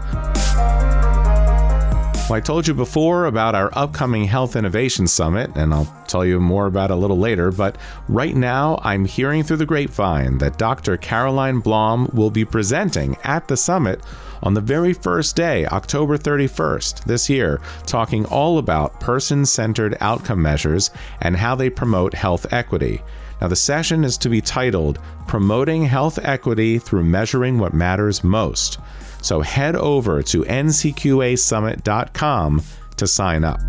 Well, 2.29 2.39
I 2.39 2.41
told 2.41 2.67
you 2.67 2.73
before 2.73 3.27
about 3.27 3.55
our 3.55 3.71
upcoming 3.75 4.25
Health 4.25 4.57
Innovation 4.57 5.07
Summit, 5.07 5.51
and 5.55 5.73
I'll 5.73 5.95
tell 6.09 6.25
you 6.25 6.41
more 6.41 6.67
about 6.67 6.91
it 6.91 6.95
a 6.95 6.97
little 6.97 7.19
later. 7.19 7.53
But 7.53 7.77
right 8.09 8.35
now, 8.35 8.81
I'm 8.83 9.05
hearing 9.05 9.45
through 9.45 9.59
the 9.59 9.67
grapevine 9.67 10.39
that 10.39 10.59
Dr. 10.59 10.97
Caroline 10.97 11.61
Blaum 11.61 12.13
will 12.15 12.31
be 12.31 12.45
presenting 12.45 13.17
at 13.23 13.47
the 13.47 13.57
summit 13.57 14.01
on 14.43 14.55
the 14.55 14.61
very 14.61 14.93
first 14.93 15.37
day, 15.37 15.67
October 15.67 16.19
31st 16.19 17.05
this 17.05 17.29
year, 17.29 17.61
talking 17.85 18.25
all 18.27 18.59
about 18.59 18.99
person 18.99 19.45
centered 19.47 19.97
outcome 20.01 20.41
measures 20.43 20.91
and 21.21 21.37
how 21.37 21.55
they 21.55 21.71
promote 21.71 22.15
health 22.15 22.53
equity. 22.53 23.03
Now, 23.41 23.49
the 23.49 23.57
session 23.57 24.05
is 24.05 24.17
to 24.19 24.29
be 24.29 24.41
titled 24.41 24.99
Promoting 25.27 25.85
Health 25.85 26.19
Equity 26.23 26.79
Through 26.79 27.05
Measuring 27.05 27.59
What 27.59 27.75
Matters 27.75 28.25
Most. 28.25 28.79
So 29.23 29.41
head 29.41 29.77
over 29.77 30.23
to 30.23 30.43
ncqasummit.com 30.43 32.63
to 32.97 33.07
sign 33.07 33.45
up. 33.45 33.61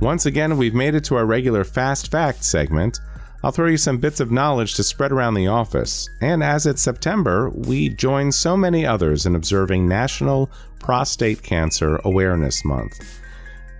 Once 0.00 0.26
again, 0.26 0.56
we've 0.56 0.74
made 0.74 0.94
it 0.94 1.04
to 1.04 1.16
our 1.16 1.26
regular 1.26 1.64
Fast 1.64 2.10
Fact 2.10 2.44
segment. 2.44 3.00
I'll 3.42 3.50
throw 3.50 3.68
you 3.68 3.76
some 3.76 3.98
bits 3.98 4.20
of 4.20 4.30
knowledge 4.30 4.74
to 4.74 4.84
spread 4.84 5.12
around 5.12 5.34
the 5.34 5.46
office. 5.46 6.08
And 6.20 6.42
as 6.42 6.66
it's 6.66 6.82
September, 6.82 7.50
we 7.50 7.88
join 7.88 8.32
so 8.32 8.56
many 8.56 8.84
others 8.84 9.24
in 9.24 9.34
observing 9.34 9.88
National 9.88 10.50
Prostate 10.78 11.42
Cancer 11.42 12.00
Awareness 12.04 12.64
Month. 12.64 13.20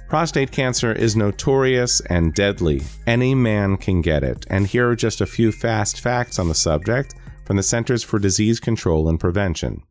Prostate 0.08 0.52
cancer 0.52 0.92
is 0.92 1.16
notorious 1.16 1.98
and 2.02 2.32
deadly. 2.32 2.80
Any 3.08 3.34
man 3.34 3.76
can 3.76 4.02
get 4.02 4.22
it. 4.22 4.46
And 4.48 4.64
here 4.68 4.88
are 4.88 4.94
just 4.94 5.20
a 5.20 5.26
few 5.26 5.50
fast 5.50 6.00
facts 6.00 6.38
on 6.38 6.46
the 6.46 6.54
subject 6.54 7.16
from 7.44 7.56
the 7.56 7.64
Centers 7.64 8.04
for 8.04 8.20
Disease 8.20 8.60
Control 8.60 9.08
and 9.08 9.18
Prevention. 9.18 9.82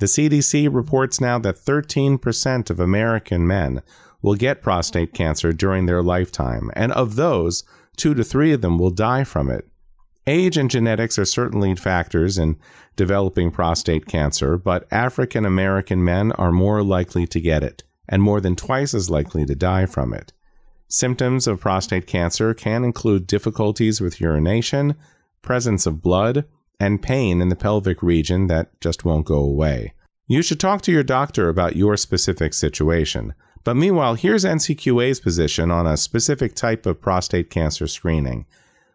The 0.00 0.06
CDC 0.06 0.68
reports 0.70 1.18
now 1.18 1.38
that 1.38 1.56
13% 1.56 2.68
of 2.68 2.78
American 2.78 3.46
men 3.46 3.80
will 4.20 4.34
get 4.34 4.60
prostate 4.60 5.14
cancer 5.14 5.50
during 5.50 5.86
their 5.86 6.02
lifetime, 6.02 6.70
and 6.74 6.92
of 6.92 7.16
those, 7.16 7.64
two 7.96 8.12
to 8.14 8.24
three 8.24 8.52
of 8.52 8.60
them 8.60 8.78
will 8.78 8.90
die 8.90 9.24
from 9.24 9.48
it. 9.48 9.66
Age 10.26 10.58
and 10.58 10.70
genetics 10.70 11.18
are 11.18 11.24
certainly 11.24 11.74
factors 11.74 12.36
in 12.36 12.56
developing 12.96 13.50
prostate 13.50 14.06
cancer, 14.06 14.58
but 14.58 14.86
African 14.90 15.46
American 15.46 16.04
men 16.04 16.32
are 16.32 16.52
more 16.52 16.82
likely 16.82 17.26
to 17.28 17.40
get 17.40 17.62
it 17.62 17.82
and 18.08 18.22
more 18.22 18.40
than 18.40 18.56
twice 18.56 18.94
as 18.94 19.10
likely 19.10 19.44
to 19.46 19.54
die 19.54 19.86
from 19.86 20.12
it. 20.12 20.32
Symptoms 20.88 21.46
of 21.46 21.60
prostate 21.60 22.06
cancer 22.06 22.54
can 22.54 22.84
include 22.84 23.26
difficulties 23.26 24.00
with 24.00 24.20
urination, 24.20 24.94
presence 25.42 25.86
of 25.86 26.02
blood, 26.02 26.44
and 26.78 27.02
pain 27.02 27.40
in 27.40 27.48
the 27.48 27.56
pelvic 27.56 28.02
region 28.02 28.46
that 28.48 28.78
just 28.80 29.04
won't 29.04 29.26
go 29.26 29.38
away. 29.38 29.92
You 30.26 30.42
should 30.42 30.60
talk 30.60 30.82
to 30.82 30.92
your 30.92 31.02
doctor 31.02 31.48
about 31.48 31.76
your 31.76 31.96
specific 31.96 32.54
situation. 32.54 33.34
But 33.62 33.76
meanwhile, 33.76 34.14
here's 34.14 34.44
NCQA's 34.44 35.20
position 35.20 35.70
on 35.70 35.86
a 35.86 35.96
specific 35.96 36.54
type 36.54 36.86
of 36.86 37.00
prostate 37.00 37.50
cancer 37.50 37.86
screening. 37.86 38.46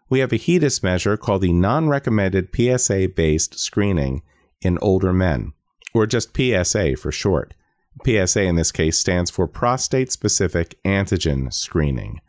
We 0.09 0.19
have 0.19 0.31
a 0.31 0.37
HEDIS 0.37 0.81
measure 0.83 1.17
called 1.17 1.41
the 1.41 1.53
non 1.53 1.87
recommended 1.87 2.49
PSA 2.55 3.09
based 3.15 3.59
screening 3.59 4.21
in 4.61 4.77
older 4.81 5.13
men, 5.13 5.53
or 5.93 6.05
just 6.05 6.35
PSA 6.35 6.95
for 6.97 7.11
short. 7.11 7.53
PSA 8.05 8.43
in 8.43 8.55
this 8.55 8.71
case 8.71 8.97
stands 8.97 9.29
for 9.29 9.47
prostate 9.47 10.11
specific 10.11 10.77
antigen 10.83 11.51
screening. 11.53 12.21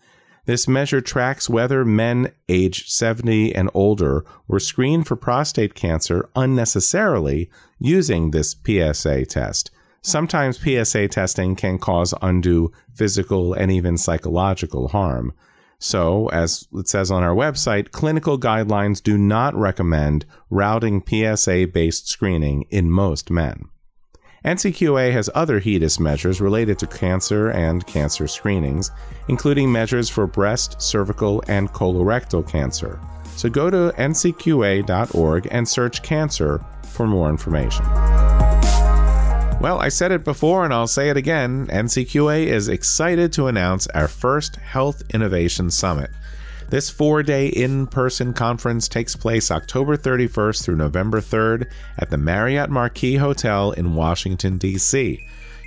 This 0.46 0.66
measure 0.66 1.00
tracks 1.00 1.48
whether 1.48 1.84
men 1.84 2.32
aged 2.48 2.90
70 2.90 3.54
and 3.54 3.70
older 3.74 4.24
were 4.48 4.58
screened 4.58 5.06
for 5.06 5.16
prostate 5.16 5.74
cancer 5.74 6.28
unnecessarily 6.34 7.50
using 7.78 8.30
this 8.30 8.54
PSA 8.54 9.26
test. 9.26 9.70
Sometimes 10.02 10.58
PSA 10.58 11.08
testing 11.08 11.54
can 11.54 11.78
cause 11.78 12.14
undue 12.22 12.72
physical 12.94 13.52
and 13.52 13.70
even 13.70 13.98
psychological 13.98 14.88
harm. 14.88 15.34
So, 15.78 16.28
as 16.28 16.66
it 16.74 16.88
says 16.88 17.10
on 17.10 17.22
our 17.22 17.34
website, 17.34 17.90
clinical 17.90 18.38
guidelines 18.38 19.02
do 19.02 19.16
not 19.16 19.54
recommend 19.54 20.26
routing 20.48 21.02
PSA 21.06 21.68
based 21.72 22.08
screening 22.08 22.62
in 22.70 22.90
most 22.90 23.30
men. 23.30 23.68
NCQA 24.44 25.12
has 25.12 25.28
other 25.34 25.60
HEDIS 25.60 26.00
measures 26.00 26.40
related 26.40 26.78
to 26.78 26.86
cancer 26.86 27.50
and 27.50 27.86
cancer 27.86 28.26
screenings, 28.26 28.90
including 29.28 29.70
measures 29.70 30.08
for 30.08 30.26
breast, 30.26 30.80
cervical, 30.80 31.42
and 31.46 31.70
colorectal 31.72 32.46
cancer. 32.48 32.98
So 33.36 33.50
go 33.50 33.68
to 33.68 33.94
ncqa.org 33.98 35.48
and 35.50 35.68
search 35.68 36.02
cancer 36.02 36.64
for 36.82 37.06
more 37.06 37.28
information. 37.28 37.84
Well, 39.60 39.78
I 39.78 39.90
said 39.90 40.10
it 40.10 40.24
before 40.24 40.64
and 40.64 40.72
I'll 40.72 40.86
say 40.86 41.10
it 41.10 41.18
again 41.18 41.66
NCQA 41.66 42.46
is 42.46 42.68
excited 42.68 43.30
to 43.34 43.46
announce 43.48 43.88
our 43.88 44.08
first 44.08 44.56
Health 44.56 45.02
Innovation 45.12 45.70
Summit. 45.70 46.10
This 46.70 46.88
four 46.88 47.24
day 47.24 47.48
in 47.48 47.88
person 47.88 48.32
conference 48.32 48.86
takes 48.86 49.16
place 49.16 49.50
October 49.50 49.96
31st 49.96 50.62
through 50.62 50.76
November 50.76 51.20
3rd 51.20 51.68
at 51.98 52.10
the 52.10 52.16
Marriott 52.16 52.70
Marquis 52.70 53.16
Hotel 53.16 53.72
in 53.72 53.96
Washington, 53.96 54.56
D.C. 54.56 55.20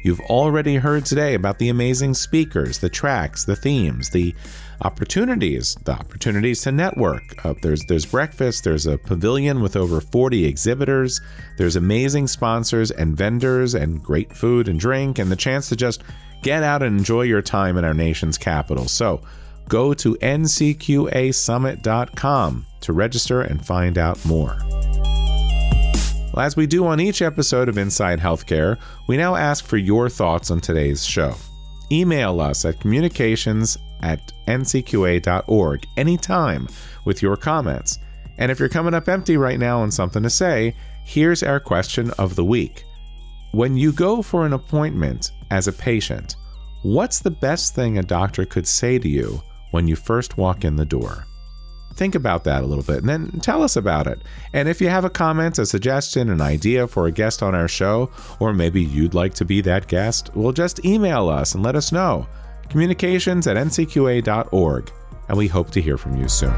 You've 0.04 0.22
already 0.22 0.78
heard 0.78 1.06
today 1.06 1.34
about 1.34 1.60
the 1.60 1.68
amazing 1.68 2.14
speakers, 2.14 2.80
the 2.80 2.89
tracks, 2.89 3.43
the 3.43 3.56
themes, 3.58 4.12
the 4.12 4.34
opportunities, 4.80 5.76
the 5.84 5.91
opportunities 5.91 6.62
to 6.62 6.72
network. 6.72 7.45
Uh, 7.45 7.54
there's 7.62 7.84
there's 7.88 8.06
breakfast, 8.06 8.64
there's 8.64 8.88
a 8.88 8.97
pavilion 8.97 9.60
with 9.60 9.76
over 9.76 9.99
40 9.99 10.45
exhibitors, 10.45 11.20
there's 11.58 11.76
amazing 11.76 12.28
sponsors 12.28 12.91
and 12.91 13.18
vendors 13.18 13.76
and 13.76 14.01
great 14.01 14.34
food 14.34 14.70
and 14.70 14.80
drink 14.80 15.20
and 15.20 15.30
the 15.30 15.36
chance 15.36 15.68
to 15.68 15.76
just 15.76 16.01
get 16.43 16.64
out 16.64 16.82
and 16.82 16.97
enjoy 16.97 17.24
your 17.24 17.41
time 17.41 17.78
in 17.78 17.84
our 17.84 17.93
nation's 17.93 18.38
capital. 18.38 18.88
So, 18.88 19.22
go 19.74 19.91
to 19.91 20.13
ncqasummit.com 20.17 22.65
to 22.80 22.93
register 22.93 23.41
and 23.41 23.65
find 23.65 23.97
out 23.97 24.24
more. 24.24 24.55
Well, 26.32 26.45
as 26.45 26.55
we 26.55 26.67
do 26.67 26.86
on 26.86 26.99
each 26.99 27.24
episode 27.24 27.67
of 27.67 27.80
Inside 27.80 28.19
Healthcare, 28.19 28.78
we 29.07 29.17
now 29.17 29.36
ask 29.36 29.65
for 29.65 29.78
your 29.78 30.09
thoughts 30.09 30.51
on 30.51 30.59
today's 30.59 31.03
show. 31.03 31.34
Email 31.91 32.39
us 32.39 32.65
at 32.65 32.82
communications 32.82 33.76
at 34.03 34.32
ncqa.org 34.45 35.88
anytime 35.97 36.67
with 37.05 37.24
your 37.24 37.36
comments. 37.36 37.97
And 38.38 38.51
if 38.51 38.59
you're 38.59 38.69
coming 38.69 38.93
up 38.93 39.09
empty 39.09 39.38
right 39.38 39.57
now 39.57 39.82
and 39.82 39.91
something 39.91 40.21
to 40.21 40.30
say, 40.30 40.76
here's 41.03 41.41
our 41.41 41.59
question 41.59 42.11
of 42.19 42.36
the 42.36 42.45
week. 42.45 42.86
When 43.53 43.76
you 43.76 43.91
go 43.91 44.21
for 44.21 44.45
an 44.45 44.53
appointment 44.53 45.32
as 45.49 45.67
a 45.67 45.74
patient, 45.74 46.36
what's 46.84 47.17
the 47.17 47.32
best 47.32 47.74
thing 47.74 47.97
a 47.97 48.03
doctor 48.03 48.45
could 48.45 48.67
say 48.67 48.99
to 48.99 49.09
you 49.09 49.41
when 49.74 49.88
you 49.88 49.95
first 49.95 50.38
walk 50.38 50.63
in 50.63 50.76
the 50.76 50.86
door? 50.86 51.26
think 51.93 52.15
about 52.15 52.43
that 52.43 52.63
a 52.63 52.65
little 52.65 52.84
bit 52.84 52.97
and 52.97 53.09
then 53.09 53.39
tell 53.41 53.63
us 53.63 53.76
about 53.76 54.07
it. 54.07 54.19
And 54.53 54.67
if 54.67 54.82
you 54.82 54.89
have 54.89 55.05
a 55.05 55.09
comment, 55.09 55.59
a 55.59 55.65
suggestion, 55.65 56.30
an 56.30 56.41
idea 56.41 56.88
for 56.88 57.07
a 57.07 57.11
guest 57.11 57.43
on 57.43 57.55
our 57.55 57.67
show, 57.67 58.09
or 58.39 58.53
maybe 58.53 58.82
you'd 58.82 59.13
like 59.13 59.34
to 59.36 59.45
be 59.45 59.61
that 59.61 59.88
guest, 59.88 60.32
well, 60.36 60.51
just 60.51 60.84
email 60.86 61.30
us 61.30 61.53
and 61.53 61.63
let 61.63 61.76
us 61.76 61.91
know. 61.91 62.28
Communications 62.69 63.45
at 63.47 63.57
ncqa.org, 63.57 64.91
and 65.28 65.38
we 65.38 65.47
hope 65.47 65.69
to 65.71 65.82
hear 65.82 65.97
from 65.97 66.15
you 66.19 66.28
soon. 66.28 66.55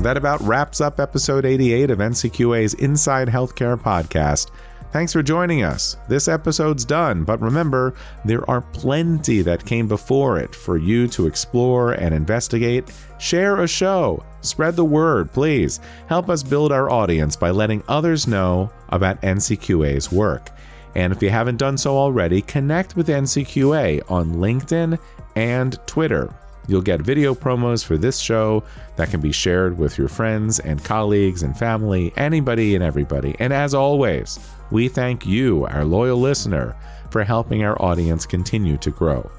That 0.00 0.16
about 0.16 0.40
wraps 0.42 0.80
up 0.82 1.00
episode 1.00 1.46
88 1.46 1.90
of 1.90 1.98
NCQA's 1.98 2.74
Inside 2.74 3.28
Healthcare 3.28 3.80
podcast. 3.80 4.50
Thanks 4.94 5.12
for 5.12 5.24
joining 5.24 5.64
us. 5.64 5.96
This 6.06 6.28
episode's 6.28 6.84
done, 6.84 7.24
but 7.24 7.40
remember, 7.40 7.94
there 8.24 8.48
are 8.48 8.60
plenty 8.60 9.42
that 9.42 9.66
came 9.66 9.88
before 9.88 10.38
it 10.38 10.54
for 10.54 10.76
you 10.76 11.08
to 11.08 11.26
explore 11.26 11.94
and 11.94 12.14
investigate. 12.14 12.92
Share 13.18 13.62
a 13.62 13.66
show, 13.66 14.24
spread 14.40 14.76
the 14.76 14.84
word, 14.84 15.32
please. 15.32 15.80
Help 16.06 16.30
us 16.30 16.44
build 16.44 16.70
our 16.70 16.90
audience 16.90 17.34
by 17.34 17.50
letting 17.50 17.82
others 17.88 18.28
know 18.28 18.70
about 18.90 19.20
NCQA's 19.22 20.12
work. 20.12 20.50
And 20.94 21.12
if 21.12 21.20
you 21.20 21.28
haven't 21.28 21.56
done 21.56 21.76
so 21.76 21.98
already, 21.98 22.40
connect 22.40 22.94
with 22.94 23.08
NCQA 23.08 24.08
on 24.08 24.34
LinkedIn 24.34 24.96
and 25.34 25.76
Twitter. 25.88 26.32
You'll 26.66 26.82
get 26.82 27.00
video 27.00 27.34
promos 27.34 27.84
for 27.84 27.98
this 27.98 28.18
show 28.18 28.64
that 28.96 29.10
can 29.10 29.20
be 29.20 29.32
shared 29.32 29.76
with 29.76 29.98
your 29.98 30.08
friends 30.08 30.60
and 30.60 30.82
colleagues 30.82 31.42
and 31.42 31.56
family, 31.56 32.12
anybody 32.16 32.74
and 32.74 32.82
everybody. 32.82 33.36
And 33.38 33.52
as 33.52 33.74
always, 33.74 34.38
we 34.70 34.88
thank 34.88 35.26
you, 35.26 35.66
our 35.66 35.84
loyal 35.84 36.18
listener, 36.18 36.74
for 37.10 37.22
helping 37.22 37.64
our 37.64 37.80
audience 37.82 38.24
continue 38.24 38.76
to 38.78 38.90
grow. 38.90 39.30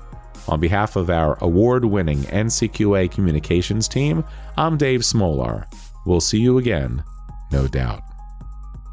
On 0.48 0.60
behalf 0.60 0.96
of 0.96 1.10
our 1.10 1.38
award 1.42 1.86
winning 1.86 2.20
NCQA 2.24 3.12
communications 3.12 3.88
team, 3.88 4.24
I'm 4.58 4.78
Dave 4.78 5.02
Smolar. 5.02 5.66
We'll 6.06 6.22
see 6.22 6.40
you 6.40 6.60
again, 6.60 7.04
no 7.52 7.68
doubt. 7.68 8.02